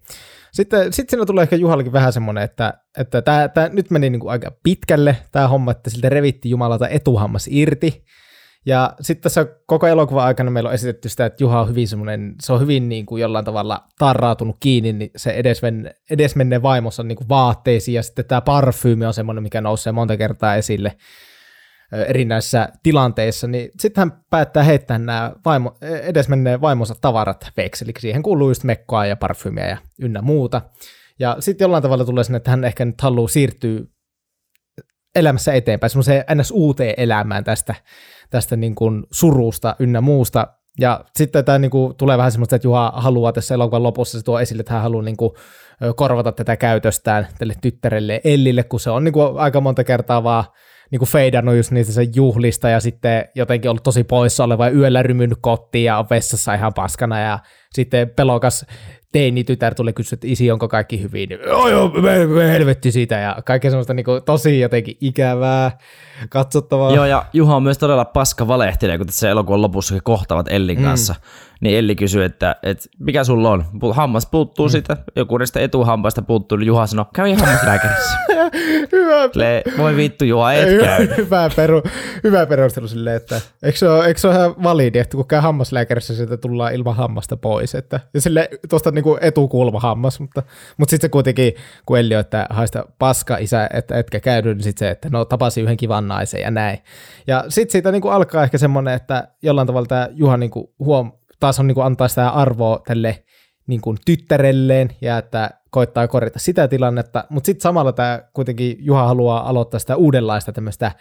sitten 0.56 0.92
sit 0.92 1.10
siinä 1.10 1.26
tulee 1.26 1.42
ehkä 1.42 1.56
Juhallakin 1.56 1.92
vähän 1.92 2.12
semmoinen, 2.12 2.44
että, 2.44 2.74
että 2.98 3.22
tämä, 3.22 3.48
tämä 3.48 3.68
nyt 3.68 3.90
meni 3.90 4.10
niin 4.10 4.20
kuin 4.20 4.30
aika 4.30 4.52
pitkälle 4.62 5.16
tämä 5.32 5.48
homma, 5.48 5.70
että 5.70 5.90
siltä 5.90 6.08
revitti 6.08 6.50
Jumalalta 6.50 6.88
etuhammas 6.88 7.48
irti. 7.50 8.04
Ja 8.66 8.94
sitten 9.00 9.22
tässä 9.22 9.46
koko 9.66 9.86
elokuvan 9.86 10.24
aikana 10.24 10.50
meillä 10.50 10.68
on 10.68 10.74
esitetty 10.74 11.08
sitä, 11.08 11.26
että 11.26 11.44
Juha 11.44 11.60
on 11.60 11.68
hyvin 11.68 11.88
semmoinen, 11.88 12.34
se 12.42 12.52
on 12.52 12.60
hyvin 12.60 12.88
niin 12.88 13.06
kuin 13.06 13.22
jollain 13.22 13.44
tavalla 13.44 13.84
tarrautunut 13.98 14.56
kiinni, 14.60 14.92
niin 14.92 15.10
se 15.16 15.30
edesmen, 15.30 15.94
edesmenneen 16.10 16.62
vaimossa 16.62 17.02
niin 17.02 17.16
kuin 17.16 17.28
vaatteisiin, 17.28 17.94
ja 17.94 18.02
sitten 18.02 18.24
tämä 18.24 18.40
parfyymi 18.40 19.06
on 19.06 19.14
semmoinen, 19.14 19.42
mikä 19.42 19.60
nousee 19.60 19.92
monta 19.92 20.16
kertaa 20.16 20.56
esille 20.56 20.96
erinäisissä 21.92 22.68
tilanteissa, 22.82 23.46
niin 23.46 23.70
sitten 23.78 24.00
hän 24.00 24.20
päättää 24.30 24.62
heittää 24.62 24.98
nämä 24.98 25.32
vaimo, 25.44 25.76
edesmenneen 25.82 26.60
vaimonsa 26.60 26.94
tavarat 27.00 27.46
vekseliksi. 27.56 28.00
Siihen 28.00 28.22
kuuluu 28.22 28.50
just 28.50 28.64
mekkoa 28.64 29.06
ja 29.06 29.16
parfyymiä 29.16 29.68
ja 29.68 29.76
ynnä 30.00 30.22
muuta. 30.22 30.62
Ja 31.18 31.36
sitten 31.40 31.64
jollain 31.64 31.82
tavalla 31.82 32.04
tulee 32.04 32.24
sinne, 32.24 32.36
että 32.36 32.50
hän 32.50 32.64
ehkä 32.64 32.84
nyt 32.84 33.00
haluaa 33.00 33.28
siirtyä 33.28 33.80
elämässä 35.14 35.52
eteenpäin, 35.52 35.90
semmoiseen 35.90 36.24
ns. 36.34 36.50
uuteen 36.50 36.94
elämään 36.96 37.44
tästä, 37.44 37.74
tästä 38.30 38.56
niin 38.56 38.74
kuin 38.74 39.04
surusta 39.12 39.76
ynnä 39.78 40.00
muusta. 40.00 40.46
Ja 40.80 41.04
sitten 41.16 41.44
tämä 41.44 41.58
niin 41.58 41.70
kuin 41.70 41.96
tulee 41.96 42.18
vähän 42.18 42.32
semmoista, 42.32 42.56
että 42.56 42.68
Juha 42.68 42.92
haluaa 42.96 43.32
tässä 43.32 43.54
elokuvan 43.54 43.82
lopussa, 43.82 44.18
se 44.18 44.24
tuo 44.24 44.40
esille, 44.40 44.60
että 44.60 44.72
hän 44.72 44.82
haluaa 44.82 45.02
niin 45.02 45.16
kuin 45.16 45.30
korvata 45.96 46.32
tätä 46.32 46.56
käytöstään 46.56 47.26
tälle 47.38 47.54
tyttärelle 47.60 48.20
Ellille, 48.24 48.62
kun 48.62 48.80
se 48.80 48.90
on 48.90 49.04
niin 49.04 49.12
kuin 49.12 49.38
aika 49.38 49.60
monta 49.60 49.84
kertaa 49.84 50.24
vaan 50.24 50.44
niin 50.90 50.98
kuin 50.98 51.08
feidannut 51.08 51.56
just 51.56 51.70
niistä 51.70 51.92
sen 51.92 52.14
juhlista 52.14 52.68
ja 52.68 52.80
sitten 52.80 53.24
jotenkin 53.34 53.70
ollut 53.70 53.82
tosi 53.82 54.04
poissa 54.04 54.44
oleva 54.44 54.66
ja 54.66 54.74
yöllä 54.74 55.02
rymynyt 55.02 55.38
kotiin 55.40 55.84
ja 55.84 55.98
on 55.98 56.06
vessassa 56.10 56.54
ihan 56.54 56.74
paskana 56.74 57.20
ja 57.20 57.38
sitten 57.72 58.10
pelokas 58.10 58.66
teini-tytär 59.12 59.74
tulee 59.74 59.92
kysyä, 59.92 60.16
että 60.16 60.26
isi, 60.26 60.50
onko 60.50 60.68
kaikki 60.68 61.02
hyvin? 61.02 61.28
Niin, 61.28 61.40
Joo, 61.46 61.68
joo, 61.68 61.88
me, 61.88 62.26
me 62.26 62.48
helvetti 62.48 62.92
siitä 62.92 63.14
ja 63.14 63.36
kaikkea 63.44 63.70
semmoista 63.70 63.94
niin 63.94 64.04
kuin, 64.04 64.22
tosi 64.22 64.60
jotenkin 64.60 64.96
ikävää, 65.00 65.78
katsottavaa. 66.28 66.94
Joo, 66.94 67.04
ja 67.04 67.24
Juha 67.32 67.56
on 67.56 67.62
myös 67.62 67.78
todella 67.78 68.04
paska 68.04 68.48
valehtelija, 68.48 68.98
kun 68.98 69.06
tässä 69.06 69.30
elokuvan 69.30 69.62
lopussa 69.62 69.94
he 69.94 70.00
kohtaavat 70.04 70.46
Ellin 70.50 70.82
kanssa. 70.82 71.14
Niin 71.60 71.78
Elli 71.78 71.96
kysyy, 71.96 72.24
että, 72.24 72.56
että 72.62 72.88
mikä 72.98 73.24
sulla 73.24 73.50
on? 73.50 73.64
Hammas 73.92 74.26
puuttuu 74.26 74.66
mm. 74.66 74.70
siitä, 74.70 74.96
joku 75.16 75.38
näistä 75.38 75.60
etuhampaista 75.60 76.22
puuttuu, 76.22 76.58
niin 76.58 76.66
Juha 76.66 76.86
sanoo, 76.86 77.06
käy 77.14 77.34
hammaslääkärissä. 77.34 78.18
hyvä, 78.92 79.30
Le, 79.34 79.62
voi 79.78 79.96
vittu 79.96 80.24
Juha, 80.24 80.52
et 80.52 80.68
hyvä, 80.68 80.84
käy. 80.84 81.08
hyvä, 81.16 81.50
peru, 81.56 81.82
hyvä 82.24 82.46
perustelu 82.46 82.88
silleen, 82.88 83.16
että 83.16 83.40
eikö 83.62 83.78
se, 83.78 83.88
ole, 83.88 84.06
eikö 84.06 84.20
se 84.20 84.28
ole 84.28 84.36
ihan 84.36 84.54
validi, 84.62 84.98
että 84.98 85.16
kun 85.16 85.26
käy 85.26 85.40
hammaslääkärissä, 85.40 86.14
sieltä 86.14 86.36
tullaan 86.36 86.74
ilman 86.74 86.96
hammasta 86.96 87.36
pois. 87.36 87.74
Että, 87.74 88.00
ja 88.14 88.20
sille 88.20 88.48
tuosta 88.68 88.90
niinku 88.96 89.18
etukulma 89.20 89.80
hammas, 89.80 90.20
mutta, 90.20 90.42
mutta 90.76 90.90
sitten 90.90 91.08
se 91.08 91.12
kuitenkin, 91.12 91.52
kun 91.86 91.98
Elli 91.98 92.14
on, 92.14 92.20
että 92.20 92.46
haista 92.50 92.84
paska 92.98 93.36
isä, 93.36 93.68
että 93.72 93.98
etkä 93.98 94.20
käydy, 94.20 94.54
niin 94.54 94.62
sitten 94.62 94.86
se, 94.86 94.90
että 94.90 95.08
no 95.10 95.24
tapasi 95.24 95.60
yhden 95.60 95.76
kivan 95.76 96.08
naisen 96.08 96.40
ja 96.40 96.50
näin. 96.50 96.78
Ja 97.26 97.44
sitten 97.48 97.72
siitä 97.72 97.92
niinku 97.92 98.08
alkaa 98.08 98.42
ehkä 98.42 98.58
semmoinen, 98.58 98.94
että 98.94 99.28
jollain 99.42 99.66
tavalla 99.66 99.86
tämä 99.86 100.08
Juha 100.12 100.36
niinku 100.36 100.74
huom, 100.78 101.12
taas 101.40 101.60
on 101.60 101.66
niinku 101.66 101.80
antaa 101.80 102.08
sitä 102.08 102.28
arvoa 102.28 102.80
tälle 102.86 103.24
niin 103.66 103.80
kuin 103.80 103.98
tyttärelleen 104.04 104.90
ja 105.00 105.18
että 105.18 105.50
koittaa 105.70 106.08
korjata 106.08 106.38
sitä 106.38 106.68
tilannetta, 106.68 107.24
mutta 107.30 107.46
sitten 107.46 107.62
samalla 107.62 107.92
tämä 107.92 108.22
kuitenkin 108.32 108.76
Juha 108.78 109.06
haluaa 109.06 109.48
aloittaa 109.48 109.80
sitä 109.80 109.96
uudenlaista 109.96 110.52
tämmöistä 110.52 110.92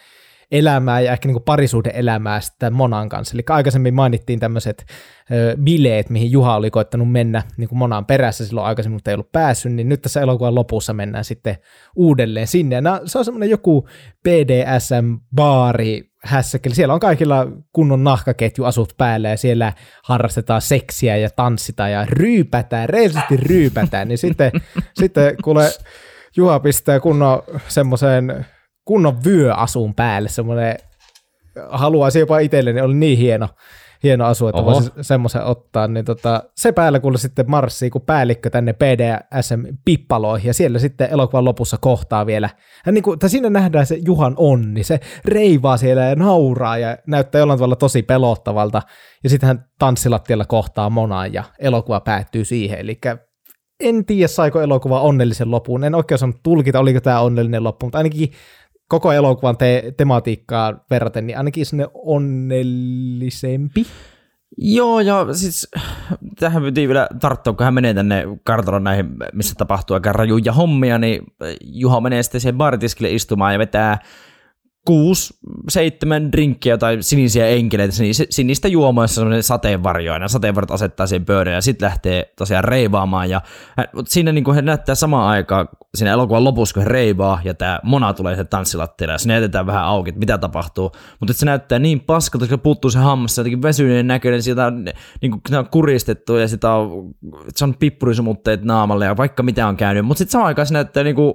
elämää 0.52 1.00
ja 1.00 1.12
ehkä 1.12 1.28
niin 1.28 1.36
kuin 1.36 1.44
parisuhde-elämää 1.44 2.42
sitten 2.42 2.74
Monan 2.74 3.10
kanssa. 3.10 3.36
Eli 3.36 3.44
aikaisemmin 3.50 3.94
mainittiin 3.94 4.40
tämmöiset 4.40 4.86
bileet, 5.64 6.10
mihin 6.10 6.32
Juha 6.32 6.56
oli 6.56 6.72
koittanut 6.72 7.12
mennä 7.12 7.44
niin 7.58 7.70
kuin 7.70 7.80
Monan 7.80 8.06
perässä 8.06 8.46
silloin 8.46 8.68
aikaisemmin, 8.68 8.96
mutta 8.96 9.12
ei 9.12 9.16
ollut 9.16 9.32
päässyt, 9.32 9.72
niin 9.72 9.90
nyt 9.90 10.02
tässä 10.02 10.22
elokuvan 10.22 10.56
lopussa 10.56 10.94
mennään 10.94 11.24
sitten 11.24 11.58
uudelleen 11.96 12.48
sinne. 12.48 12.82
Nää- 12.82 13.02
se 13.06 13.18
on 13.18 13.26
semmoinen 13.26 13.50
joku 13.50 13.88
BDSM-baari, 14.28 16.16
hässäkeli. 16.26 16.76
Siellä 16.76 16.94
on 16.94 17.00
kaikilla 17.00 17.48
kunnon 17.74 18.04
nahkaketjuasut 18.04 18.94
päällä 18.98 19.30
ja 19.30 19.38
siellä 19.38 19.74
harrastetaan 20.04 20.62
seksiä 20.62 21.18
ja 21.18 21.30
tanssitaan 21.30 21.92
ja 21.92 22.06
ryypätään, 22.06 22.90
reellisesti 22.90 23.38
ryypätään. 23.38 24.08
Niin 24.08 24.18
sitten, 24.18 24.52
sitten 25.00 25.36
kuule 25.44 25.70
Juha 26.38 26.60
pistää 26.60 27.00
kunnon 27.00 27.44
semmoiseen 27.68 28.46
kunnon 28.86 29.24
vyöasun 29.26 29.96
päälle, 29.96 30.30
semmoinen 30.30 30.78
haluaisi 31.70 32.20
jopa 32.20 32.40
itselleni, 32.40 32.82
oli 32.82 32.94
niin 32.94 33.18
hieno, 33.18 33.48
hieno 34.04 34.26
asu, 34.26 34.48
että 34.48 34.62
Oho. 34.62 34.72
voisi 34.72 34.92
semmoisen 35.02 35.44
ottaa, 35.44 35.88
niin 35.88 36.06
tota, 36.06 36.44
se 36.56 36.72
päällä 36.72 37.00
kuule 37.00 37.18
sitten 37.18 37.52
marssii 37.52 37.90
kuin 37.90 38.06
päällikkö 38.06 38.50
tänne 38.50 38.74
PDSM-pippaloihin, 38.74 40.48
ja 40.48 40.54
siellä 40.54 40.80
sitten 40.80 41.10
elokuvan 41.12 41.46
lopussa 41.46 41.78
kohtaa 41.82 42.26
vielä. 42.26 42.50
Hän 42.86 42.96
niin 42.96 43.04
kuin, 43.04 43.20
siinä 43.28 43.50
nähdään 43.50 43.86
se 43.86 44.00
Juhan 44.06 44.34
onni, 44.38 44.84
se 44.84 45.00
reivaa 45.26 45.78
siellä 45.78 46.04
ja 46.04 46.16
nauraa 46.16 46.78
ja 46.78 46.98
näyttää 47.08 47.40
jollain 47.40 47.60
tavalla 47.60 47.76
tosi 47.76 48.04
pelottavalta, 48.04 48.82
ja 49.24 49.30
sitten 49.30 49.48
hän 49.48 49.66
tanssilattialla 49.80 50.46
kohtaa 50.46 50.90
Monaan, 50.90 51.34
ja 51.34 51.44
elokuva 51.60 52.00
päättyy 52.00 52.46
siihen, 52.46 52.80
eli 52.80 53.00
en 53.80 54.06
tiedä 54.06 54.28
saiko 54.28 54.62
elokuva 54.62 55.02
onnellisen 55.02 55.52
lopun, 55.52 55.84
en 55.84 55.96
oikein 55.96 56.16
osannut 56.16 56.44
tulkita, 56.44 56.80
oliko 56.80 57.02
tämä 57.02 57.20
onnellinen 57.20 57.64
loppu, 57.64 57.86
mutta 57.86 57.98
ainakin 57.98 58.32
koko 58.88 59.12
elokuvan 59.12 59.58
te- 59.58 59.94
tematiikkaa 59.98 60.86
verraten, 60.90 61.28
niin 61.28 61.38
ainakin 61.38 61.66
sinne 61.66 61.88
onnellisempi. 61.94 63.86
Joo, 64.58 65.00
ja 65.00 65.28
siis 65.32 65.68
tähän 66.40 66.64
piti 66.64 66.88
vielä 66.88 67.08
tarttua, 67.20 67.54
kun 67.54 67.64
hän 67.64 67.74
menee 67.74 67.94
tänne 67.94 68.24
kartanoon 68.44 68.84
näihin, 68.84 69.06
missä 69.34 69.56
tapahtuu 69.58 69.94
aika 69.94 70.14
rajuja 70.14 70.52
hommia, 70.52 70.98
niin 70.98 71.24
Juha 71.62 72.02
menee 72.02 72.24
sitten 72.24 72.42
siihen 72.42 72.58
baaritiskille 72.58 73.12
istumaan 73.12 73.54
ja 73.54 73.60
vetää 73.60 73.98
kuusi, 74.86 75.34
seitsemän 75.70 76.32
drinkkiä 76.32 76.78
tai 76.78 76.98
sinisiä 77.02 77.48
enkeleitä, 77.48 77.96
sin- 77.96 78.14
sinistä 78.30 78.68
juomoissa 78.68 79.16
semmoinen 79.16 79.44
sateenvarjo 79.44 80.14
aina. 80.14 80.28
Sateenvarjot 80.28 80.72
asettaa 80.72 81.08
siihen 81.08 81.26
pöydän 81.26 81.54
ja 81.54 81.62
sitten 81.62 81.86
lähtee 81.86 82.34
tosiaan 82.38 82.64
reivaamaan. 82.64 83.30
Ja 83.30 83.42
siinä 84.08 84.32
niin 84.32 84.44
kuin 84.44 84.56
he 84.56 84.62
näyttää 84.62 84.96
samaan 84.96 85.30
aikaan 85.30 85.68
siinä 85.96 86.12
elokuvan 86.12 86.44
lopussa, 86.44 86.74
kun 86.74 86.84
he 86.84 86.90
reivaa 86.90 87.42
ja 87.44 87.54
tämä 87.54 87.80
Mona 87.84 88.14
tulee 88.14 88.36
se 88.36 88.44
tanssilattialle 88.44 89.14
ja 89.14 89.18
se 89.18 89.28
näytetään 89.28 89.66
vähän 89.66 89.84
auki, 89.84 90.10
että 90.10 90.20
mitä 90.20 90.38
tapahtuu. 90.38 90.92
Mutta 91.20 91.34
se 91.34 91.46
näyttää 91.46 91.80
niin 91.80 92.00
paskalta, 92.00 92.46
koska 92.46 92.58
puuttuu 92.58 92.92
se 92.92 93.00
hammas, 93.00 93.36
se 93.36 93.40
jotenkin 93.40 93.62
vesyneen 93.62 94.08
näköinen, 94.08 94.44
sitä 94.44 94.66
on, 94.66 94.86
niin 95.22 95.32
kuin, 95.32 95.42
on 95.58 95.70
kuristettu 95.70 96.36
ja 96.36 96.48
sitä 96.48 96.74
on, 96.74 97.12
se 97.56 97.66
on 97.66 97.76
pippurisumutteet 97.80 98.64
naamalle 98.64 99.06
ja 99.06 99.18
vaikka 99.18 99.44
mitä 99.44 99.68
on 99.68 99.78
käynyt. 99.78 100.06
Mutta 100.06 100.18
sitten 100.18 100.32
samaan 100.32 100.48
aikaan 100.48 100.66
se 100.66 100.74
näyttää 100.74 101.04
niin 101.04 101.16
kuin, 101.16 101.34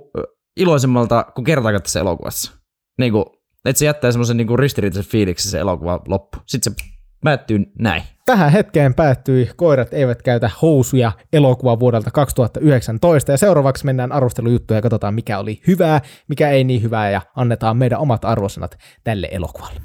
iloisemmalta 0.57 1.25
kuin 1.35 1.45
kertaakaan 1.45 1.83
tässä 1.83 2.01
elokuvassa. 2.01 2.53
Niin 2.99 3.13
kuin, 3.13 3.25
että 3.65 3.79
se 3.79 3.85
jättää 3.85 4.13
semmoisen 4.13 4.37
niin 4.37 4.59
ristiriitaisen 4.59 5.11
fiiliksen 5.11 5.51
se 5.51 5.59
elokuva 5.59 6.01
loppu. 6.09 6.39
Sitten 6.47 6.75
se 6.75 6.85
päättyy 7.25 7.59
näin. 7.79 8.03
Tähän 8.27 8.53
hetkeen 8.53 8.95
päättyi 8.95 9.51
Koirat 9.57 9.95
eivät 9.95 10.23
käytä 10.23 10.51
housuja 10.63 11.13
elokuva 11.33 11.79
vuodelta 11.79 12.11
2019 12.11 13.33
ja 13.33 13.39
seuraavaksi 13.39 13.85
mennään 13.87 14.13
arvostelujuttuja 14.13 14.79
ja 14.79 14.83
katsotaan 14.83 15.15
mikä 15.15 15.39
oli 15.39 15.61
hyvää, 15.67 16.01
mikä 16.29 16.51
ei 16.51 16.65
niin 16.65 16.83
hyvää 16.83 17.11
ja 17.11 17.21
annetaan 17.37 17.77
meidän 17.77 17.99
omat 17.99 18.25
arvosanat 18.25 18.79
tälle 19.05 19.29
elokuvalle. 19.31 19.81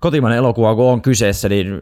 Kotimainen 0.00 0.38
elokuva, 0.38 0.74
kun 0.74 0.84
on 0.84 1.02
kyseessä, 1.02 1.48
niin 1.48 1.80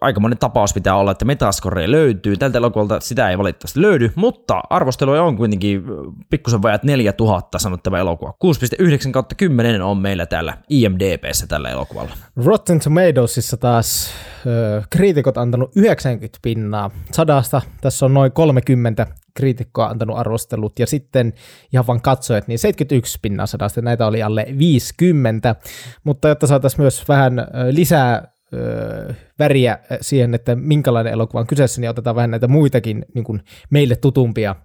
aikamoinen 0.00 0.38
tapaus 0.38 0.74
pitää 0.74 0.96
olla, 0.96 1.10
että 1.10 1.24
Metascore 1.24 1.90
löytyy. 1.90 2.36
Tältä 2.36 2.58
elokuvalta 2.58 3.00
sitä 3.00 3.30
ei 3.30 3.38
valitettavasti 3.38 3.82
löydy, 3.82 4.12
mutta 4.14 4.60
arvosteluja 4.70 5.22
on 5.22 5.36
kuitenkin 5.36 5.82
pikkusen 6.30 6.62
vajat 6.62 6.84
4000 6.84 7.58
sanottava 7.58 7.98
elokuva. 7.98 8.34
6,9 8.44 9.10
kautta 9.10 9.34
10 9.34 9.82
on 9.82 9.98
meillä 9.98 10.26
täällä 10.26 10.58
IMDBssä 10.68 11.46
tällä 11.46 11.70
elokuvalla. 11.70 12.14
Rotten 12.44 12.80
Tomatoesissa 12.80 13.56
taas 13.56 14.10
ö, 14.46 14.82
kriitikot 14.90 15.38
antanut 15.38 15.70
90 15.76 16.38
pinnaa 16.42 16.90
sadasta. 17.12 17.62
Tässä 17.80 18.06
on 18.06 18.14
noin 18.14 18.32
30 18.32 19.06
kriitikkoa 19.34 19.86
antanut 19.86 20.18
arvostelut 20.18 20.78
ja 20.78 20.86
sitten 20.86 21.32
ihan 21.72 21.86
vaan 21.86 22.00
katsojat, 22.00 22.48
niin 22.48 22.58
71 22.58 23.18
pinnaa 23.22 23.46
sadasta. 23.46 23.82
Näitä 23.82 24.06
oli 24.06 24.22
alle 24.22 24.46
50, 24.58 25.56
mutta 26.04 26.28
jotta 26.28 26.46
saataisiin 26.46 26.80
myös 26.80 27.08
vähän 27.08 27.46
lisää 27.70 28.33
ö, 28.52 29.14
väriä 29.38 29.78
siihen, 30.00 30.34
että 30.34 30.54
minkälainen 30.54 31.12
elokuva 31.12 31.40
on 31.40 31.46
kyseessä, 31.46 31.80
niin 31.80 31.90
otetaan 31.90 32.16
vähän 32.16 32.30
näitä 32.30 32.48
muitakin 32.48 33.04
niin 33.14 33.24
kuin 33.24 33.42
meille 33.70 33.96
tutumpia 33.96 34.56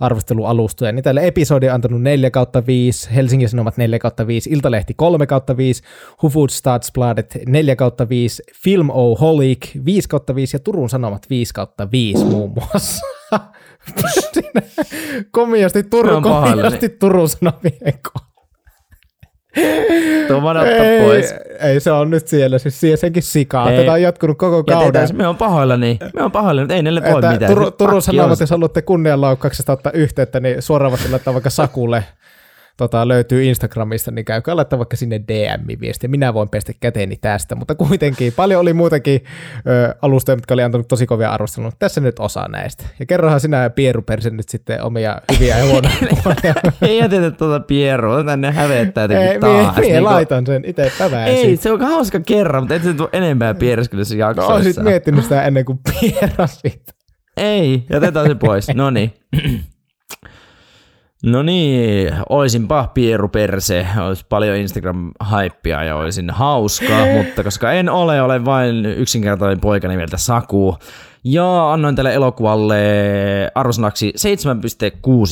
arvostelualustoja. 0.00 0.92
Niin 0.92 1.02
tälle 1.04 1.26
episodi 1.26 1.68
on 1.68 1.74
antanut 1.74 2.02
4 2.02 2.30
kautta 2.30 2.66
5, 2.66 3.14
Helsingin 3.14 3.48
Sanomat 3.48 3.76
4 3.76 3.98
kautta 3.98 4.26
5, 4.26 4.50
Iltalehti 4.50 4.94
3 4.94 5.26
kautta 5.26 5.56
5, 5.56 5.82
Hufud 6.22 6.50
Statsbladet 6.50 7.38
4 7.46 7.76
kautta 7.76 8.08
5, 8.08 8.42
Film 8.62 8.90
O 8.90 9.16
Holic 9.16 9.84
5 9.84 10.08
kautta 10.08 10.34
5 10.34 10.56
ja 10.56 10.60
Turun 10.60 10.88
Sanomat 10.88 11.30
5 11.30 11.54
kautta 11.54 11.90
5 11.90 12.24
muun 12.24 12.50
muassa. 12.50 13.06
Siinä 14.32 14.62
komiasti, 15.30 15.82
Turun, 15.82 16.22
komiasti 16.22 16.88
Turun 16.88 17.28
Sanomien 17.28 17.98
kohdalla. 18.12 18.31
Tuo 20.28 20.42
vaan 20.42 20.56
ottaa 20.56 20.74
Ei, 20.86 21.00
pois. 21.00 21.34
ei, 21.60 21.80
se 21.80 21.92
on 21.92 22.10
nyt 22.10 22.28
siellä, 22.28 22.58
siis 22.58 22.80
siihen 22.80 22.98
senkin 22.98 23.22
sikaa. 23.22 23.70
Ei. 23.70 23.78
Tätä 23.78 23.92
on 23.92 24.02
jatkunut 24.02 24.38
koko 24.38 24.56
Ja 24.66 24.76
kauden. 24.76 25.08
me 25.12 25.26
on 25.26 25.36
pahoillani. 25.36 25.98
Me 26.14 26.22
on 26.22 26.32
pahoillani, 26.32 26.64
mutta 26.64 26.74
ei 26.74 26.82
niille 26.82 27.02
voi 27.02 27.32
mitään. 27.32 27.52
Tur- 27.52 27.70
Turun 27.78 28.02
Sanomat, 28.02 28.40
jos 28.40 28.50
haluatte 28.50 28.82
kunnianloukkauksesta 28.82 29.72
ottaa 29.72 29.92
yhteyttä, 29.92 30.40
niin 30.40 30.62
suoraan 30.62 30.92
laittaa 31.10 31.34
vaikka 31.34 31.50
Sakulle 31.50 32.04
tota, 32.76 33.08
löytyy 33.08 33.44
Instagramista, 33.44 34.10
niin 34.10 34.24
käykää 34.24 34.56
laittaa 34.56 34.78
vaikka 34.78 34.96
sinne 34.96 35.20
DM-viestiä. 35.28 36.08
Minä 36.08 36.34
voin 36.34 36.48
pestä 36.48 36.72
käteeni 36.80 37.16
tästä, 37.16 37.54
mutta 37.54 37.74
kuitenkin 37.74 38.32
paljon 38.32 38.60
oli 38.60 38.72
muutakin 38.72 39.24
ö, 39.66 39.94
alustoja, 40.02 40.36
mitkä 40.36 40.54
oli 40.54 40.62
antanut 40.62 40.88
tosi 40.88 41.06
kovia 41.06 41.30
arvosteluja. 41.30 41.72
Tässä 41.78 42.00
nyt 42.00 42.18
osa 42.18 42.48
näistä. 42.48 42.84
Ja 43.00 43.06
kerrohan 43.06 43.40
sinä 43.40 43.70
Pieru 43.70 44.02
Persen 44.02 44.36
nyt 44.36 44.48
sitten 44.48 44.82
omia 44.82 45.20
hyviä 45.34 45.56
puolia. 46.22 46.54
Ei 46.82 46.98
jätetä 46.98 47.30
tuota 47.30 47.60
Pieroa, 47.60 48.24
tänne 48.24 48.52
hävettää 48.52 49.04
Ei, 49.10 49.14
jotenkin 49.14 49.50
mie, 49.50 49.62
taas. 49.64 49.76
mie 49.76 49.92
Niinku- 49.92 50.04
laitan 50.04 50.46
sen 50.46 50.62
itse 50.66 50.92
päväisin. 50.98 51.36
Ei, 51.48 51.56
se 51.56 51.72
on 51.72 51.80
hauska 51.80 52.20
kerran, 52.20 52.62
mutta 52.62 52.74
et 52.74 52.82
se 52.82 52.94
tule 52.94 53.08
enempää 53.12 53.54
piereskylyssä 53.54 54.14
No, 54.14 54.18
jaksoissa. 54.18 54.54
olisit 54.54 54.82
miettinyt 54.82 55.22
sitä 55.22 55.42
ennen 55.42 55.64
kuin 55.64 55.78
pierasit. 56.00 56.82
Ei, 57.36 57.84
jätetään 57.90 58.26
se 58.26 58.34
pois. 58.34 58.68
No 58.74 58.90
niin. 58.90 59.12
No 61.22 61.42
niin, 61.42 62.14
olisinpa 62.28 62.90
Pieru 62.94 63.28
Perse, 63.28 63.86
olisi 64.06 64.26
paljon 64.28 64.56
Instagram-haippia 64.56 65.84
ja 65.84 65.96
olisin 65.96 66.30
hauska, 66.30 67.06
mutta 67.16 67.44
koska 67.44 67.72
en 67.72 67.88
ole, 67.88 68.22
olen 68.22 68.44
vain 68.44 68.86
yksinkertainen 68.86 69.60
poika 69.60 69.88
nimeltä 69.88 70.16
Saku. 70.16 70.76
Ja 71.24 71.72
annoin 71.72 71.96
tälle 71.96 72.14
elokuvalle 72.14 72.76
arvosanaksi 73.54 74.12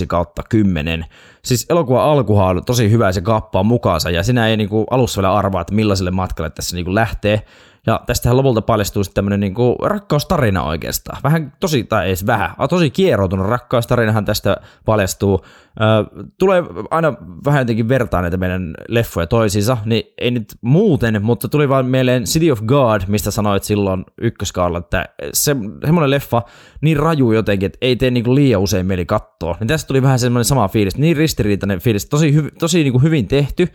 7,6 0.00 0.06
kautta 0.06 0.42
10. 0.48 1.06
Siis 1.44 1.66
elokuva 1.70 2.12
alkuhan 2.12 2.56
on 2.56 2.64
tosi 2.64 2.90
hyvä 2.90 3.12
se 3.12 3.20
kappaa 3.20 3.62
mukaansa 3.62 4.10
ja 4.10 4.22
sinä 4.22 4.48
ei 4.48 4.56
niinku 4.56 4.86
alussa 4.90 5.22
vielä 5.22 5.34
arvaa, 5.34 5.60
että 5.60 5.74
millaiselle 5.74 6.10
matkalle 6.10 6.50
tässä 6.50 6.76
niinku 6.76 6.94
lähtee. 6.94 7.42
Ja 7.86 8.00
tästähän 8.06 8.36
lopulta 8.36 8.62
paljastuu 8.62 9.04
sitten 9.04 9.14
tämmöinen 9.14 9.40
niinku 9.40 9.76
rakkaustarina 9.82 10.62
oikeastaan. 10.62 11.18
Vähän 11.24 11.52
tosi, 11.60 11.84
tai 11.84 12.06
ei 12.08 12.14
vähän, 12.26 12.50
tosi 12.68 12.90
kieroutunut 12.90 13.46
rakkaustarinahan 13.46 14.24
tästä 14.24 14.56
paljastuu. 14.84 15.44
Ö, 15.80 16.26
tulee 16.38 16.62
aina 16.90 17.14
vähän 17.44 17.60
jotenkin 17.60 17.88
vertaa 17.88 18.22
näitä 18.22 18.36
meidän 18.36 18.74
leffoja 18.88 19.26
toisiinsa, 19.26 19.76
niin 19.84 20.02
ei 20.18 20.30
nyt 20.30 20.54
muuten, 20.60 21.22
mutta 21.22 21.48
tuli 21.48 21.68
vaan 21.68 21.86
mieleen 21.86 22.24
City 22.24 22.50
of 22.50 22.62
God, 22.62 23.00
mistä 23.06 23.30
sanoit 23.30 23.62
silloin 23.62 24.04
ykköskaalla, 24.20 24.78
että 24.78 25.08
se, 25.32 25.56
semmoinen 25.84 26.10
leffa 26.10 26.42
niin 26.80 26.96
raju 26.96 27.32
jotenkin, 27.32 27.66
että 27.66 27.78
ei 27.80 27.96
tee 27.96 28.10
niinku 28.10 28.34
liian 28.34 28.60
usein 28.60 28.86
mieli 28.86 29.06
katsoa. 29.06 29.56
Niin 29.60 29.68
tästä 29.68 29.88
tuli 29.88 30.02
vähän 30.02 30.18
semmoinen 30.18 30.44
sama 30.44 30.68
fiilis, 30.68 30.96
niin 30.96 31.16
ristiriitainen 31.16 31.80
fiilis, 31.80 32.06
tosi, 32.06 32.34
hy, 32.34 32.50
tosi 32.58 32.82
niinku 32.82 32.98
hyvin 32.98 33.28
tehty, 33.28 33.68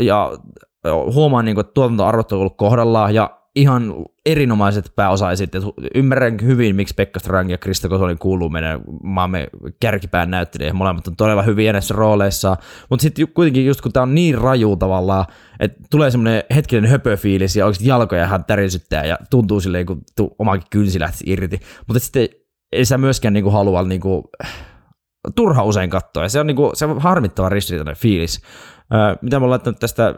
ja 0.00 0.32
huomaan, 1.14 1.44
niin 1.44 1.54
kuin, 1.54 1.64
että 1.64 1.74
tuotantoarvot 1.74 2.32
on 2.32 2.38
ollut 2.38 2.56
kohdallaan 2.56 3.14
ja 3.14 3.40
ihan 3.56 3.94
erinomaiset 4.26 4.92
pääosaesitteet. 4.96 5.64
Ymmärrän 5.94 6.36
hyvin, 6.42 6.76
miksi 6.76 6.94
Pekka 6.94 7.20
Strang 7.20 7.50
ja 7.50 7.58
Krista 7.58 7.88
Kosonen 7.88 8.18
kuuluu 8.18 8.48
meidän 8.48 8.80
maamme 9.02 9.48
kärkipään 9.80 10.30
näyttelijä. 10.30 10.72
Molemmat 10.72 11.08
on 11.08 11.16
todella 11.16 11.42
hyviä 11.42 11.72
näissä 11.72 11.94
rooleissa. 11.94 12.56
Mutta 12.90 13.02
sitten 13.02 13.28
kuitenkin 13.28 13.66
just 13.66 13.80
kun 13.80 13.92
tämä 13.92 14.02
on 14.02 14.14
niin 14.14 14.38
raju 14.38 14.76
tavallaan, 14.76 15.24
että 15.60 15.78
tulee 15.90 16.10
semmoinen 16.10 16.42
hetkinen 16.54 16.90
höpöfiilis 16.90 17.56
ja 17.56 17.66
oikeasti 17.66 17.88
jalkoja 17.88 18.24
ihan 18.24 18.44
tärisyttää 18.44 19.04
ja 19.04 19.18
tuntuu 19.30 19.60
silleen, 19.60 19.86
kun 19.86 20.02
tu- 20.16 20.34
omakin 20.38 20.66
kynsi 20.70 21.00
lähtisi 21.00 21.24
irti. 21.26 21.60
Mutta 21.86 22.00
sitten 22.00 22.28
ei 22.72 22.84
sä 22.84 22.98
myöskään 22.98 23.34
niinku 23.34 23.50
halua 23.50 23.82
niinku, 23.82 24.30
turha 25.34 25.62
usein 25.62 25.90
katsoa. 25.90 26.22
Ja 26.22 26.28
se 26.28 26.40
on, 26.40 26.46
niinku, 26.46 26.70
se 26.74 26.84
on 26.84 27.00
harmittava 27.00 27.48
ristiriitainen 27.48 28.00
fiilis. 28.00 28.40
Mitä 29.20 29.38
mä 29.38 29.44
oon 29.44 29.50
laittanut 29.50 29.80
tästä 29.80 30.14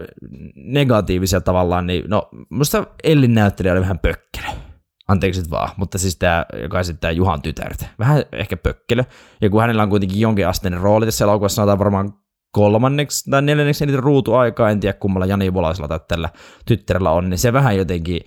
negatiivisia 0.55 1.41
tavallaan, 1.41 1.87
niin 1.87 2.05
no, 2.09 2.29
musta 2.51 2.87
Ellin 3.05 3.35
näyttelijä 3.35 3.73
oli 3.73 3.81
vähän 3.81 3.99
pökkelö. 3.99 4.47
Anteeksi 5.09 5.41
nyt 5.41 5.51
vaan, 5.51 5.69
mutta 5.77 5.99
siis 5.99 6.17
tämä, 6.17 6.47
joka 6.63 6.81
esittää 6.81 7.11
Juhan 7.11 7.43
tytärtä. 7.43 7.87
Vähän 7.99 8.25
ehkä 8.33 8.57
pökkelö. 8.57 9.05
Ja 9.41 9.51
kun 9.51 9.61
hänellä 9.61 9.83
on 9.83 9.91
kuitenkin 9.91 10.21
jonkin 10.21 10.49
asteinen 10.49 10.81
rooli 10.81 11.07
tässä 11.07 11.25
elokuvassa, 11.25 11.55
sanotaan 11.55 11.79
varmaan 11.79 12.15
kolmanneksi 12.53 13.31
tai 13.31 13.43
neljänneksi 13.43 13.85
eniten 13.85 14.03
ruutuaikaa, 14.03 14.71
en 14.71 14.81
tiedä 14.81 14.99
kummalla 14.99 15.27
Jani 15.27 15.55
Volaisella 15.55 15.89
tai 15.89 16.01
tällä 16.09 16.29
tyttärellä 16.67 17.11
on, 17.11 17.31
niin 17.31 17.39
se 17.39 17.53
vähän 17.53 17.77
jotenkin 17.77 18.21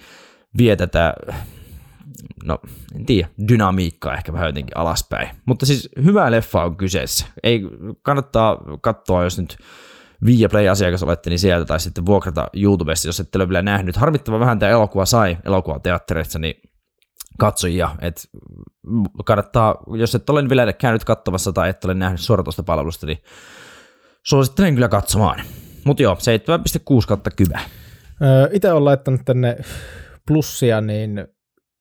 vie 0.58 0.76
tätä 0.76 1.14
no 2.44 2.60
en 2.96 3.06
tiedä, 3.06 3.30
dynamiikkaa 3.48 4.14
ehkä 4.14 4.34
vähän 4.34 4.48
jotenkin 4.48 4.78
alaspäin. 4.78 5.30
Mutta 5.46 5.66
siis 5.66 5.90
hyvä 6.04 6.32
leffa 6.32 6.64
on 6.64 6.78
kyseessä. 6.78 7.26
Ei 7.44 7.62
kannattaa 8.02 8.58
katsoa, 8.82 9.24
jos 9.24 9.40
nyt 9.40 9.58
Viaplay-asiakas 10.26 11.04
olette, 11.04 11.30
niin 11.30 11.40
sieltä 11.40 11.66
tai 11.66 11.80
sitten 11.80 12.06
vuokrata 12.06 12.48
YouTubesta, 12.54 13.08
jos 13.08 13.20
ette 13.20 13.38
ole 13.38 13.50
vielä 13.50 13.62
nähnyt. 13.62 13.96
Harmittava 13.96 14.40
vähän 14.40 14.60
tämä 14.60 14.72
elokuva 14.72 15.06
sai 15.06 15.38
elokuvateattereissa, 15.46 16.40
niin 16.40 16.56
katsojia, 17.40 17.90
että 18.02 18.22
kannattaa, 19.26 19.76
jos 19.98 20.16
et 20.16 20.30
ole 20.30 20.50
vielä 20.50 20.74
käynyt 20.74 21.04
katsomassa 21.04 21.54
tai 21.54 21.70
et 21.70 21.86
ole 21.86 21.94
nähnyt 21.94 22.22
suoratoista 22.22 22.64
palvelusta, 22.64 23.06
niin 23.06 23.18
suosittelen 24.26 24.74
kyllä 24.74 24.90
katsomaan. 24.90 25.42
Mutta 25.86 26.04
joo, 26.04 26.16
7,6 26.16 27.08
kautta 27.08 27.32
kyvä. 27.32 27.60
Itse 28.52 28.72
olen 28.72 28.86
laittanut 28.86 29.22
tänne 29.26 29.58
plussia, 30.28 30.82
niin 30.82 31.28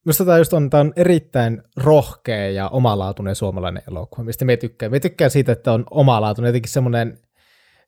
Minusta 0.08 0.24
tämä 0.24 0.38
just 0.38 0.52
on, 0.52 0.70
tämä 0.70 0.80
on 0.80 0.92
erittäin 0.96 1.62
rohkea 1.76 2.50
ja 2.50 2.68
omalaatuinen 2.68 3.34
suomalainen 3.34 3.82
elokuva, 3.90 4.24
mistä 4.24 4.44
me 4.44 4.56
tykkään. 4.56 4.92
Me 4.92 5.00
tykkään 5.00 5.30
siitä, 5.30 5.52
että 5.52 5.72
on 5.72 5.84
omalaatuinen, 5.90 6.48
jotenkin 6.48 6.72
semmoinen, 6.72 7.18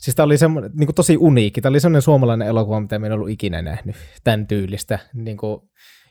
siis 0.00 0.14
tämä 0.14 0.24
oli 0.24 0.38
semmoinen 0.38 0.70
niin 0.74 0.94
tosi 0.94 1.16
uniikki. 1.16 1.60
Tämä 1.60 1.70
oli 1.70 1.80
semmoinen 1.80 2.02
suomalainen 2.02 2.48
elokuva, 2.48 2.80
mitä 2.80 2.98
me 2.98 3.06
en 3.06 3.12
ollut 3.12 3.30
ikinä 3.30 3.62
nähnyt, 3.62 3.96
tämän 4.24 4.46
tyylistä. 4.46 4.98
Niin 5.14 5.36
kuin, 5.36 5.60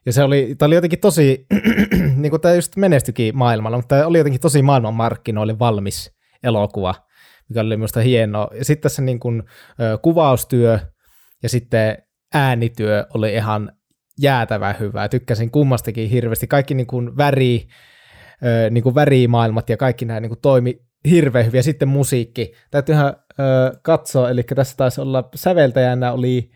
ja 0.05 0.13
se 0.13 0.23
oli, 0.23 0.55
tämä 0.57 0.67
oli 0.67 0.75
jotenkin 0.75 0.99
tosi, 0.99 1.45
niin 2.15 2.29
kuin 2.29 2.41
tämä 2.41 2.55
just 2.55 2.75
menestyikin 2.75 3.37
maailmalla, 3.37 3.77
mutta 3.77 3.95
tämä 3.95 4.07
oli 4.07 4.17
jotenkin 4.17 4.41
tosi 4.41 4.61
maailmanmarkkinoille 4.61 5.59
valmis 5.59 6.11
elokuva, 6.43 6.95
mikä 7.49 7.61
oli 7.61 7.77
minusta 7.77 7.99
hienoa. 7.99 8.47
Ja 8.57 8.65
sitten 8.65 8.83
tässä 8.83 9.01
niin 9.01 9.19
kuin, 9.19 9.43
kuvaustyö 10.01 10.79
ja 11.43 11.49
sitten 11.49 11.97
äänityö 12.33 13.05
oli 13.13 13.33
ihan 13.33 13.71
jäätävän 14.21 14.75
hyvää. 14.79 15.09
Tykkäsin 15.09 15.51
kummastakin 15.51 16.09
hirveästi. 16.09 16.47
Kaikki 16.47 16.73
niin 16.73 16.87
kuin 16.87 17.17
väri, 17.17 17.67
niin 18.71 18.83
kuin 18.83 18.95
värimaailmat 18.95 19.69
ja 19.69 19.77
kaikki 19.77 20.05
nämä 20.05 20.19
niin 20.19 20.29
kuin 20.29 20.41
toimi 20.41 20.79
hirveän 21.09 21.45
hyvin. 21.45 21.57
Ja 21.57 21.63
sitten 21.63 21.87
musiikki. 21.87 22.53
Täytyyhän 22.71 23.13
katsoa, 23.81 24.29
eli 24.29 24.43
tässä 24.43 24.77
taisi 24.77 25.01
olla 25.01 25.29
säveltäjänä 25.35 26.11
oli 26.11 26.51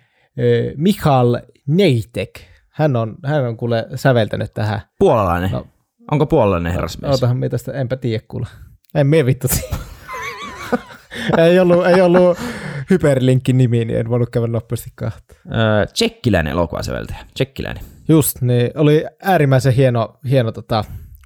Michal 0.78 1.38
Neitek. 1.68 2.30
Hän 2.70 2.96
on, 2.96 3.16
hän 3.26 3.46
on 3.46 3.58
kuule 3.58 3.86
säveltänyt 3.96 4.54
tähän. 4.54 4.82
Puolalainen. 5.00 5.52
No, 5.52 5.68
Onko 6.12 6.26
puolalainen 6.26 6.72
herrasmies? 6.72 7.12
Ootahan 7.12 7.38
me 7.38 7.50
tästä, 7.50 7.72
enpä 7.72 7.96
tiedä 7.96 8.24
kuule. 8.28 8.48
En 8.96 9.08
mie 9.08 9.26
vittu 9.26 9.48
ei 11.38 11.60
ollut, 11.60 11.88
ei 11.88 12.02
ollut 12.02 12.38
hyperlinkin 12.90 13.58
nimi, 13.58 13.86
niin 13.86 14.00
en 14.00 14.10
voinut 14.10 14.30
käydä 14.30 14.48
nopeasti 14.48 14.92
kahta. 14.96 15.36
Öö, 15.46 15.86
tsekkiläinen 15.86 16.52
elokuvasäveltäjä, 16.52 17.20
tsekkiläinen. 17.34 17.84
Just, 18.08 18.42
niin 18.42 18.72
oli 18.76 19.06
äärimmäisen 19.24 19.74
hieno, 19.74 20.20
hieno 20.30 20.52
tota, 20.52 20.84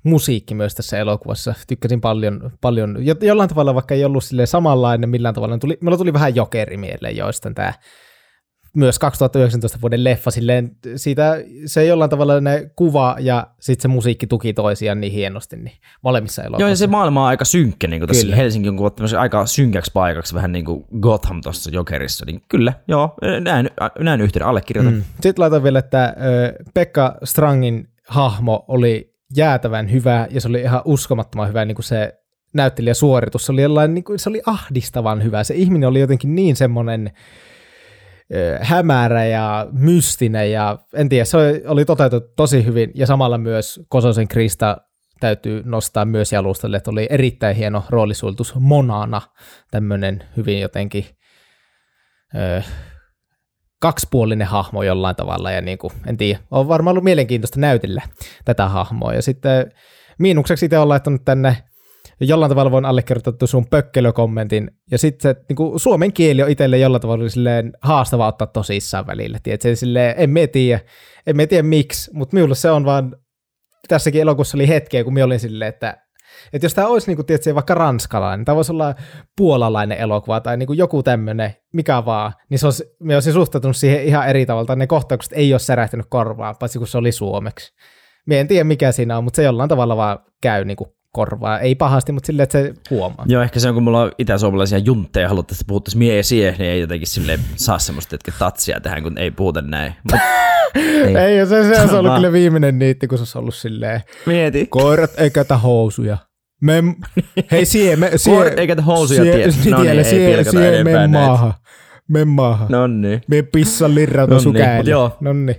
musiikki 0.08 0.56
myös 0.56 0.76
tässä 0.76 1.00
elokuvassa. 1.00 1.54
Tykkäsin 1.68 2.02
paljon, 2.02 2.52
paljon. 2.62 2.98
jollain 3.22 3.50
tavalla, 3.50 3.74
vaikka 3.76 3.96
ei 3.96 4.06
ollut 4.06 4.24
sille 4.24 4.46
samanlainen 4.46 5.10
millään 5.10 5.36
tavalla, 5.36 5.56
niin 5.56 5.60
tuli, 5.60 5.78
mulla 5.82 5.98
tuli 5.98 6.14
vähän 6.14 6.36
jokeri 6.36 6.78
mieleen 6.78 7.18
joistain 7.18 7.56
tämä 7.56 7.74
myös 8.74 9.00
2019 9.00 9.78
vuoden 9.82 10.04
leffa, 10.04 10.32
silleen 10.32 10.72
siitä 10.96 11.38
se 11.66 11.86
jollain 11.86 12.10
tavalla 12.10 12.42
ne 12.42 12.72
kuva 12.76 13.16
ja 13.20 13.48
sitten 13.60 13.82
se 13.82 13.88
musiikki 13.88 14.28
tuki 14.28 14.54
toisiaan 14.54 15.02
niin 15.02 15.14
hienosti 15.14 15.56
niin 15.56 15.78
molemmissa 16.02 16.42
elokuvissa. 16.42 16.64
Joo, 16.64 16.70
ja 16.70 16.76
se 16.76 16.88
maailma 16.88 17.22
on 17.22 17.28
aika 17.28 17.46
synkkä, 17.46 17.88
niin 17.88 18.00
kuin 18.00 18.08
tässä 18.08 18.36
Helsinki 18.36 18.70
on 18.70 18.78
kuvattu 18.78 19.04
aika 19.18 19.46
synkäksi 19.46 19.92
paikaksi, 19.94 20.36
vähän 20.36 20.52
niin 20.52 20.66
kuin 20.66 20.86
Gotham 21.00 21.42
tuossa 21.42 21.70
Jokerissa, 21.74 22.26
niin 22.26 22.42
kyllä, 22.50 22.74
joo, 22.88 23.16
näin, 23.42 23.70
näin 24.00 24.22
yhteyden, 24.22 24.48
allekirjoitan. 24.48 24.94
Mm. 24.94 25.04
Sitten 25.22 25.34
laitan 25.38 25.64
vielä, 25.64 25.80
että 25.80 26.16
Pekka 26.74 27.18
Strangin 27.24 27.88
hahmo 28.08 28.66
oli 28.68 29.17
jäätävän 29.36 29.92
hyvä, 29.92 30.28
ja 30.30 30.42
se 30.42 30.48
oli 30.48 30.62
ihan 30.62 30.82
uskomattoman 30.86 31.50
hyvä, 31.50 31.66
niin 31.66 31.76
kuin 31.76 31.86
se 31.86 32.14
näyttelijäsuoritus, 32.54 33.46
se 33.46 33.52
oli, 33.52 33.62
jollain, 33.62 33.94
niin 33.94 34.04
kuin, 34.04 34.20
se 34.20 34.30
oli 34.30 34.42
ahdistavan 34.46 35.24
hyvä, 35.24 35.44
se 35.44 35.56
ihminen 35.56 35.90
oli 35.90 36.00
jotenkin 36.00 36.36
niin 36.36 36.56
semmoinen, 36.56 37.12
hämärä 38.62 39.26
ja 39.26 39.68
mystinen 39.72 40.52
ja 40.52 40.80
en 40.94 41.10
tiedä, 41.10 41.26
se 41.26 41.38
oli, 41.38 41.64
oli 41.68 41.86
toteutettu 41.86 42.34
tosi 42.36 42.66
hyvin. 42.66 42.92
Ja 42.96 43.06
samalla 43.06 43.38
myös 43.38 43.80
Kososen 43.90 44.28
Krista 44.28 44.78
täytyy 45.20 45.62
nostaa 45.66 46.06
myös 46.06 46.34
jalustalle, 46.34 46.78
että 46.78 46.92
oli 46.92 47.08
erittäin 47.10 47.56
hieno 47.56 47.84
roolisuolitus 47.90 48.56
Monana, 48.56 49.22
tämmöinen 49.72 50.24
hyvin 50.38 50.62
jotenkin 50.62 51.06
ö, 52.36 52.62
kaksipuolinen 53.82 54.48
hahmo 54.48 54.84
jollain 54.84 55.16
tavalla 55.16 55.52
ja 55.52 55.62
niin 55.62 55.78
kuin, 55.78 55.94
en 56.08 56.18
tiedä, 56.18 56.40
on 56.52 56.68
varmaan 56.68 56.94
ollut 56.94 57.04
mielenkiintoista 57.04 57.60
näytellä 57.60 58.02
tätä 58.46 58.68
hahmoa 58.68 59.14
ja 59.14 59.22
sitten 59.22 59.72
miinukseksi 60.20 60.66
itse 60.66 60.80
on 60.80 60.90
laittanut 60.90 61.26
tänne 61.26 61.58
jollain 62.20 62.50
tavalla 62.50 62.72
voin 62.72 62.86
allekirjoittaa 62.86 63.48
sun 63.48 63.68
pökkelökommentin. 63.68 64.72
Ja 64.92 64.98
sitten 64.98 65.36
se 65.36 65.42
niin 65.50 65.56
kuin 65.56 65.80
suomen 65.80 66.14
kieli 66.14 66.44
on 66.44 66.50
itselle 66.50 66.78
jollain 66.78 67.02
tavalla 67.02 67.30
silleen 67.30 67.74
haastava 67.82 68.28
ottaa 68.28 68.48
tosissaan 68.48 69.08
välillä. 69.08 69.40
Tiedätkö, 69.44 69.76
silleen, 69.76 70.16
en 70.18 70.30
mä 70.30 70.48
tiedä, 70.52 70.80
en 71.28 71.36
mä 71.36 71.48
tiedä 71.48 71.64
miksi, 71.64 72.12
mutta 72.14 72.36
minulle 72.36 72.56
se 72.56 72.72
on 72.72 72.86
vaan, 72.86 73.16
tässäkin 73.88 74.22
elokuussa 74.22 74.58
oli 74.58 74.68
hetkeä, 74.68 75.04
kun 75.04 75.14
minä 75.14 75.26
olin 75.26 75.40
silleen, 75.40 75.70
että 75.70 76.07
että 76.54 76.66
jos 76.66 76.74
tämä 76.74 76.88
olisi 76.88 77.08
niin 77.08 77.16
kuin, 77.16 77.26
tiedätkö, 77.26 77.56
vaikka 77.56 77.74
ranskalainen, 77.74 78.46
tämä 78.46 78.56
voisi 78.56 78.72
olla 78.72 78.96
puolalainen 79.38 79.98
elokuva 79.98 80.40
tai 80.40 80.58
niin 80.58 80.68
kuin 80.68 80.78
joku 80.78 81.04
tämmöinen, 81.04 81.54
mikä 81.74 82.06
vaan, 82.06 82.34
niin 82.50 82.60
se 82.60 82.68
olisi, 82.68 82.84
minä 83.00 83.16
olisin 83.16 83.34
suhtautunut 83.34 83.78
siihen 83.78 84.04
ihan 84.04 84.28
eri 84.28 84.46
tavalla. 84.46 84.76
Ne 84.76 84.88
kohtaukset 84.88 85.34
ei 85.36 85.54
ole 85.54 85.60
särähtänyt 85.60 86.06
korvaan, 86.10 86.56
paitsi 86.60 86.78
kun 86.78 86.88
se 86.88 86.98
oli 86.98 87.12
suomeksi. 87.12 87.74
Minä 88.26 88.42
en 88.42 88.48
tiedä 88.48 88.64
mikä 88.64 88.92
siinä 88.92 89.18
on, 89.18 89.24
mutta 89.24 89.36
se 89.36 89.44
jollain 89.44 89.70
tavalla 89.70 89.98
vaan 89.98 90.20
käy 90.42 90.66
niin 90.66 90.78
kuin 90.78 90.90
korvaa. 91.12 91.60
Ei 91.60 91.76
pahasti, 91.76 92.12
mutta 92.12 92.28
silleen, 92.28 92.44
että 92.44 92.62
se 92.62 92.74
huomaa. 92.90 93.26
Joo, 93.28 93.44
ehkä 93.44 93.60
se 93.60 93.68
on, 93.68 93.74
kun 93.74 93.84
mulla 93.84 94.02
on 94.02 94.12
itä-suomalaisia 94.18 94.78
juntteja 94.78 95.24
ja 95.24 95.30
haluttaisiin, 95.30 95.64
että 95.64 95.70
puhuttaisiin 95.70 96.00
mie 96.00 96.18
ja 96.18 96.24
sie, 96.24 96.56
niin 96.58 96.72
ei 96.72 96.82
jotenkin 96.82 97.08
sille 97.08 97.40
saa 97.56 97.80
semmoista 97.80 98.16
että 98.16 98.32
tatsia 98.40 98.82
tähän, 98.82 99.04
kun 99.04 99.18
ei 99.18 99.32
puhuta 99.32 99.62
näin. 99.62 99.94
Mut, 100.12 100.22
ei, 101.08 101.18
ei 101.18 101.46
se, 101.46 101.76
se, 101.76 101.82
on 101.82 102.00
ollut 102.00 102.16
kyllä 102.16 102.32
viimeinen 102.32 102.80
niitti, 102.80 103.08
kun 103.08 103.18
se 103.18 103.38
on 103.38 103.42
ollut 103.42 103.56
silleen. 103.56 104.02
Mieti. 104.26 104.68
Koirat 104.70 105.12
ei 105.18 105.30
käytä 105.30 105.58
housuja. 105.58 106.18
Me, 106.62 106.84
hei 107.52 107.66
sie, 107.66 107.96
me, 107.96 108.12
sie, 108.16 108.36
Koirat 108.36 108.60
ei 108.60 108.68
käytä 108.68 108.82
housuja 108.82 109.24
sie, 109.24 109.32
tie. 109.32 109.72
No 109.72 109.84
niin, 109.84 110.06
sie, 110.06 110.28
ei 110.28 110.36
pilkata 110.36 110.60
sie, 110.60 110.84
me 110.84 111.08
maahan. 111.08 111.54
Me 112.08 112.26
maahan. 112.26 112.68
No 112.70 112.88
niin. 112.88 113.22
Me 113.28 113.42
pissan 113.42 113.96
lirrauta 113.96 114.34
no 114.34 114.52
niin, 114.52 114.90
joo. 114.90 115.18
No 115.20 115.34
niin. 115.34 115.56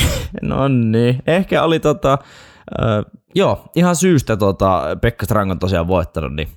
no 0.42 0.68
niin. 0.68 1.22
Ehkä 1.26 1.62
oli 1.62 1.80
tota, 1.80 2.18
joo, 3.34 3.70
ihan 3.76 3.96
syystä 3.96 4.36
tota, 4.36 4.82
Pekka 5.00 5.24
Strang 5.24 5.50
on 5.50 5.58
tosiaan 5.58 5.88
voittanut, 5.88 6.34
niin 6.34 6.48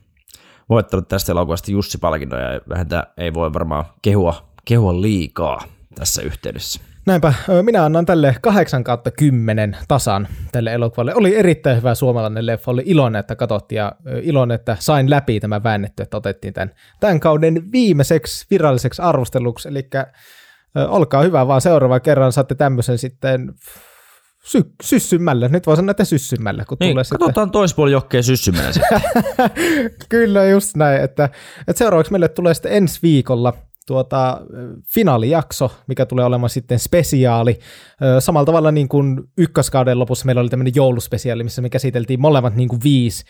voittanut 0.70 1.08
tästä 1.08 1.32
elokuvasta 1.32 1.72
Jussi-palkintoja 1.72 2.54
ja 2.54 2.60
häntä 2.76 3.08
ei 3.18 3.34
voi 3.34 3.54
varmaan 3.54 3.86
kehua, 4.02 4.52
kehua 4.66 5.02
liikaa 5.02 5.62
tässä 5.96 6.22
yhteydessä. 6.22 6.82
Näinpä, 7.10 7.34
minä 7.62 7.86
annan 7.86 8.06
tälle 8.06 8.36
8 8.42 8.84
kautta 8.84 9.12
10 9.12 9.78
tasan 9.88 10.28
tälle 10.52 10.74
elokuvalle. 10.74 11.16
Oli 11.16 11.36
erittäin 11.36 11.78
hyvä 11.78 11.96
suomalainen 11.96 12.46
leffa, 12.46 12.72
oli 12.72 12.84
iloinen, 12.86 13.20
että 13.20 13.36
katsottiin 13.36 13.78
ja 13.78 13.92
iloinen, 14.22 14.56
että 14.56 14.78
sain 14.80 15.10
läpi 15.10 15.40
tämän 15.40 15.64
väännetty, 15.64 16.04
että 16.04 16.18
otettiin 16.18 16.54
tämän, 16.54 16.72
tämän 17.00 17.20
kauden 17.20 17.72
viimeiseksi 17.72 18.46
viralliseksi 18.52 19.02
arvosteluksi, 19.02 19.70
eli 19.70 19.90
olkaa 20.76 21.24
hyvä, 21.24 21.48
vaan 21.48 21.62
seuraava 21.62 22.00
kerran 22.00 22.32
saatte 22.32 22.56
tämmöisen 22.56 22.98
sitten 22.98 23.54
sy- 24.44 24.74
syssymällä. 24.84 25.48
Nyt 25.48 25.68
voi 25.68 25.76
sanoa, 25.76 25.92
että 25.92 26.06
syssymällä. 26.06 26.66
Kun 26.66 26.78
niin, 26.80 26.94
tulee 26.94 27.04
katsotaan 27.04 27.28
sitten... 27.28 27.52
toispuoli 27.52 27.92
jokkeen 27.92 28.24
syssymällä 28.24 28.72
sitten. 28.74 29.02
Kyllä, 30.10 30.46
just 30.46 30.76
näin. 30.76 31.02
Että, 31.02 31.30
että 31.68 31.78
seuraavaksi 31.78 32.12
meille 32.12 32.28
tulee 32.28 32.54
sitten 32.54 32.72
ensi 32.72 33.00
viikolla 33.04 33.54
tuota, 33.88 34.42
finaalijakso, 34.94 35.72
mikä 35.88 36.06
tulee 36.06 36.26
olemaan 36.26 36.50
sitten 36.50 36.80
spesiaali. 36.80 37.60
Samalla 38.20 38.46
tavalla 38.46 38.72
niin 38.72 38.88
kuin 38.90 39.22
ykköskauden 39.38 40.00
lopussa 40.00 40.26
meillä 40.26 40.42
oli 40.42 40.50
tämmöinen 40.50 40.76
jouluspesiaali, 40.76 41.44
missä 41.44 41.62
me 41.62 41.70
käsiteltiin 41.70 42.22
molemmat 42.22 42.56
niin 42.56 42.70
kuin 42.70 42.80
viisi 42.84 43.24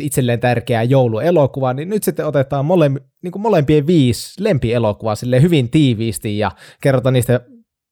itselleen 0.00 0.40
tärkeää 0.40 0.82
jouluelokuvaa, 0.82 1.74
niin 1.74 1.88
nyt 1.88 2.02
sitten 2.02 2.26
otetaan 2.26 2.64
mole, 2.64 2.88
niin 3.22 3.32
kuin 3.32 3.42
molempien 3.42 3.86
viisi 3.86 4.44
lempielokuvaa 4.44 5.14
hyvin 5.42 5.70
tiiviisti 5.70 6.38
ja 6.38 6.50
kerrotaan 6.82 7.12
niistä 7.12 7.40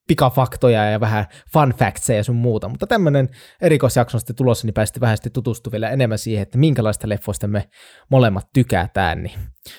pikafaktoja 0.08 0.90
ja 0.90 1.00
vähän 1.00 1.26
fun 1.52 1.74
factseja 1.78 2.16
ja 2.16 2.24
sun 2.24 2.36
muuta, 2.36 2.68
mutta 2.68 2.86
tämmöinen 2.86 3.28
erikoisjakso 3.60 4.18
sitten 4.18 4.36
tulossa, 4.36 4.66
niin 4.66 4.74
pääsitte 4.74 5.00
vähän 5.00 5.16
sitten 5.16 5.32
tutustua 5.32 5.70
vielä 5.70 5.90
enemmän 5.90 6.18
siihen, 6.18 6.42
että 6.42 6.58
minkälaista 6.58 7.08
leffoista 7.08 7.48
me 7.48 7.68
molemmat 8.10 8.48
tykätään, 8.52 9.22
niin 9.22 9.38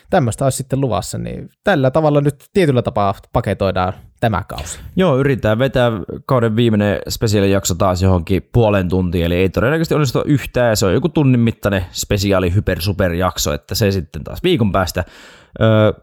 tämmöistä 0.09 0.43
olisi 0.43 0.57
sitten 0.57 0.81
luvassa, 0.81 1.17
niin 1.17 1.49
tällä 1.63 1.91
tavalla 1.91 2.21
nyt 2.21 2.45
tietyllä 2.53 2.81
tapaa 2.81 3.13
paketoidaan 3.33 3.93
tämä 4.19 4.43
kausi. 4.47 4.79
Joo, 4.95 5.17
yritetään 5.17 5.59
vetää 5.59 5.91
kauden 6.25 6.55
viimeinen 6.55 6.99
spesiaalijakso 7.09 7.75
taas 7.75 8.01
johonkin 8.01 8.49
puolen 8.53 8.89
tuntiin, 8.89 9.25
eli 9.25 9.35
ei 9.35 9.49
todennäköisesti 9.49 9.95
onnistu 9.95 10.23
yhtään, 10.25 10.77
se 10.77 10.85
on 10.85 10.93
joku 10.93 11.09
tunnin 11.09 11.39
mittainen 11.39 11.85
spesiaali 11.91 12.53
hyper 12.53 12.81
super 12.81 13.13
jakso, 13.13 13.53
että 13.53 13.75
se 13.75 13.91
sitten 13.91 14.23
taas 14.23 14.43
viikon 14.43 14.71
päästä. 14.71 15.05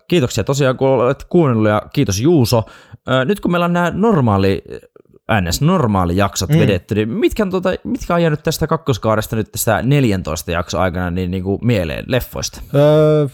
Kiitoksia 0.09 0.45
tosiaan, 0.45 0.77
kun 0.77 0.89
olet 0.89 1.25
kuunnellut 1.25 1.69
ja 1.69 1.83
kiitos 1.93 2.21
Juuso. 2.21 2.65
Nyt 3.25 3.41
kun 3.41 3.51
meillä 3.51 3.65
on 3.65 3.73
nämä 3.73 3.91
normaali 3.95 4.63
ns. 5.41 5.61
normaali 5.61 6.17
jaksot 6.17 6.51
mm. 6.51 6.59
vedetty, 6.59 6.95
niin 6.95 7.09
mitkä 7.09 7.43
on, 7.43 7.51
tota, 7.51 7.71
mitkä 7.85 8.15
on 8.15 8.23
jäänyt 8.23 8.43
tästä 8.43 8.67
kakkoskaudesta 8.67 9.37
nyt 9.37 9.53
tästä 9.53 9.83
14 9.83 10.51
jakso 10.51 10.79
aikana 10.79 11.11
niin, 11.11 11.31
niin 11.31 11.43
kuin 11.43 11.59
mieleen 11.63 12.05
leffoista? 12.09 12.61
Öö, 12.75 13.27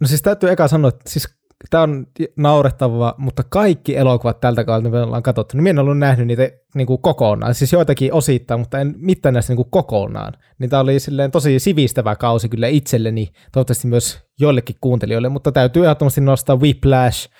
no 0.00 0.06
siis 0.06 0.22
täytyy 0.22 0.50
eka 0.50 0.68
sanoa, 0.68 0.88
että 0.88 1.10
siis 1.10 1.38
tämä 1.70 1.82
on 1.82 2.06
naurettavaa, 2.36 3.14
mutta 3.18 3.42
kaikki 3.48 3.96
elokuvat 3.96 4.40
tältä 4.40 4.64
kaudelta, 4.64 4.90
mitä 4.90 5.04
ollaan 5.04 5.22
katsottu, 5.22 5.56
niin 5.56 5.62
minä 5.62 5.70
en 5.70 5.78
ollut 5.78 5.98
nähnyt 5.98 6.26
niitä 6.26 6.50
niin 6.74 6.86
kuin 6.86 7.02
kokonaan, 7.02 7.54
siis 7.54 7.72
joitakin 7.72 8.12
osittain, 8.12 8.60
mutta 8.60 8.78
en 8.78 8.94
mitään 8.96 9.32
näistä 9.32 9.50
niin 9.50 9.56
kuin 9.56 9.70
kokonaan. 9.70 10.32
Niin 10.58 10.70
tämä 10.70 10.80
oli 10.80 11.00
silleen 11.00 11.30
tosi 11.30 11.58
sivistävä 11.58 12.16
kausi 12.16 12.48
kyllä 12.48 12.68
itselleni, 12.68 13.28
toivottavasti 13.52 13.86
myös 13.86 14.20
joillekin 14.40 14.76
kuuntelijoille, 14.80 15.28
mutta 15.28 15.52
täytyy 15.52 15.84
ehdottomasti 15.84 16.20
nostaa 16.20 16.56
Whiplash, 16.56 17.30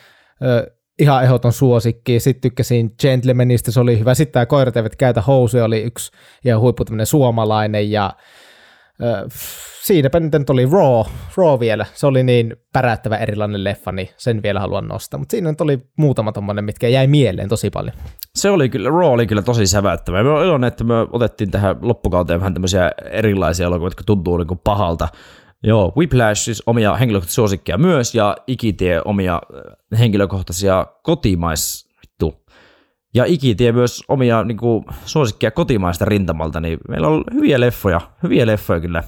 ihan 0.98 1.24
ehdoton 1.24 1.52
suosikki. 1.52 2.20
Sitten 2.20 2.40
tykkäsin 2.40 2.94
Gentlemanista, 3.00 3.72
se 3.72 3.80
oli 3.80 3.98
hyvä. 3.98 4.14
Sitten 4.14 4.32
tämä 4.32 4.46
Koirat 4.46 4.76
eivät 4.76 4.96
käytä 4.96 5.20
housuja 5.20 5.64
oli 5.64 5.82
yksi 5.82 6.12
ihan 6.44 6.60
huippu 6.60 6.84
suomalainen 7.04 7.90
ja 7.90 8.12
ö, 9.02 9.28
siinäpä 9.82 10.20
nyt 10.20 10.50
oli 10.50 10.66
Raw, 10.66 11.12
Raw 11.36 11.60
vielä. 11.60 11.86
Se 11.94 12.06
oli 12.06 12.22
niin 12.22 12.56
päräyttävä 12.72 13.16
erilainen 13.16 13.64
leffa, 13.64 13.92
niin 13.92 14.08
sen 14.16 14.42
vielä 14.42 14.60
haluan 14.60 14.88
nostaa. 14.88 15.18
Mutta 15.18 15.30
siinä 15.30 15.50
nyt 15.50 15.60
oli 15.60 15.78
muutama 15.96 16.32
tommonen, 16.32 16.64
mitkä 16.64 16.88
jäi 16.88 17.06
mieleen 17.06 17.48
tosi 17.48 17.70
paljon. 17.70 17.96
Se 18.34 18.50
oli 18.50 18.68
kyllä, 18.68 18.90
Raw 18.90 19.12
oli 19.12 19.26
kyllä 19.26 19.42
tosi 19.42 19.66
säväyttävä. 19.66 20.22
Me 20.22 20.28
iloinen, 20.28 20.68
että 20.68 20.84
me 20.84 20.94
otettiin 21.12 21.50
tähän 21.50 21.76
loppukauteen 21.82 22.40
vähän 22.40 22.54
tämmöisiä 22.54 22.90
erilaisia 23.10 23.66
elokuvia, 23.66 23.86
jotka 23.86 24.04
tuntuu 24.06 24.36
niin 24.36 24.48
kuin 24.48 24.60
pahalta. 24.64 25.08
Joo, 25.62 25.92
Whiplash 25.96 26.42
siis 26.42 26.62
omia 26.66 26.96
henkilökohtaisia 26.96 27.34
suosikkeja 27.34 27.78
myös, 27.78 28.14
ja 28.14 28.36
Ikitie 28.46 29.02
omia 29.04 29.34
äh, 29.92 29.98
henkilökohtaisia 29.98 30.86
kotimais... 31.02 31.88
Ja 33.14 33.24
Ikitie 33.24 33.72
myös 33.72 34.02
omia 34.08 34.44
niin 34.44 34.56
kuin, 34.56 34.84
suosikkeja 35.04 35.50
kotimaista 35.50 36.04
rintamalta, 36.04 36.60
niin 36.60 36.78
meillä 36.88 37.08
on 37.08 37.24
hyviä 37.34 37.60
leffoja, 37.60 38.00
hyviä 38.22 38.46
leffoja 38.46 38.80
kyllä 38.80 39.04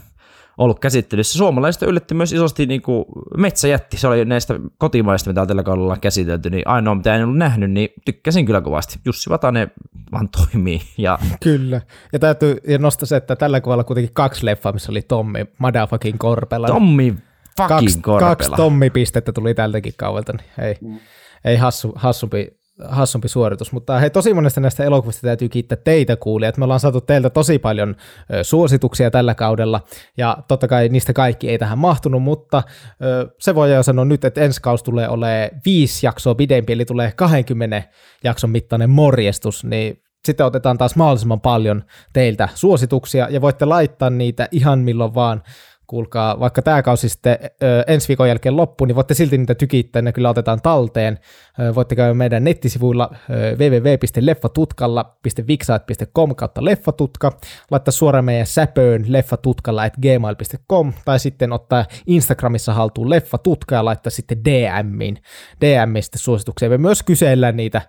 ollut 0.61 0.79
käsittelyssä. 0.79 1.39
Suomalaisista 1.39 1.87
yllätti 1.87 2.15
myös 2.15 2.33
isosti 2.33 2.67
niin 2.67 2.83
kuin 2.83 3.05
Metsäjätti, 3.37 3.97
se 3.97 4.09
oli 4.09 4.25
näistä 4.25 4.55
kotimaista, 4.79 5.31
mitä 5.31 5.47
tällä 5.47 5.63
kaudella 5.63 5.93
on 5.93 6.01
käsitelty, 6.01 6.51
niin 6.51 6.69
ainoa 6.69 6.95
mitä 6.95 7.17
en 7.17 7.25
ollut 7.25 7.39
nähnyt, 7.39 7.71
niin 7.71 7.89
tykkäsin 8.05 8.47
kyllä 8.47 8.61
kovasti. 8.61 8.99
Jussi 9.05 9.31
Vatanen 9.31 9.73
vaan 10.13 10.29
toimii. 10.29 10.81
Ja... 10.99 11.19
Kyllä, 11.43 11.81
ja 12.13 12.19
täytyy 12.19 12.57
nostaa 12.79 13.07
se, 13.07 13.17
että 13.17 13.37
tällä 13.37 13.61
kaudella 13.61 13.85
kuitenkin 13.85 14.15
kaksi 14.15 14.47
leffaa, 14.47 14.73
missä 14.73 14.93
oli 14.93 15.03
Tommi 15.03 15.47
motherfucking 15.59 16.19
Korpela. 16.19 16.67
Tommi 16.67 17.15
fucking 17.57 17.81
kaksi, 17.81 18.01
Korpela. 18.01 18.37
Kaksi 18.37 18.51
Tommi-pistettä 18.57 19.33
tuli 19.33 19.55
tältäkin 19.55 19.95
kaudelta, 19.97 20.33
niin 20.33 20.67
ei, 20.67 20.77
mm. 20.81 20.99
ei 21.45 21.57
hassu, 21.57 21.93
hassumpi 21.97 22.60
hassumpi 22.89 23.29
suoritus, 23.29 23.73
mutta 23.73 23.99
hei, 23.99 24.11
tosi 24.11 24.35
monesta 24.35 24.61
näistä 24.61 24.85
elokuvista 24.85 25.23
täytyy 25.23 25.49
kiittää 25.49 25.79
teitä 25.85 26.17
kuulijat. 26.17 26.57
Me 26.57 26.65
ollaan 26.65 26.81
saatu 26.81 27.01
teiltä 27.01 27.31
tosi 27.31 27.59
paljon 27.59 27.97
ö, 28.35 28.45
suosituksia 28.45 29.11
tällä 29.11 29.35
kaudella, 29.35 29.81
ja 30.17 30.37
totta 30.49 30.69
kai 30.69 30.89
niistä 30.89 31.13
kaikki 31.13 31.49
ei 31.49 31.59
tähän 31.59 31.79
mahtunut, 31.79 32.23
mutta 32.23 32.63
ö, 33.03 33.29
se 33.39 33.55
voi 33.55 33.75
jo 33.75 33.83
sanoa 33.83 34.05
nyt, 34.05 34.25
että 34.25 34.41
ensi 34.41 34.63
kausi 34.63 34.85
tulee 34.85 35.09
olemaan 35.09 35.51
viisi 35.65 36.07
jaksoa 36.07 36.35
pidempi, 36.35 36.73
eli 36.73 36.85
tulee 36.85 37.13
20 37.17 37.83
jakson 38.25 38.51
mittainen 38.51 38.91
morjestus, 38.91 39.65
niin 39.65 40.03
sitten 40.25 40.47
otetaan 40.47 40.79
taas 40.79 40.97
mahdollisimman 40.97 41.41
paljon 41.41 41.85
teiltä 42.13 42.49
suosituksia, 42.55 43.29
ja 43.31 43.41
voitte 43.41 43.65
laittaa 43.65 44.11
niitä 44.11 44.49
ihan 44.51 44.79
milloin 44.79 45.15
vaan 45.15 45.43
kuulkaa, 45.91 46.41
vaikka 46.41 46.63
tämä 46.63 46.83
kausi 46.83 47.09
sitten 47.09 47.39
ö, 47.43 47.47
ensi 47.87 48.09
viikon 48.09 48.29
jälkeen 48.29 48.57
loppu, 48.57 48.85
niin 48.85 48.95
voitte 48.95 49.15
silti 49.15 49.39
niitä 49.39 49.55
tykittää, 49.55 50.03
ne 50.03 50.13
kyllä 50.13 50.31
otetaan 50.31 50.63
talteen. 50.63 51.19
Ö, 51.61 51.75
voitte 51.75 51.97
käydä 51.97 52.15
meidän 52.15 52.45
nettisivuilla 52.45 53.11
www.leffatutkalla.vixaat.com 53.59 56.35
kautta 56.35 56.65
leffatutka, 56.65 57.33
laittaa 57.71 57.93
suoraan 57.93 58.25
meidän 58.25 58.47
säpöön 58.47 59.05
leffatutkalla 59.09 59.83
at 59.83 59.95
gmail.com, 60.03 60.93
tai 61.05 61.19
sitten 61.19 61.53
ottaa 61.53 61.85
Instagramissa 62.07 62.75
haltuun 62.75 63.11
leffatutka 63.11 63.75
ja 63.75 63.85
laittaa 63.85 64.11
sitten 64.11 64.45
DMiin, 64.45 65.19
DMistä 65.61 66.19
suosituksia. 66.19 66.69
Me 66.69 66.79
myös 66.79 67.03
kysellään 67.03 67.57
niitä 67.57 67.83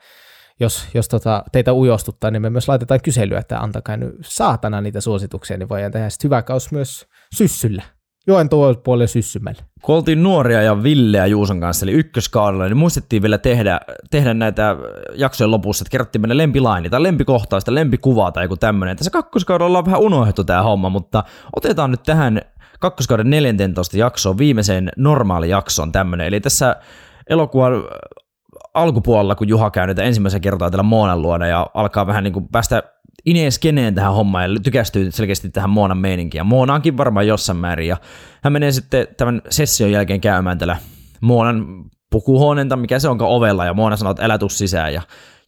jos, 0.60 0.88
jos 0.94 1.08
tota, 1.08 1.44
teitä 1.52 1.74
ujostuttaa, 1.74 2.32
niin 2.32 2.42
me 2.42 2.50
myös 2.50 2.68
laitetaan 2.68 3.02
kyselyä, 3.02 3.40
että 3.40 3.60
antakaa 3.60 3.98
nyt 3.98 4.16
saatana 4.22 4.82
niitä 4.82 5.02
suosituksia, 5.02 5.58
niin 5.58 5.70
voidaan 5.70 5.92
tehdä 5.92 6.10
sitten 6.10 6.30
hyvä 6.30 6.42
kaus 6.42 6.72
myös 6.72 7.08
syssyllä. 7.36 7.84
Joen 8.28 8.50
tuo 8.50 8.76
puolella 8.76 9.08
syssymällä. 9.08 9.62
Kun 9.82 9.96
oltiin 9.96 10.24
nuoria 10.24 10.62
ja 10.62 10.84
Villeä 10.84 11.26
Juuson 11.26 11.60
kanssa, 11.60 11.86
eli 11.86 11.92
ykköskaudella, 11.92 12.66
niin 12.66 12.78
muistettiin 12.78 13.22
vielä 13.22 13.38
tehdä, 13.38 13.80
tehdä 14.12 14.34
näitä 14.34 14.76
jaksojen 15.16 15.52
lopussa, 15.52 15.84
että 15.84 15.92
kerrottiin 15.92 16.22
meidän 16.22 16.38
lempilaini 16.38 16.90
tai 16.90 17.04
lempikohtaista, 17.04 17.76
lempikuvaa 17.76 18.32
tai 18.32 18.44
joku 18.44 18.58
tämmöinen. 18.58 18.98
Tässä 18.98 19.12
kakkoskaudella 19.12 19.78
on 19.78 19.86
vähän 19.86 20.00
unohdettu 20.00 20.44
tämä 20.44 20.64
homma, 20.64 20.90
mutta 20.90 21.24
otetaan 21.56 21.92
nyt 21.92 22.04
tähän 22.04 22.42
kakkoskauden 22.80 23.30
14 23.30 23.98
jaksoon, 23.98 24.38
viimeiseen 24.38 24.92
normaali 24.98 25.50
jaksoon 25.50 25.92
tämmöinen. 25.92 26.28
Eli 26.28 26.40
tässä 26.40 26.76
elokuvan 27.30 27.74
alkupuolella, 28.74 29.36
kun 29.36 29.50
Juha 29.50 29.72
käy 29.72 29.88
nyt 29.88 30.00
ensimmäisen 30.00 30.42
kertaa 30.42 30.72
täällä 30.72 30.84
Moonan 30.84 31.22
luona 31.22 31.48
ja 31.48 31.68
alkaa 31.74 32.08
vähän 32.08 32.24
niin 32.24 32.34
kuin 32.34 32.48
päästä 32.52 32.84
Ines 33.26 33.60
keneen 33.60 33.96
tähän 33.96 34.14
hommaan 34.14 34.54
ja 34.54 34.60
tykästyy 34.64 35.12
selkeästi 35.12 35.50
tähän 35.50 35.70
Moonan 35.70 35.98
meininkiin. 35.98 36.40
Ja 36.40 36.44
Moonaankin 36.44 36.98
varmaan 36.98 37.28
jossain 37.28 37.58
määrin. 37.58 37.88
Ja 37.88 37.98
hän 38.44 38.54
menee 38.54 38.72
sitten 38.72 39.08
tämän 39.18 39.42
session 39.50 39.92
jälkeen 39.92 40.22
käymään 40.22 40.58
täällä 40.58 40.78
Moonan 41.22 41.66
pukuhuoneen, 42.10 42.80
mikä 42.80 43.00
se 43.00 43.10
onkaan 43.10 43.32
ovella, 43.32 43.66
ja 43.66 43.74
Moona 43.74 43.96
sanoo, 43.96 44.12
että 44.12 44.26
älä 44.26 44.38
tuu 44.38 44.50
sisään, 44.50 44.94
ja 44.94 45.02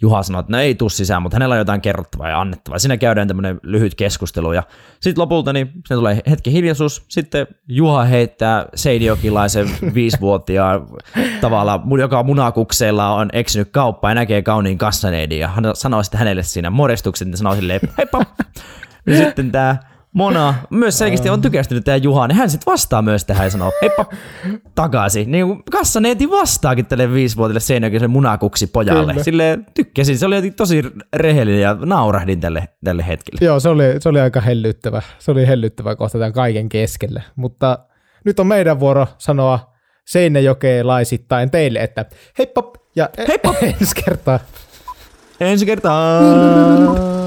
Juha 0.04 0.24
sanoo, 0.24 0.40
että 0.40 0.52
no 0.52 0.60
ei 0.60 0.76
tuu 0.76 0.90
sisään, 0.90 1.22
mutta 1.22 1.36
hänellä 1.36 1.54
on 1.54 1.60
jotain 1.60 1.82
kerrottavaa 1.82 2.30
ja 2.30 2.42
annettavaa. 2.42 2.80
Siinä 2.80 2.98
käydään 2.98 3.28
tämmöinen 3.28 3.60
lyhyt 3.64 3.96
keskustelu, 3.96 4.54
ja 4.54 4.64
sitten 5.00 5.22
lopulta 5.22 5.54
niin 5.54 5.72
se 5.88 5.96
tulee 5.96 6.22
hetki 6.30 6.52
hiljaisuus, 6.52 7.06
sitten 7.08 7.48
Juha 7.68 8.04
heittää 8.04 8.66
Seidiokilaisen 8.76 9.70
viisivuotiaan 9.96 10.88
tavalla, 11.42 11.84
joka 12.00 12.24
munakukseilla 12.24 13.16
on 13.16 13.30
eksynyt 13.34 13.70
kauppaan 13.72 14.12
ja 14.12 14.16
näkee 14.16 14.42
kauniin 14.42 14.78
kassaneidin, 14.78 15.40
ja 15.40 15.48
hän 15.48 15.64
sanoo 15.74 16.04
sitten 16.04 16.20
hänelle 16.20 16.44
siinä 16.44 16.70
morestuksen, 16.70 17.32
ja 17.32 17.38
sanoo 17.38 17.56
silleen, 17.56 17.82
heippa. 17.98 18.26
Ja 19.08 19.18
sitten 19.18 19.52
tämä 19.52 19.78
Mona 20.14 20.56
myös 20.70 20.98
selkeästi 20.98 21.30
on 21.30 21.42
tykästynyt 21.42 21.84
tähän 21.84 22.04
Juhaan, 22.04 22.30
niin 22.30 22.38
hän 22.38 22.50
sitten 22.50 22.72
vastaa 22.72 23.02
myös 23.02 23.26
tähän 23.26 23.46
ja 23.46 23.50
sanoo, 23.50 23.72
heippa, 23.82 24.06
takaisin. 24.76 25.32
Niin 25.32 25.48
kuin 25.48 25.64
kassaneeti 25.72 26.30
vastaakin 26.30 26.86
tälle 26.86 27.14
viisivuotille 27.14 27.60
seinäköisen 27.60 28.10
munakuksi 28.10 28.68
pojalle. 28.68 29.12
Kyllä. 29.12 29.24
Silleen 29.24 29.66
tykkäsin, 29.74 30.18
se 30.18 30.26
oli 30.26 30.52
tosi 30.52 30.84
rehellinen 31.14 31.62
ja 31.62 31.78
naurahdin 31.86 32.40
tälle, 32.40 32.70
tälle 32.84 33.08
hetkelle. 33.08 33.46
Joo, 33.46 33.60
se 33.60 33.70
oli, 33.70 33.84
se 34.00 34.10
oli 34.10 34.20
aika 34.20 34.42
hellyttävä. 34.42 35.02
Se 35.20 35.32
oli 35.32 35.48
hellyttävä 35.48 35.96
kohta 35.96 36.18
tämän 36.18 36.34
kaiken 36.34 36.70
keskelle. 36.70 37.24
Mutta 37.36 37.80
nyt 38.26 38.40
on 38.40 38.48
meidän 38.48 38.80
vuoro 38.80 39.08
sanoa 39.18 39.74
seinäjokelaisittain 40.06 41.52
teille, 41.52 41.80
että 41.80 42.06
heippa 42.38 42.74
ja 42.96 43.10
heippa 43.28 43.54
ensi 43.62 43.96
kertaa. 44.06 44.40
Ensi 45.40 45.66
kertaa. 45.66 47.23